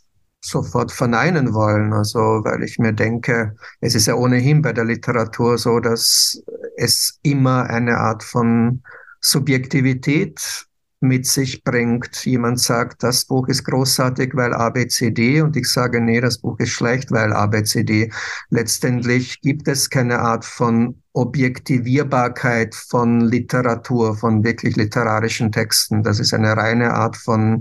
sofort 0.42 0.92
verneinen 0.92 1.54
wollen. 1.54 1.94
Also, 1.94 2.20
weil 2.20 2.64
ich 2.64 2.80
mir 2.80 2.94
denke, 2.94 3.56
es 3.80 3.96
ist 3.96 4.08
ja 4.08 4.16
ohnehin 4.16 4.62
bei 4.62 4.74
der 4.74 4.86
Literatur 4.86 5.58
so, 5.58 5.80
dass 5.80 6.42
es 6.78 7.20
immer 7.24 7.70
eine 7.70 7.98
Art 7.98 8.24
von 8.24 8.82
Subjektivität 9.22 10.68
mit 11.02 11.26
sich 11.26 11.64
bringt. 11.64 12.26
Jemand 12.26 12.60
sagt, 12.60 13.04
das 13.04 13.26
Buch 13.26 13.48
ist 13.48 13.64
großartig, 13.64 14.36
weil 14.36 14.54
ABCD 14.54 15.42
und 15.42 15.58
ich 15.58 15.68
sage, 15.68 16.00
nee, 16.00 16.22
das 16.22 16.38
Buch 16.38 16.60
ist 16.60 16.70
schlecht, 16.70 17.12
weil 17.12 17.34
ABCD. 17.34 18.12
Letztendlich 18.50 19.42
gibt 19.42 19.68
es 19.68 19.90
keine 19.90 20.20
Art 20.20 20.46
von 20.46 21.02
Objektivierbarkeit 21.14 22.76
von 22.76 23.22
Literatur, 23.22 24.16
von 24.16 24.44
wirklich 24.44 24.76
literarischen 24.76 25.52
Texten. 25.52 26.04
Das 26.04 26.20
ist 26.20 26.34
eine 26.34 26.56
reine 26.56 26.94
Art 26.94 27.18
von 27.18 27.60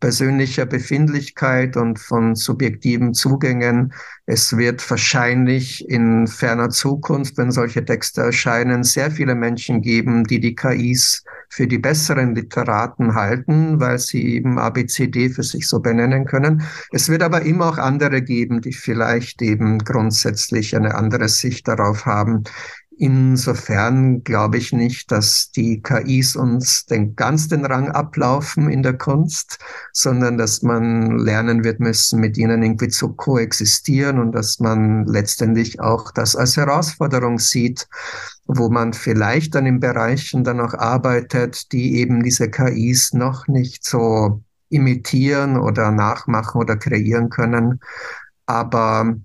persönlicher 0.00 0.66
Befindlichkeit 0.66 1.76
und 1.76 1.98
von 1.98 2.34
subjektiven 2.34 3.14
Zugängen. 3.14 3.92
Es 4.26 4.56
wird 4.56 4.88
wahrscheinlich 4.90 5.88
in 5.88 6.26
ferner 6.26 6.70
Zukunft, 6.70 7.36
wenn 7.36 7.52
solche 7.52 7.84
Texte 7.84 8.22
erscheinen, 8.22 8.82
sehr 8.82 9.10
viele 9.10 9.34
Menschen 9.34 9.82
geben, 9.82 10.24
die 10.24 10.40
die 10.40 10.54
KIs 10.54 11.24
für 11.50 11.66
die 11.66 11.78
besseren 11.78 12.34
Literaten 12.34 13.14
halten, 13.14 13.80
weil 13.80 13.98
sie 13.98 14.34
eben 14.34 14.58
ABCD 14.58 15.28
für 15.30 15.42
sich 15.42 15.68
so 15.68 15.80
benennen 15.80 16.24
können. 16.24 16.62
Es 16.92 17.08
wird 17.08 17.22
aber 17.22 17.42
immer 17.42 17.66
auch 17.70 17.78
andere 17.78 18.22
geben, 18.22 18.60
die 18.60 18.72
vielleicht 18.72 19.42
eben 19.42 19.78
grundsätzlich 19.78 20.76
eine 20.76 20.94
andere 20.94 21.28
Sicht 21.28 21.66
darauf 21.66 22.06
haben. 22.06 22.44
Insofern 23.02 24.24
glaube 24.24 24.58
ich 24.58 24.74
nicht, 24.74 25.10
dass 25.10 25.50
die 25.52 25.80
KIs 25.80 26.36
uns 26.36 26.84
den, 26.84 27.16
ganz 27.16 27.48
den 27.48 27.64
Rang 27.64 27.90
ablaufen 27.90 28.68
in 28.68 28.82
der 28.82 28.92
Kunst, 28.92 29.58
sondern 29.94 30.36
dass 30.36 30.60
man 30.60 31.16
lernen 31.16 31.64
wird 31.64 31.80
müssen, 31.80 32.20
mit 32.20 32.36
ihnen 32.36 32.62
irgendwie 32.62 32.88
zu 32.88 33.14
koexistieren 33.14 34.18
und 34.18 34.32
dass 34.32 34.60
man 34.60 35.06
letztendlich 35.06 35.80
auch 35.80 36.10
das 36.10 36.36
als 36.36 36.58
Herausforderung 36.58 37.38
sieht, 37.38 37.88
wo 38.44 38.68
man 38.68 38.92
vielleicht 38.92 39.54
dann 39.54 39.64
in 39.64 39.80
Bereichen 39.80 40.44
dann 40.44 40.60
auch 40.60 40.74
arbeitet, 40.74 41.72
die 41.72 41.96
eben 42.00 42.22
diese 42.22 42.50
KIs 42.50 43.14
noch 43.14 43.48
nicht 43.48 43.82
so 43.82 44.42
imitieren 44.68 45.56
oder 45.56 45.90
nachmachen 45.90 46.60
oder 46.60 46.76
kreieren 46.76 47.30
können. 47.30 47.80
Aber 48.44 49.16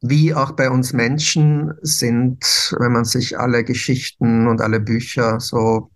wie 0.00 0.34
auch 0.34 0.52
bei 0.52 0.70
uns 0.70 0.92
Menschen 0.92 1.74
sind, 1.82 2.74
wenn 2.78 2.92
man 2.92 3.04
sich 3.04 3.38
alle 3.38 3.64
Geschichten 3.64 4.46
und 4.46 4.60
alle 4.60 4.80
Bücher 4.80 5.40
so 5.40 5.90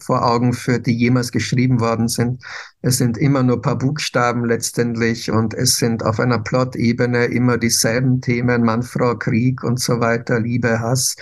vor 0.00 0.24
Augen 0.26 0.52
führt, 0.52 0.86
die 0.86 0.96
jemals 0.96 1.30
geschrieben 1.30 1.80
worden 1.80 2.08
sind. 2.08 2.42
Es 2.82 2.98
sind 2.98 3.16
immer 3.16 3.42
nur 3.42 3.62
paar 3.62 3.78
Buchstaben 3.78 4.44
letztendlich 4.44 5.30
und 5.30 5.54
es 5.54 5.76
sind 5.76 6.04
auf 6.04 6.18
einer 6.18 6.40
Plot-Ebene 6.40 7.26
immer 7.26 7.56
dieselben 7.56 8.20
Themen, 8.20 8.64
Mann, 8.64 8.82
Frau, 8.82 9.16
Krieg 9.16 9.62
und 9.62 9.80
so 9.80 10.00
weiter, 10.00 10.40
Liebe, 10.40 10.80
Hass. 10.80 11.16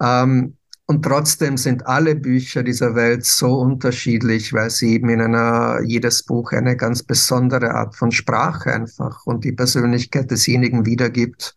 Ähm, 0.00 0.56
und 0.86 1.02
trotzdem 1.02 1.56
sind 1.56 1.86
alle 1.86 2.14
Bücher 2.14 2.62
dieser 2.62 2.94
Welt 2.94 3.24
so 3.24 3.58
unterschiedlich, 3.58 4.52
weil 4.52 4.68
sie 4.68 4.92
eben 4.92 5.08
in 5.08 5.22
einer, 5.22 5.80
jedes 5.82 6.22
Buch 6.22 6.52
eine 6.52 6.76
ganz 6.76 7.02
besondere 7.02 7.70
Art 7.74 7.96
von 7.96 8.12
Sprache 8.12 8.70
einfach 8.72 9.24
und 9.24 9.44
die 9.44 9.52
Persönlichkeit 9.52 10.30
desjenigen 10.30 10.84
wiedergibt. 10.84 11.56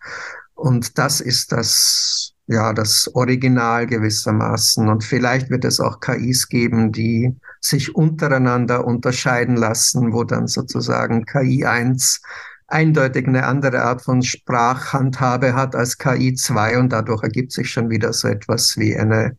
Und 0.56 0.98
das 0.98 1.20
ist 1.20 1.52
das, 1.52 2.32
ja, 2.48 2.72
das 2.72 3.14
Original 3.16 3.86
gewissermaßen. 3.86 4.88
Und 4.88 5.04
vielleicht 5.04 5.50
wird 5.50 5.66
es 5.66 5.82
auch 5.82 6.00
KIs 6.00 6.48
geben, 6.48 6.94
die 6.94 7.36
sich 7.60 7.94
untereinander 7.96 8.86
unterscheiden 8.86 9.58
lassen, 9.58 10.14
wo 10.14 10.24
dann 10.24 10.48
sozusagen 10.48 11.26
KI 11.26 11.66
1 11.66 12.22
eindeutig 12.68 13.28
eine 13.28 13.46
andere 13.46 13.84
Art 13.84 14.02
von 14.02 14.22
Sprachhandhabe 14.22 15.54
hat 15.54 15.76
als 15.76 15.98
KI2 16.00 16.78
und 16.78 16.90
dadurch 16.90 17.24
ergibt 17.24 17.52
sich 17.54 17.70
schon 17.70 17.90
wieder 17.90 18.14
so 18.14 18.28
etwas 18.28 18.78
wie 18.78 18.96
eine 18.96 19.38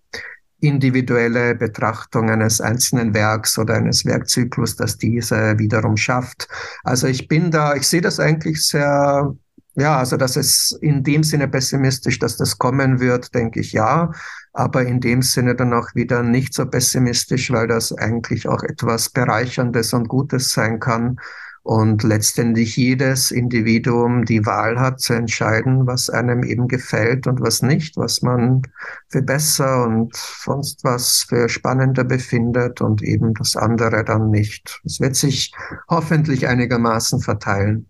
individuelle 0.60 1.54
Betrachtung 1.54 2.30
eines 2.30 2.60
einzelnen 2.60 3.14
Werks 3.14 3.58
oder 3.58 3.74
eines 3.74 4.04
Werkzyklus, 4.04 4.76
das 4.76 4.96
diese 4.96 5.58
wiederum 5.58 5.96
schafft. 5.96 6.48
Also 6.82 7.06
ich 7.06 7.28
bin 7.28 7.50
da, 7.50 7.74
ich 7.76 7.86
sehe 7.86 8.00
das 8.00 8.18
eigentlich 8.18 8.66
sehr 8.66 9.34
Ja, 9.76 9.98
also 9.98 10.16
das 10.16 10.36
ist 10.36 10.76
in 10.80 11.04
dem 11.04 11.22
Sinne 11.22 11.46
pessimistisch, 11.46 12.18
dass 12.18 12.36
das 12.36 12.58
kommen 12.58 12.98
wird, 12.98 13.32
denke 13.34 13.60
ich 13.60 13.72
ja, 13.72 14.10
aber 14.52 14.84
in 14.84 15.00
dem 15.00 15.22
Sinne 15.22 15.54
dann 15.54 15.72
auch 15.72 15.94
wieder 15.94 16.24
nicht 16.24 16.52
so 16.54 16.66
pessimistisch, 16.66 17.52
weil 17.52 17.68
das 17.68 17.92
eigentlich 17.92 18.48
auch 18.48 18.64
etwas 18.64 19.10
Bereicherndes 19.10 19.92
und 19.92 20.08
Gutes 20.08 20.52
sein 20.52 20.80
kann 20.80 21.18
und 21.62 22.02
letztendlich 22.02 22.76
jedes 22.76 23.30
Individuum 23.30 24.24
die 24.24 24.44
Wahl 24.46 24.78
hat 24.78 25.00
zu 25.00 25.12
entscheiden, 25.12 25.86
was 25.86 26.10
einem 26.10 26.42
eben 26.42 26.68
gefällt 26.68 27.26
und 27.26 27.40
was 27.40 27.62
nicht, 27.62 27.96
was 27.96 28.22
man 28.22 28.62
für 29.08 29.22
besser 29.22 29.84
und 29.84 30.14
sonst 30.16 30.84
was 30.84 31.26
für 31.28 31.48
spannender 31.48 32.04
befindet 32.04 32.80
und 32.80 33.02
eben 33.02 33.34
das 33.34 33.56
andere 33.56 34.04
dann 34.04 34.30
nicht. 34.30 34.80
Es 34.84 35.00
wird 35.00 35.16
sich 35.16 35.52
hoffentlich 35.88 36.46
einigermaßen 36.46 37.20
verteilen. 37.20 37.88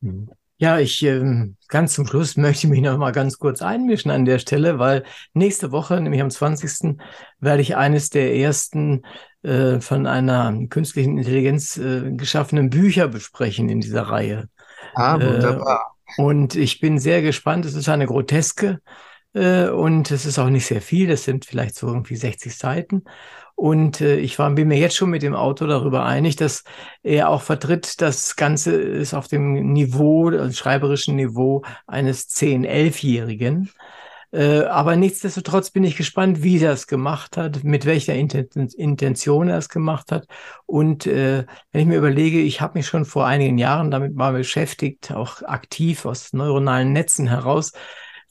Mhm. 0.00 0.30
Ja, 0.56 0.78
ich 0.78 1.02
ähm, 1.02 1.56
ganz 1.68 1.94
zum 1.94 2.06
Schluss 2.06 2.36
möchte 2.38 2.68
mich 2.68 2.80
noch 2.80 2.96
mal 2.96 3.12
ganz 3.12 3.38
kurz 3.38 3.60
einmischen 3.60 4.10
an 4.10 4.24
der 4.24 4.38
Stelle, 4.38 4.78
weil 4.78 5.04
nächste 5.32 5.72
Woche, 5.72 6.00
nämlich 6.00 6.22
am 6.22 6.30
20. 6.30 6.96
werde 7.40 7.62
ich 7.62 7.76
eines 7.76 8.10
der 8.10 8.34
ersten 8.36 9.02
äh, 9.44 9.80
von 9.80 10.06
einer 10.06 10.54
künstlichen 10.70 11.18
Intelligenz 11.18 11.76
äh, 11.76 12.12
geschaffenen 12.12 12.70
Bücher 12.70 13.08
besprechen 13.08 13.68
in 13.68 13.80
dieser 13.80 14.02
Reihe. 14.02 14.48
Ah, 14.94 15.14
wunderbar. 15.14 15.94
Äh, 16.16 16.22
und 16.22 16.54
ich 16.54 16.80
bin 16.80 16.98
sehr 16.98 17.22
gespannt. 17.22 17.64
Es 17.64 17.74
ist 17.74 17.88
eine 17.88 18.06
groteske 18.06 18.80
äh, 19.34 19.68
und 19.68 20.10
es 20.10 20.26
ist 20.26 20.38
auch 20.38 20.48
nicht 20.48 20.66
sehr 20.66 20.80
viel. 20.80 21.08
Das 21.08 21.24
sind 21.24 21.44
vielleicht 21.44 21.74
so 21.74 21.88
irgendwie 21.88 22.16
60 22.16 22.56
Seiten. 22.56 23.04
Und 23.56 24.00
äh, 24.00 24.16
ich 24.16 24.38
war, 24.38 24.50
bin 24.50 24.68
mir 24.68 24.78
jetzt 24.78 24.96
schon 24.96 25.10
mit 25.10 25.22
dem 25.22 25.34
Autor 25.34 25.68
darüber 25.68 26.04
einig, 26.04 26.36
dass 26.36 26.64
er 27.02 27.28
auch 27.28 27.42
vertritt, 27.42 28.00
das 28.00 28.36
Ganze 28.36 28.74
ist 28.74 29.14
auf 29.14 29.28
dem 29.28 29.72
Niveau, 29.72 30.28
also 30.28 30.52
schreiberischen 30.52 31.16
Niveau 31.16 31.62
eines 31.86 32.28
10-, 32.30 32.66
11-Jährigen. 32.66 33.70
Äh, 34.34 34.64
aber 34.64 34.96
nichtsdestotrotz 34.96 35.70
bin 35.70 35.84
ich 35.84 35.96
gespannt, 35.96 36.42
wie 36.42 36.58
er 36.58 36.72
es 36.72 36.88
gemacht 36.88 37.36
hat, 37.36 37.62
mit 37.62 37.86
welcher 37.86 38.14
Intention 38.16 39.48
er 39.48 39.58
es 39.58 39.68
gemacht 39.68 40.10
hat. 40.10 40.26
Und 40.66 41.06
äh, 41.06 41.46
wenn 41.70 41.80
ich 41.80 41.86
mir 41.86 41.98
überlege, 41.98 42.40
ich 42.40 42.60
habe 42.60 42.76
mich 42.76 42.88
schon 42.88 43.04
vor 43.04 43.26
einigen 43.26 43.58
Jahren 43.58 43.92
damit 43.92 44.16
mal 44.16 44.32
beschäftigt, 44.32 45.12
auch 45.12 45.42
aktiv 45.42 46.04
aus 46.04 46.32
neuronalen 46.32 46.92
Netzen 46.92 47.28
heraus, 47.28 47.72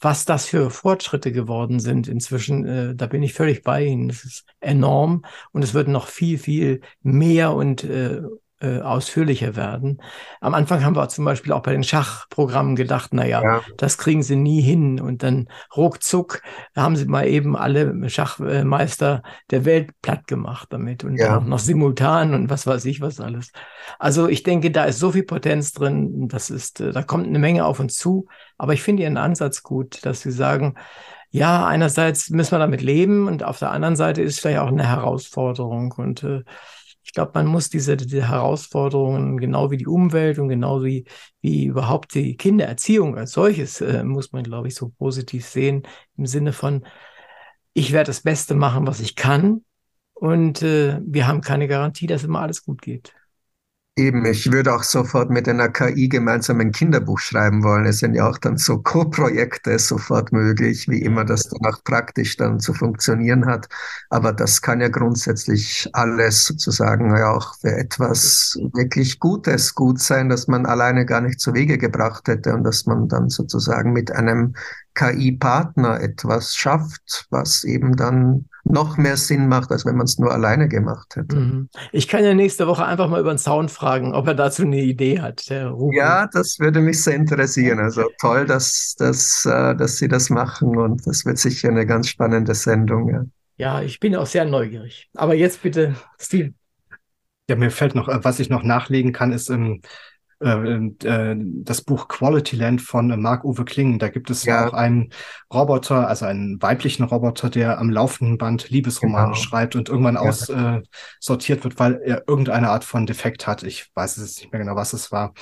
was 0.02 0.26
das 0.26 0.46
für 0.46 0.70
Fortschritte 0.70 1.32
geworden 1.32 1.80
sind 1.80 2.10
inzwischen, 2.10 2.66
äh, 2.66 2.96
da 2.96 3.08
bin 3.08 3.24
ich 3.24 3.34
völlig 3.34 3.64
bei 3.64 3.86
Ihnen. 3.86 4.10
Das 4.10 4.26
ist 4.26 4.46
enorm 4.60 5.24
und 5.54 5.64
es 5.64 5.74
wird 5.74 5.88
noch 5.88 6.08
viel, 6.08 6.38
viel 6.38 6.82
mehr 7.02 7.54
und 7.54 7.86
äh, 7.86 8.24
äh, 8.64 8.80
ausführlicher 8.80 9.58
werden. 9.58 10.02
Am 10.40 10.54
Anfang 10.54 10.86
haben 10.86 10.96
wir 10.96 11.10
zum 11.10 11.26
Beispiel 11.26 11.52
auch 11.52 11.62
bei 11.62 11.74
den 11.74 11.84
Schachprogrammen 11.84 12.78
gedacht, 12.78 13.14
naja, 13.14 13.44
ja. 13.44 13.62
das 13.78 13.98
kriegen 13.98 14.24
sie 14.24 14.38
nie 14.38 14.62
hin. 14.62 15.02
Und 15.02 15.22
dann 15.22 15.50
ruckzuck 15.76 16.42
haben 16.76 16.96
sie 16.96 17.06
mal 17.06 17.28
eben 17.28 17.58
alle 17.58 18.10
Schachmeister 18.10 19.22
der 19.52 19.66
Welt 19.66 19.92
platt 20.02 20.28
gemacht 20.28 20.70
damit 20.72 21.04
und 21.04 21.18
ja. 21.18 21.38
auch 21.38 21.44
noch 21.44 21.60
simultan 21.60 22.34
und 22.34 22.50
was 22.50 22.66
weiß 22.66 22.86
ich 22.86 23.02
was 23.02 23.20
alles. 23.20 23.52
Also 24.00 24.30
ich 24.30 24.44
denke, 24.44 24.72
da 24.72 24.86
ist 24.86 25.00
so 25.00 25.12
viel 25.12 25.24
Potenz 25.24 25.74
drin, 25.74 26.30
das 26.30 26.50
ist, 26.50 26.80
äh, 26.80 26.92
da 26.92 27.04
kommt 27.04 27.28
eine 27.28 27.40
Menge 27.40 27.66
auf 27.66 27.82
uns 27.82 27.98
zu. 27.98 28.28
Aber 28.58 28.74
ich 28.74 28.82
finde 28.82 29.04
Ihren 29.04 29.18
Ansatz 29.18 29.62
gut, 29.62 30.06
dass 30.06 30.22
Sie 30.22 30.32
sagen, 30.32 30.76
ja, 31.32 31.66
einerseits 31.66 32.30
müssen 32.30 32.52
wir 32.52 32.60
damit 32.60 32.82
leben 32.82 33.28
und 33.28 33.44
auf 33.44 33.60
der 33.60 33.72
anderen 33.72 33.96
Seite 33.96 34.22
ist 34.22 34.40
vielleicht 34.40 34.60
auch 34.60 34.68
eine 34.68 34.88
Herausforderung 34.88 35.92
und 35.98 36.24
äh, 36.24 36.44
ich 37.04 37.14
glaube, 37.14 37.32
man 37.36 37.48
muss 37.48 37.70
diese, 37.70 37.98
diese 37.98 38.28
Herausforderungen, 38.30 39.38
genau 39.38 39.72
wie 39.72 39.78
die 39.78 39.88
Umwelt 39.88 40.40
und 40.40 40.50
genau 40.50 40.84
wie, 40.84 41.06
wie 41.42 41.66
überhaupt 41.66 42.16
die 42.16 42.38
Kindererziehung 42.38 43.18
als 43.18 43.34
solches, 43.34 43.82
äh, 43.82 44.04
muss 44.04 44.32
man, 44.32 44.44
glaube 44.44 44.68
ich, 44.70 44.76
so 44.76 44.90
positiv 44.90 45.46
sehen, 45.46 45.84
im 46.18 46.26
Sinne 46.26 46.54
von, 46.54 46.86
ich 47.74 47.92
werde 47.92 48.08
das 48.08 48.22
Beste 48.22 48.56
machen, 48.56 48.88
was 48.88 49.00
ich 49.00 49.16
kann. 49.16 49.64
Und 50.14 50.62
äh, 50.62 51.00
wir 51.06 51.28
haben 51.28 51.42
keine 51.42 51.68
Garantie, 51.68 52.08
dass 52.08 52.24
immer 52.24 52.42
alles 52.42 52.64
gut 52.64 52.82
geht. 52.82 53.14
Eben, 53.96 54.26
ich 54.26 54.52
würde 54.52 54.74
auch 54.74 54.82
sofort 54.82 55.30
mit 55.30 55.48
einer 55.48 55.70
KI 55.70 56.10
gemeinsam 56.10 56.60
ein 56.60 56.72
Kinderbuch 56.72 57.20
schreiben 57.20 57.64
wollen. 57.64 57.86
Es 57.86 58.00
sind 58.00 58.16
ja 58.16 58.28
auch 58.28 58.40
dann 58.40 58.58
so 58.58 58.80
Co-Projekte 58.80 59.78
sofort 59.78 60.32
möglich, 60.32 60.90
wie 60.90 61.04
immer 61.04 61.24
das 61.26 61.48
dann 61.48 61.72
auch 61.72 61.84
praktisch 61.84 62.36
dann 62.36 62.60
zu 62.60 62.74
funktionieren 62.74 63.46
hat. 63.46 63.68
Aber 64.10 64.34
das 64.34 64.64
kann 64.64 64.82
ja 64.82 64.88
grundsätzlich 64.88 65.88
alles 65.94 66.46
sozusagen 66.46 67.16
ja 67.16 67.34
auch 67.34 67.54
für 67.60 67.72
etwas 67.78 68.58
wirklich 68.74 69.20
Gutes 69.20 69.76
gut 69.76 70.00
sein, 70.00 70.28
dass 70.28 70.48
man 70.48 70.66
alleine 70.66 71.06
gar 71.06 71.22
nicht 71.22 71.40
zu 71.40 71.54
Wege 71.54 71.78
gebracht 71.78 72.28
hätte 72.28 72.56
und 72.56 72.64
dass 72.64 72.88
man 72.88 73.08
dann 73.08 73.30
sozusagen 73.30 73.94
mit 73.94 74.12
einem 74.12 74.56
KI-Partner 74.96 76.02
etwas 76.02 76.56
schafft, 76.56 77.28
was 77.30 77.64
eben 77.64 77.96
dann 77.96 78.46
noch 78.64 78.98
mehr 78.98 79.18
Sinn 79.18 79.48
macht, 79.48 79.72
als 79.72 79.86
wenn 79.86 79.96
man 79.96 80.06
es 80.06 80.18
nur 80.18 80.32
alleine 80.32 80.68
gemacht 80.68 81.16
hätte. 81.16 81.36
Mhm. 81.36 81.70
Ich 81.92 82.08
kann 82.08 82.24
ja 82.24 82.34
nächste 82.34 82.68
Woche 82.68 82.86
einfach 82.86 83.10
mal 83.10 83.20
über 83.20 83.34
den 83.34 83.38
Sound 83.38 83.72
fragen, 83.72 84.14
ob 84.14 84.28
er 84.28 84.36
dazu 84.36 84.64
eine 84.64 84.82
Idee 84.82 85.20
hat. 85.20 85.46
ja, 85.50 86.28
das 86.28 86.60
würde 86.60 86.80
mich 86.80 87.04
sehr 87.04 87.16
interessieren. 87.16 87.80
Also 87.80 88.04
toll, 88.20 88.46
dass, 88.46 88.96
dass, 88.98 89.46
äh, 89.46 89.76
dass 89.76 89.98
Sie 89.98 90.08
das 90.08 90.30
machen 90.30 90.78
und 90.78 91.06
das 91.06 91.26
wird 91.26 91.38
sicher 91.38 91.70
eine 91.70 91.86
ganz 91.86 92.08
spannende 92.08 92.56
Sendung. 92.56 93.10
Ja, 93.10 93.24
ja 93.58 93.82
ich 93.82 94.00
bin 94.00 94.16
auch 94.16 94.28
sehr 94.28 94.46
neugierig. 94.46 95.10
Aber 95.14 95.36
jetzt 95.36 95.62
bitte, 95.62 95.96
Steve. 96.20 96.54
Ja, 97.50 97.58
mir 97.58 97.72
fällt 97.72 97.96
noch, 97.96 98.08
äh, 98.08 98.24
was 98.24 98.40
ich 98.40 98.50
noch 98.50 98.64
nachlegen 98.64 99.12
kann, 99.12 99.34
ist, 99.34 99.50
ähm, 99.50 99.82
äh, 100.44 101.08
äh, 101.08 101.36
das 101.38 101.82
Buch 101.82 102.08
Quality 102.08 102.56
Land 102.56 102.82
von 102.82 103.20
Marc-Uwe 103.20 103.66
Kling. 103.66 104.00
Da 104.00 104.10
gibt 104.10 104.30
es 104.30 104.44
ja. 104.44 104.68
auch 104.68 104.74
einen 104.74 105.10
Roboter, 105.54 106.08
also 106.08 106.26
einen 106.26 106.62
weiblichen 106.62 107.04
Roboter, 107.04 107.50
der 107.50 107.80
am 107.80 107.90
laufenden 107.90 108.38
Band 108.38 108.70
Liebesromane 108.70 109.32
genau. 109.32 109.36
schreibt 109.36 109.76
und 109.76 109.90
irgendwann 109.90 110.16
ja. 110.16 110.22
aussortiert 110.22 111.60
äh, 111.60 111.64
wird, 111.64 111.80
weil 111.80 112.02
er 112.04 112.28
irgendeine 112.28 112.70
Art 112.70 112.84
von 112.84 113.06
Defekt 113.06 113.48
hat. 113.48 113.64
Ich 113.64 113.90
weiß 113.96 114.18
es 114.18 114.38
nicht 114.38 114.52
mehr 114.52 114.62
genau, 114.62 114.76
was 114.76 114.94
es 114.94 115.12
war. 115.12 115.34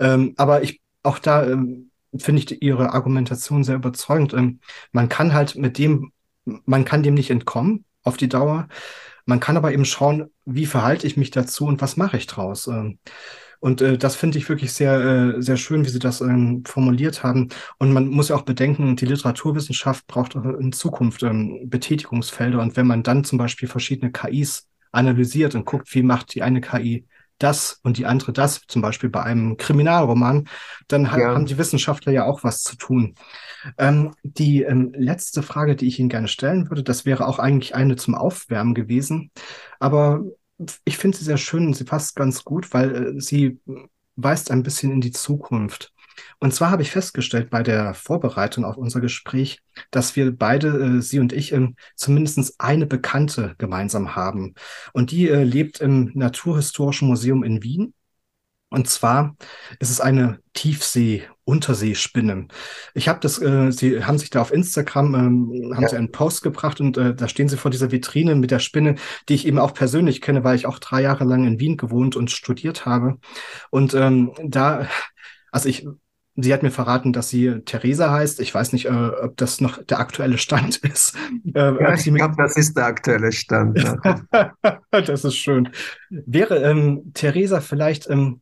Ähm, 0.00 0.34
aber 0.36 0.62
ich 0.62 0.80
auch 1.02 1.18
da 1.18 1.46
ähm, 1.46 1.90
finde 2.16 2.42
ich 2.42 2.62
ihre 2.62 2.92
Argumentation 2.92 3.64
sehr 3.64 3.76
überzeugend. 3.76 4.32
Ähm, 4.34 4.60
man 4.92 5.08
kann 5.08 5.32
halt 5.32 5.56
mit 5.56 5.78
dem, 5.78 6.12
man 6.44 6.84
kann 6.84 7.02
dem 7.02 7.14
nicht 7.14 7.30
entkommen 7.30 7.84
auf 8.02 8.16
die 8.16 8.28
Dauer. 8.28 8.68
Man 9.26 9.40
kann 9.40 9.56
aber 9.56 9.72
eben 9.72 9.84
schauen, 9.84 10.30
wie 10.44 10.66
verhalte 10.66 11.06
ich 11.06 11.16
mich 11.16 11.30
dazu 11.30 11.66
und 11.66 11.80
was 11.80 11.96
mache 11.96 12.16
ich 12.16 12.26
draus. 12.26 12.66
Ähm, 12.66 12.98
und 13.64 13.80
äh, 13.80 13.96
das 13.96 14.14
finde 14.14 14.36
ich 14.36 14.46
wirklich 14.50 14.74
sehr, 14.74 15.00
äh, 15.00 15.40
sehr 15.40 15.56
schön, 15.56 15.86
wie 15.86 15.88
Sie 15.88 15.98
das 15.98 16.20
ähm, 16.20 16.64
formuliert 16.66 17.22
haben. 17.22 17.48
Und 17.78 17.94
man 17.94 18.08
muss 18.08 18.28
ja 18.28 18.36
auch 18.36 18.42
bedenken, 18.42 18.94
die 18.94 19.06
Literaturwissenschaft 19.06 20.06
braucht 20.06 20.34
in 20.34 20.70
Zukunft 20.70 21.22
ähm, 21.22 21.60
Betätigungsfelder. 21.64 22.60
Und 22.60 22.76
wenn 22.76 22.86
man 22.86 23.02
dann 23.02 23.24
zum 23.24 23.38
Beispiel 23.38 23.66
verschiedene 23.66 24.12
KIs 24.12 24.68
analysiert 24.92 25.54
und 25.54 25.64
guckt, 25.64 25.94
wie 25.94 26.02
macht 26.02 26.34
die 26.34 26.42
eine 26.42 26.60
KI 26.60 27.06
das 27.38 27.80
und 27.82 27.96
die 27.96 28.04
andere 28.04 28.34
das, 28.34 28.60
zum 28.68 28.82
Beispiel 28.82 29.08
bei 29.08 29.22
einem 29.22 29.56
Kriminalroman, 29.56 30.46
dann 30.86 31.04
ja. 31.04 31.12
haben 31.12 31.46
die 31.46 31.56
Wissenschaftler 31.56 32.12
ja 32.12 32.26
auch 32.26 32.44
was 32.44 32.64
zu 32.64 32.76
tun. 32.76 33.14
Ähm, 33.78 34.12
die 34.24 34.60
ähm, 34.60 34.92
letzte 34.94 35.42
Frage, 35.42 35.74
die 35.74 35.86
ich 35.86 35.98
Ihnen 35.98 36.10
gerne 36.10 36.28
stellen 36.28 36.68
würde, 36.68 36.82
das 36.82 37.06
wäre 37.06 37.26
auch 37.26 37.38
eigentlich 37.38 37.74
eine 37.74 37.96
zum 37.96 38.14
Aufwärmen 38.14 38.74
gewesen. 38.74 39.30
Aber 39.80 40.22
ich 40.84 40.96
finde 40.98 41.16
sie 41.18 41.24
sehr 41.24 41.36
schön 41.36 41.66
und 41.66 41.74
sie 41.74 41.84
passt 41.84 42.16
ganz 42.16 42.44
gut, 42.44 42.72
weil 42.72 43.16
äh, 43.16 43.20
sie 43.20 43.58
weist 44.16 44.50
ein 44.50 44.62
bisschen 44.62 44.92
in 44.92 45.00
die 45.00 45.12
Zukunft. 45.12 45.92
Und 46.38 46.54
zwar 46.54 46.70
habe 46.70 46.82
ich 46.82 46.92
festgestellt 46.92 47.50
bei 47.50 47.62
der 47.64 47.94
Vorbereitung 47.94 48.64
auf 48.64 48.76
unser 48.76 49.00
Gespräch, 49.00 49.60
dass 49.90 50.14
wir 50.14 50.30
beide, 50.36 50.68
äh, 50.68 51.02
Sie 51.02 51.18
und 51.18 51.32
ich, 51.32 51.52
ähm, 51.52 51.74
zumindest 51.96 52.54
eine 52.58 52.86
Bekannte 52.86 53.56
gemeinsam 53.58 54.14
haben. 54.14 54.54
Und 54.92 55.10
die 55.10 55.28
äh, 55.28 55.42
lebt 55.42 55.80
im 55.80 56.12
Naturhistorischen 56.14 57.08
Museum 57.08 57.42
in 57.42 57.62
Wien 57.62 57.94
und 58.74 58.88
zwar 58.88 59.36
ist 59.78 59.90
es 59.90 60.00
eine 60.00 60.40
Tiefsee-Unterseespinne. 61.44 62.48
Ich 62.94 63.08
habe 63.08 63.20
das, 63.20 63.40
äh, 63.40 63.70
sie 63.70 64.04
haben 64.04 64.18
sich 64.18 64.30
da 64.30 64.40
auf 64.40 64.52
Instagram, 64.52 65.14
ähm, 65.14 65.72
haben 65.74 65.82
ja. 65.82 65.88
sie 65.88 65.96
einen 65.96 66.12
Post 66.12 66.42
gebracht 66.42 66.80
und 66.80 66.96
äh, 66.96 67.14
da 67.14 67.28
stehen 67.28 67.48
sie 67.48 67.56
vor 67.56 67.70
dieser 67.70 67.90
Vitrine 67.90 68.34
mit 68.34 68.50
der 68.50 68.58
Spinne, 68.58 68.96
die 69.28 69.34
ich 69.34 69.46
eben 69.46 69.58
auch 69.58 69.74
persönlich 69.74 70.20
kenne, 70.20 70.44
weil 70.44 70.56
ich 70.56 70.66
auch 70.66 70.78
drei 70.78 71.02
Jahre 71.02 71.24
lang 71.24 71.46
in 71.46 71.60
Wien 71.60 71.76
gewohnt 71.76 72.16
und 72.16 72.30
studiert 72.30 72.86
habe. 72.86 73.18
Und 73.70 73.94
ähm, 73.94 74.32
da, 74.42 74.88
also 75.50 75.68
ich, 75.68 75.86
Sie 76.36 76.52
hat 76.52 76.64
mir 76.64 76.72
verraten, 76.72 77.12
dass 77.12 77.28
sie 77.28 77.60
Theresa 77.64 78.10
heißt. 78.10 78.40
Ich 78.40 78.52
weiß 78.52 78.72
nicht, 78.72 78.86
äh, 78.86 78.88
ob 78.90 79.36
das 79.36 79.60
noch 79.60 79.80
der 79.84 80.00
aktuelle 80.00 80.36
Stand 80.36 80.76
ist. 80.82 81.14
Äh, 81.54 81.80
ja, 81.80 81.94
ich 81.94 82.12
glaube, 82.12 82.34
das 82.36 82.56
ist 82.56 82.76
der 82.76 82.86
aktuelle 82.86 83.30
Stand. 83.30 83.78
das 84.90 85.24
ist 85.24 85.36
schön. 85.36 85.68
Wäre 86.10 86.56
ähm, 86.56 87.12
Theresa 87.14 87.60
vielleicht 87.60 88.10
ähm, 88.10 88.40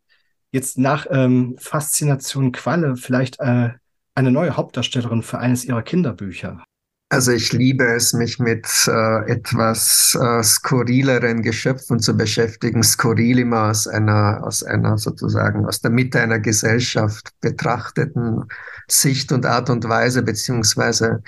jetzt 0.53 0.79
nach 0.79 1.07
ähm, 1.11 1.57
Faszination 1.59 2.53
Qualle 2.53 2.97
vielleicht 2.97 3.41
äh, 3.41 3.71
eine 4.15 4.31
neue 4.31 4.57
Hauptdarstellerin 4.57 5.23
für 5.23 5.39
eines 5.39 5.65
ihrer 5.65 5.83
Kinderbücher? 5.83 6.63
Also 7.09 7.33
ich 7.33 7.53
liebe 7.53 7.85
es, 7.85 8.15
mich 8.15 8.39
mit 8.39 8.67
äh, 8.87 9.31
etwas 9.31 10.19
äh, 10.19 10.43
skurrileren 10.43 11.43
Geschöpfen 11.43 12.01
zu 12.01 12.17
beschäftigen. 12.17 12.83
Skurril 12.83 13.41
immer 13.41 13.69
aus 13.69 13.87
einer, 13.87 14.41
aus 14.43 14.63
einer 14.63 14.97
sozusagen 14.97 15.67
aus 15.67 15.83
der 15.83 15.91
Mitte 15.91 16.21
einer 16.21 16.39
Gesellschaft 16.39 17.29
betrachteten 17.43 18.45
Sicht 18.89 19.31
und 19.31 19.45
Art 19.45 19.69
und 19.69 19.87
Weise, 19.87 20.23
beziehungsweise 20.23 21.23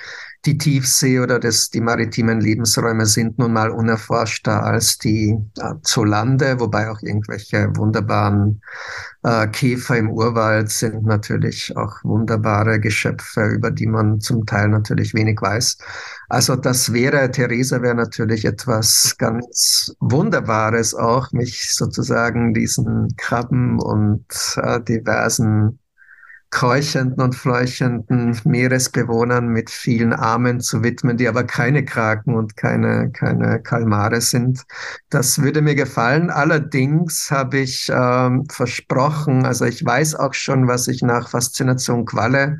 die 0.46 0.58
Tiefsee 0.58 1.20
oder 1.20 1.38
das, 1.38 1.70
die 1.70 1.80
maritimen 1.80 2.40
Lebensräume 2.40 3.06
sind 3.06 3.38
nun 3.38 3.52
mal 3.52 3.70
unerforschter 3.70 4.62
als 4.62 4.98
die 4.98 5.36
äh, 5.58 5.74
zu 5.82 6.04
Lande, 6.04 6.60
wobei 6.60 6.90
auch 6.90 7.00
irgendwelche 7.02 7.74
wunderbaren 7.76 8.60
äh, 9.22 9.46
Käfer 9.48 9.96
im 9.96 10.10
Urwald 10.10 10.70
sind 10.70 11.04
natürlich 11.04 11.74
auch 11.76 12.04
wunderbare 12.04 12.78
Geschöpfe, 12.78 13.46
über 13.46 13.70
die 13.70 13.86
man 13.86 14.20
zum 14.20 14.44
Teil 14.44 14.68
natürlich 14.68 15.14
wenig 15.14 15.40
weiß. 15.40 15.78
Also 16.28 16.56
das 16.56 16.92
wäre, 16.92 17.30
Theresa 17.30 17.80
wäre 17.80 17.94
natürlich 17.94 18.44
etwas 18.44 19.16
ganz 19.18 19.94
Wunderbares 20.00 20.94
auch, 20.94 21.32
mich 21.32 21.72
sozusagen 21.74 22.52
diesen 22.52 23.16
Krabben 23.16 23.78
und 23.80 24.26
äh, 24.56 24.80
diversen 24.82 25.78
keuchenden 26.54 27.20
und 27.20 27.34
fleuchenden 27.34 28.40
Meeresbewohnern 28.44 29.48
mit 29.48 29.70
vielen 29.70 30.12
Armen 30.12 30.60
zu 30.60 30.84
widmen, 30.84 31.16
die 31.16 31.26
aber 31.26 31.42
keine 31.42 31.84
Kraken 31.84 32.36
und 32.36 32.56
keine, 32.56 33.10
keine 33.10 33.60
Kalmare 33.60 34.20
sind. 34.20 34.62
Das 35.10 35.42
würde 35.42 35.62
mir 35.62 35.74
gefallen. 35.74 36.30
Allerdings 36.30 37.28
habe 37.32 37.58
ich 37.58 37.90
ähm, 37.92 38.44
versprochen, 38.48 39.44
also 39.44 39.64
ich 39.64 39.84
weiß 39.84 40.14
auch 40.14 40.32
schon, 40.32 40.68
was 40.68 40.86
ich 40.86 41.02
nach 41.02 41.28
Faszination 41.28 42.04
Qualle 42.04 42.58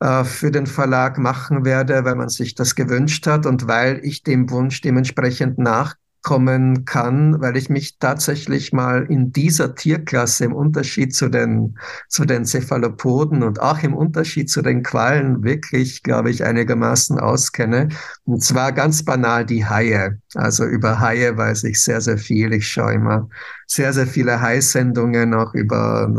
äh, 0.00 0.24
für 0.24 0.50
den 0.50 0.66
Verlag 0.66 1.18
machen 1.18 1.66
werde, 1.66 2.06
weil 2.06 2.14
man 2.14 2.30
sich 2.30 2.54
das 2.54 2.74
gewünscht 2.74 3.26
hat 3.26 3.44
und 3.44 3.68
weil 3.68 4.00
ich 4.02 4.22
dem 4.22 4.48
Wunsch 4.50 4.80
dementsprechend 4.80 5.58
nach 5.58 5.94
kommen 6.22 6.84
kann, 6.84 7.40
weil 7.40 7.56
ich 7.56 7.70
mich 7.70 7.98
tatsächlich 7.98 8.72
mal 8.72 9.06
in 9.08 9.32
dieser 9.32 9.74
Tierklasse 9.74 10.44
im 10.44 10.52
Unterschied 10.52 11.14
zu 11.14 11.28
den, 11.28 11.78
zu 12.08 12.24
den 12.24 12.44
Cephalopoden 12.44 13.42
und 13.42 13.60
auch 13.60 13.82
im 13.82 13.94
Unterschied 13.94 14.50
zu 14.50 14.62
den 14.62 14.82
Quallen 14.82 15.42
wirklich, 15.42 16.02
glaube 16.02 16.30
ich, 16.30 16.44
einigermaßen 16.44 17.18
auskenne. 17.18 17.88
Und 18.24 18.42
zwar 18.42 18.72
ganz 18.72 19.04
banal 19.04 19.46
die 19.46 19.64
Haie. 19.64 20.20
Also 20.34 20.64
über 20.64 21.00
Haie 21.00 21.36
weiß 21.36 21.64
ich 21.64 21.80
sehr, 21.80 22.00
sehr 22.00 22.18
viel. 22.18 22.52
Ich 22.52 22.68
schaue 22.68 22.94
immer 22.94 23.28
sehr, 23.70 23.92
sehr 23.92 24.08
viele 24.08 24.40
Hai-Sendungen 24.40 25.32
auch 25.32 25.54
über, 25.54 26.12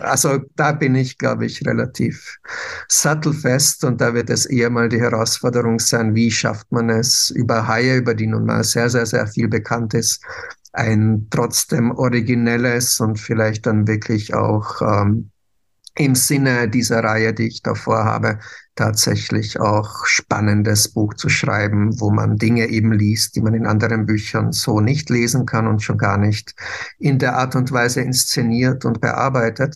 also 0.00 0.38
da 0.56 0.72
bin 0.72 0.96
ich, 0.96 1.16
glaube 1.16 1.46
ich, 1.46 1.64
relativ 1.64 2.38
sattelfest 2.88 3.84
und 3.84 4.00
da 4.00 4.14
wird 4.14 4.30
es 4.30 4.46
eher 4.46 4.68
mal 4.68 4.88
die 4.88 5.00
Herausforderung 5.00 5.78
sein, 5.78 6.16
wie 6.16 6.30
schafft 6.32 6.72
man 6.72 6.90
es 6.90 7.30
über 7.30 7.68
Haie, 7.68 7.98
über 7.98 8.14
die 8.14 8.26
nun 8.26 8.46
mal 8.46 8.64
sehr, 8.64 8.90
sehr, 8.90 9.06
sehr 9.06 9.28
viel 9.28 9.46
bekannt 9.46 9.94
ist, 9.94 10.24
ein 10.72 11.28
trotzdem 11.30 11.92
originelles 11.92 12.98
und 12.98 13.20
vielleicht 13.20 13.66
dann 13.66 13.86
wirklich 13.86 14.34
auch 14.34 14.82
ähm, 14.82 15.30
im 15.98 16.14
Sinne 16.14 16.68
dieser 16.68 17.02
Reihe, 17.02 17.34
die 17.34 17.48
ich 17.48 17.62
davor 17.62 18.04
habe, 18.04 18.38
tatsächlich 18.76 19.58
auch 19.58 20.06
spannendes 20.06 20.88
Buch 20.88 21.14
zu 21.14 21.28
schreiben, 21.28 21.98
wo 22.00 22.10
man 22.10 22.36
Dinge 22.36 22.68
eben 22.68 22.92
liest, 22.92 23.34
die 23.34 23.40
man 23.40 23.54
in 23.54 23.66
anderen 23.66 24.06
Büchern 24.06 24.52
so 24.52 24.80
nicht 24.80 25.10
lesen 25.10 25.44
kann 25.44 25.66
und 25.66 25.82
schon 25.82 25.98
gar 25.98 26.16
nicht 26.16 26.54
in 27.00 27.18
der 27.18 27.36
Art 27.36 27.56
und 27.56 27.72
Weise 27.72 28.02
inszeniert 28.02 28.84
und 28.84 29.00
bearbeitet. 29.00 29.74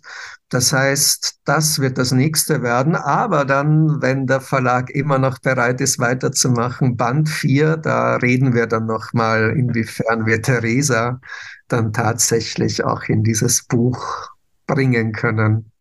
Das 0.51 0.73
heißt, 0.73 1.41
das 1.45 1.81
wird 1.81 1.99
das 1.99 2.13
nächste 2.13 2.63
werden. 2.63 2.95
Aber 2.95 3.45
dann, 3.45 4.01
wenn 4.01 4.29
der 4.29 4.41
Verlag 4.41 4.91
immer 4.91 5.19
noch 5.19 5.41
bereit 5.41 5.81
ist, 5.81 5.99
weiterzumachen, 5.99 6.97
Band 6.97 7.29
4, 7.29 7.79
da 7.79 8.17
reden 8.17 8.55
wir 8.55 8.69
dann 8.69 8.87
nochmal, 8.87 9.57
inwiefern 9.57 10.27
wir 10.27 10.41
Theresa 10.41 11.21
dann 11.67 11.93
tatsächlich 11.93 12.85
auch 12.85 13.03
in 13.05 13.25
dieses 13.25 13.65
Buch 13.65 14.29
bringen 14.69 15.13
können. 15.13 15.72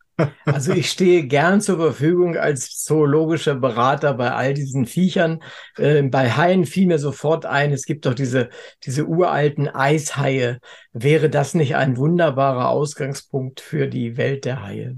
Also 0.46 0.74
ich 0.74 0.90
stehe 0.90 1.24
gern 1.28 1.62
zur 1.62 1.78
Verfügung 1.78 2.38
als 2.38 2.84
zoologischer 2.84 3.56
Berater 3.56 4.14
bei 4.14 4.32
all 4.32 4.54
diesen 4.54 4.86
Viechern. 4.86 5.42
Äh, 5.78 6.04
bei 6.04 6.32
Haien 6.32 6.66
fiel 6.66 6.88
mir 6.88 7.00
sofort 7.00 7.46
ein, 7.46 7.72
es 7.72 7.86
gibt 7.86 8.06
doch 8.06 8.14
diese, 8.14 8.50
diese 8.84 9.06
uralten 9.06 9.68
Eishaie. 9.68 10.60
Wäre 10.94 11.30
das 11.30 11.54
nicht 11.54 11.76
ein 11.76 11.98
wunderbarer 11.98 12.70
Ausgangspunkt 12.70 13.60
für 13.62 13.88
die 13.88 14.18
Welt 14.18 14.46
der 14.46 14.64
Haie? 14.64 14.98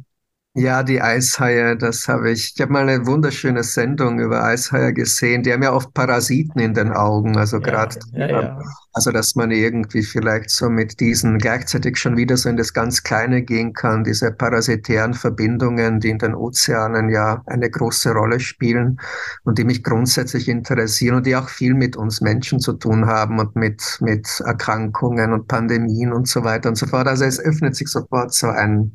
Ja, 0.56 0.84
die 0.84 1.02
Eishaie, 1.02 1.76
das 1.76 2.08
habe 2.08 2.32
ich. 2.32 2.54
Ich 2.56 2.62
habe 2.62 2.72
mal 2.72 2.88
eine 2.88 3.08
wunderschöne 3.08 3.64
Sendung 3.64 4.20
über 4.20 4.44
Eishaie 4.44 4.94
gesehen. 4.94 5.42
Die 5.42 5.52
haben 5.52 5.64
ja 5.64 5.74
oft 5.74 5.94
Parasiten 5.96 6.60
in 6.62 6.76
den 6.76 6.92
Augen, 6.92 7.38
also 7.38 7.58
ja, 7.58 7.64
gerade, 7.64 8.00
ja, 8.12 8.28
ja. 8.28 8.62
Also 8.94 9.12
dass 9.12 9.36
man 9.36 9.52
irgendwie 9.52 10.04
vielleicht 10.04 10.50
so 10.50 10.70
mit 10.70 11.00
diesen 11.00 11.38
gleichzeitig 11.38 11.98
schon 11.98 12.18
wieder 12.18 12.38
so 12.38 12.50
in 12.50 12.58
das 12.58 12.74
ganz 12.74 13.04
Kleine 13.04 13.42
gehen 13.42 13.74
kann, 13.74 14.04
diese 14.04 14.32
parasitären 14.32 15.14
Verbindungen, 15.14 16.00
die 16.00 16.10
in 16.10 16.20
den 16.20 16.36
Ozeanen 16.36 17.10
ja 17.10 17.42
eine 17.48 17.70
große 17.70 18.12
Rolle 18.12 18.40
spielen 18.40 19.00
und 19.44 19.58
die 19.58 19.64
mich 19.64 19.84
grundsätzlich 19.84 20.48
interessieren 20.48 21.18
und 21.18 21.26
die 21.26 21.36
auch 21.36 21.50
viel 21.50 21.74
mit 21.74 21.96
uns 21.96 22.22
Menschen 22.22 22.60
zu 22.60 22.74
tun 22.74 23.08
haben 23.08 23.40
und 23.40 23.56
mit, 23.56 23.98
mit 24.02 24.42
Erkrankungen 24.46 25.34
und 25.34 25.48
Pandemien 25.48 26.14
und 26.14 26.28
so 26.28 26.44
weiter 26.44 26.70
und 26.70 26.76
so 26.76 26.86
fort. 26.86 27.08
Also 27.08 27.26
es 27.26 27.40
öffnet 27.40 27.76
sich 27.76 27.88
sofort 27.88 28.34
so 28.34 28.48
ein 28.48 28.94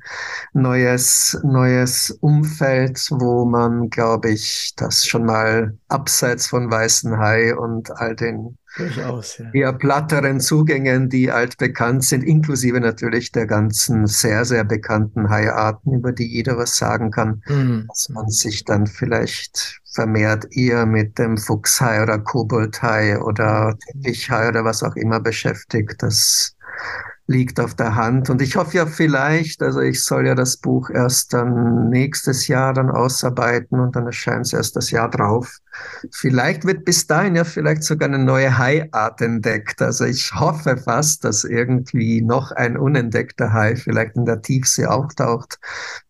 neues 0.53 1.39
neues 1.43 2.11
Umfeld, 2.21 2.99
wo 3.11 3.45
man, 3.45 3.91
glaube 3.91 4.31
ich, 4.31 4.75
das 4.77 5.05
schon 5.05 5.25
mal 5.25 5.77
abseits 5.89 6.47
von 6.47 6.71
Weißen 6.71 7.19
Hai 7.19 7.57
und 7.57 7.91
all 7.91 8.15
den 8.15 8.58
Durchaus, 8.77 9.39
ja. 9.39 9.51
eher 9.53 9.73
platteren 9.73 10.41
Zugängen, 10.41 11.09
die 11.09 11.31
altbekannt 11.31 12.05
sind, 12.05 12.23
inklusive 12.23 12.81
natürlich 12.81 13.33
der 13.33 13.47
ganzen 13.47 14.07
sehr, 14.07 14.45
sehr 14.45 14.65
bekannten 14.65 15.31
Haiarten, 15.31 15.95
über 15.95 16.13
die 16.13 16.27
jeder 16.27 16.59
was 16.59 16.77
sagen 16.77 17.11
kann, 17.11 17.43
mhm. 17.47 17.87
dass 17.89 18.09
man 18.11 18.29
sich 18.29 18.65
dann 18.65 18.87
vielleicht 18.87 19.81
vermehrt 19.95 20.47
eher 20.51 20.87
mit 20.87 21.19
dem 21.19 21.39
Fuchshai 21.39 22.03
oder 22.03 22.19
Koboldhai 22.19 23.19
oder 23.19 23.77
Teppichhai 23.87 24.49
oder 24.49 24.65
was 24.65 24.83
auch 24.83 24.97
immer 24.97 25.19
beschäftigt. 25.19 26.03
Das 26.03 26.55
liegt 27.29 27.61
auf 27.61 27.75
der 27.75 27.95
Hand. 27.95 28.31
Und 28.31 28.43
ich 28.43 28.57
hoffe 28.57 28.77
ja 28.77 28.87
vielleicht, 28.87 29.63
also 29.63 29.81
ich 29.81 30.03
soll 30.03 30.27
ja 30.27 30.35
das 30.35 30.57
Buch 30.57 30.91
erst 30.91 31.35
dann 31.35 31.91
nächstes 31.91 32.49
Jahr 32.49 32.73
dann 32.73 32.91
ausarbeiten 32.91 33.79
und 33.81 33.95
dann 33.95 34.07
erscheint 34.07 34.47
es 34.47 34.53
erst 34.53 34.77
das 34.77 34.91
Jahr 34.91 35.11
drauf. 35.11 35.59
Vielleicht 36.13 36.65
wird 36.65 36.85
bis 36.85 37.07
dahin 37.07 37.37
ja 37.37 37.45
vielleicht 37.45 37.83
sogar 37.83 38.09
eine 38.09 38.19
neue 38.19 38.57
Haiart 38.57 39.21
entdeckt. 39.21 39.83
Also 39.83 40.05
ich 40.05 40.33
hoffe 40.33 40.77
fast, 40.77 41.25
dass 41.25 41.45
irgendwie 41.45 42.23
noch 42.23 42.53
ein 42.53 42.77
unentdeckter 42.77 43.53
Hai 43.53 43.77
vielleicht 43.77 44.17
in 44.17 44.25
der 44.25 44.43
Tiefsee 44.43 44.87
auftaucht 44.87 45.59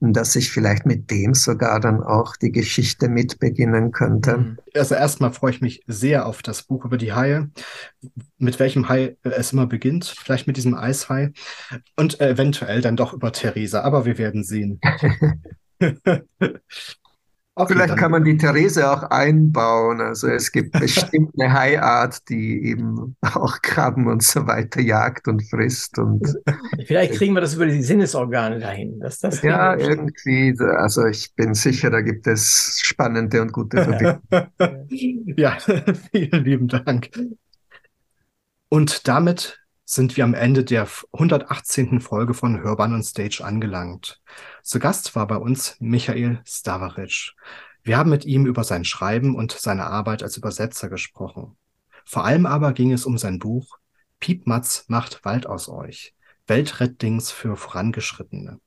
und 0.01 0.15
dass 0.15 0.37
ich 0.37 0.51
vielleicht 0.51 0.87
mit 0.87 1.11
dem 1.11 1.35
sogar 1.35 1.81
dann 1.81 2.03
auch 2.03 2.37
die 2.37 2.53
Geschichte 2.53 3.09
mitbeginnen 3.09 3.93
könnte. 3.93 4.39
Mhm. 4.39 4.59
Also 4.75 4.95
erstmal 4.95 5.33
freue 5.33 5.53
ich 5.53 5.61
mich 5.61 5.83
sehr 5.87 6.27
auf 6.27 6.43
das 6.43 6.63
Buch 6.63 6.85
über 6.85 6.97
die 6.97 7.13
Haie, 7.13 7.51
mit 8.39 8.59
welchem 8.59 8.89
Hai 8.89 9.17
es 9.23 9.53
immer 9.53 9.67
beginnt, 9.67 10.07
vielleicht 10.07 10.47
mit 10.47 10.57
diesem 10.57 10.75
Eishai 10.75 11.33
und 11.97 12.21
eventuell 12.21 12.81
dann 12.81 12.97
doch 12.97 13.13
über 13.13 13.33
Theresa, 13.33 13.83
aber 13.83 14.05
wir 14.05 14.19
werden 14.19 14.45
sehen. 14.45 14.81
Okay, 17.59 17.73
Vielleicht 17.73 17.97
kann 17.97 18.13
man 18.13 18.23
die 18.23 18.37
Therese 18.37 18.89
auch 18.89 19.03
einbauen. 19.11 20.01
Also 20.01 20.29
es 20.29 20.53
gibt 20.53 20.79
bestimmt 20.79 21.33
eine 21.37 21.53
Haiart, 21.53 22.29
die 22.29 22.63
eben 22.67 23.17
auch 23.21 23.61
Krabben 23.63 24.07
und 24.07 24.23
so 24.23 24.47
weiter 24.47 24.81
jagt 24.81 25.27
und 25.27 25.43
frisst. 25.43 25.99
Und 25.99 26.37
Vielleicht 26.87 27.15
kriegen 27.15 27.35
wir 27.35 27.41
das 27.41 27.55
über 27.55 27.67
die 27.67 27.83
Sinnesorgane 27.83 28.61
dahin. 28.61 29.01
Dass 29.01 29.19
das 29.19 29.43
ja, 29.43 29.77
irgendwie. 29.77 30.55
Also 30.61 31.07
ich 31.07 31.35
bin 31.35 31.55
sicher, 31.55 31.91
da 31.91 32.01
gibt 32.01 32.29
es 32.29 32.79
spannende 32.81 33.43
und 33.43 33.53
gute 33.53 33.83
Verbindungen. 33.83 35.35
ja, 35.37 35.59
vielen 36.13 36.45
lieben 36.45 36.69
Dank. 36.69 37.11
Und 38.69 39.09
damit 39.09 39.59
sind 39.91 40.19
wir 40.19 40.25
am 40.25 40.35
Ende 40.35 40.65
der 40.65 40.87
118. 41.13 42.01
Folge 42.03 42.35
von 42.35 42.61
Hörbahn 42.61 42.93
und 42.93 43.05
Stage 43.05 43.43
angelangt. 43.43 44.21
Zu 44.63 44.81
Gast 44.81 45.17
war 45.17 45.27
bei 45.27 45.37
uns 45.37 45.77
Michael 45.81 46.43
Stavaric. 46.45 47.33
Wir 47.83 47.97
haben 47.97 48.11
mit 48.11 48.27
ihm 48.27 48.45
über 48.45 48.65
sein 48.65 48.85
Schreiben 48.85 49.35
und 49.35 49.53
seine 49.53 49.87
Arbeit 49.87 50.23
als 50.23 50.37
Übersetzer 50.37 50.91
gesprochen. 50.91 51.57
Vor 52.05 52.27
allem 52.27 52.45
aber 52.45 52.75
ging 52.75 52.93
es 52.93 53.07
um 53.07 53.17
sein 53.17 53.39
Buch 53.39 53.79
Piepmatz 54.21 54.85
macht 54.89 55.25
Wald 55.25 55.47
aus 55.47 55.71
euch. 55.71 56.15
Weltrettdings 56.47 57.31
für 57.31 57.57
Vorangeschrittene. 57.57 58.61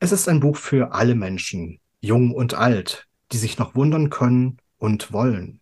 Es 0.00 0.12
ist 0.12 0.30
ein 0.30 0.40
Buch 0.40 0.56
für 0.56 0.94
alle 0.94 1.14
Menschen, 1.14 1.78
jung 2.00 2.32
und 2.32 2.54
alt, 2.54 3.06
die 3.32 3.36
sich 3.36 3.58
noch 3.58 3.74
wundern 3.74 4.08
können 4.08 4.56
und 4.78 5.12
wollen. 5.12 5.60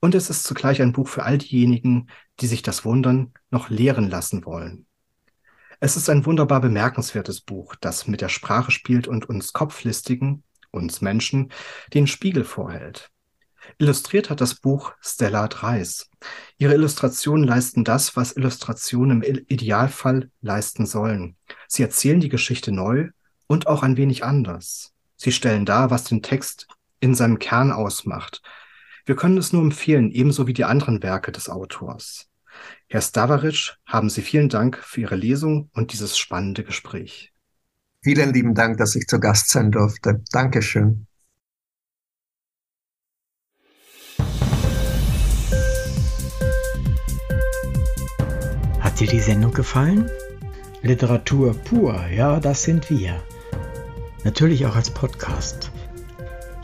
Und 0.00 0.14
es 0.14 0.28
ist 0.28 0.44
zugleich 0.44 0.82
ein 0.82 0.92
Buch 0.92 1.08
für 1.08 1.22
all 1.22 1.38
diejenigen, 1.38 2.08
die 2.40 2.46
sich 2.46 2.62
das 2.62 2.84
Wundern 2.84 3.32
noch 3.50 3.70
lehren 3.70 4.08
lassen 4.08 4.44
wollen. 4.44 4.86
Es 5.78 5.96
ist 5.96 6.08
ein 6.08 6.24
wunderbar 6.24 6.60
bemerkenswertes 6.60 7.40
Buch, 7.40 7.74
das 7.76 8.06
mit 8.06 8.20
der 8.20 8.28
Sprache 8.28 8.70
spielt 8.70 9.08
und 9.08 9.28
uns 9.28 9.52
Kopflistigen, 9.52 10.42
uns 10.70 11.00
Menschen, 11.00 11.52
den 11.92 12.06
Spiegel 12.06 12.44
vorhält. 12.44 13.10
Illustriert 13.78 14.30
hat 14.30 14.40
das 14.40 14.54
Buch 14.54 14.92
Stella 15.00 15.48
Dreis. 15.48 16.08
Ihre 16.56 16.74
Illustrationen 16.74 17.44
leisten 17.44 17.84
das, 17.84 18.16
was 18.16 18.36
Illustrationen 18.36 19.22
im 19.22 19.44
Idealfall 19.48 20.30
leisten 20.40 20.86
sollen. 20.86 21.36
Sie 21.68 21.82
erzählen 21.82 22.20
die 22.20 22.28
Geschichte 22.28 22.72
neu 22.72 23.10
und 23.46 23.66
auch 23.66 23.82
ein 23.82 23.96
wenig 23.96 24.24
anders. 24.24 24.94
Sie 25.16 25.32
stellen 25.32 25.66
dar, 25.66 25.90
was 25.90 26.04
den 26.04 26.22
Text 26.22 26.68
in 27.00 27.14
seinem 27.14 27.38
Kern 27.38 27.72
ausmacht. 27.72 28.42
Wir 29.06 29.14
können 29.14 29.38
es 29.38 29.52
nur 29.52 29.62
empfehlen, 29.62 30.10
ebenso 30.10 30.48
wie 30.48 30.52
die 30.52 30.64
anderen 30.64 31.00
Werke 31.00 31.30
des 31.30 31.48
Autors. 31.48 32.28
Herr 32.88 33.00
Stavaric, 33.00 33.76
haben 33.86 34.10
Sie 34.10 34.20
vielen 34.20 34.48
Dank 34.48 34.78
für 34.78 35.02
Ihre 35.02 35.14
Lesung 35.14 35.70
und 35.74 35.92
dieses 35.92 36.18
spannende 36.18 36.64
Gespräch. 36.64 37.32
Vielen 38.02 38.34
lieben 38.34 38.54
Dank, 38.54 38.78
dass 38.78 38.96
ich 38.96 39.06
zu 39.06 39.20
Gast 39.20 39.50
sein 39.50 39.70
durfte. 39.70 40.24
Dankeschön. 40.32 41.06
Hat 48.80 48.98
dir 48.98 49.06
die 49.06 49.20
Sendung 49.20 49.52
gefallen? 49.52 50.10
Literatur 50.82 51.54
pur, 51.54 52.08
ja, 52.08 52.40
das 52.40 52.64
sind 52.64 52.90
wir. 52.90 53.22
Natürlich 54.24 54.66
auch 54.66 54.74
als 54.74 54.90
Podcast. 54.90 55.70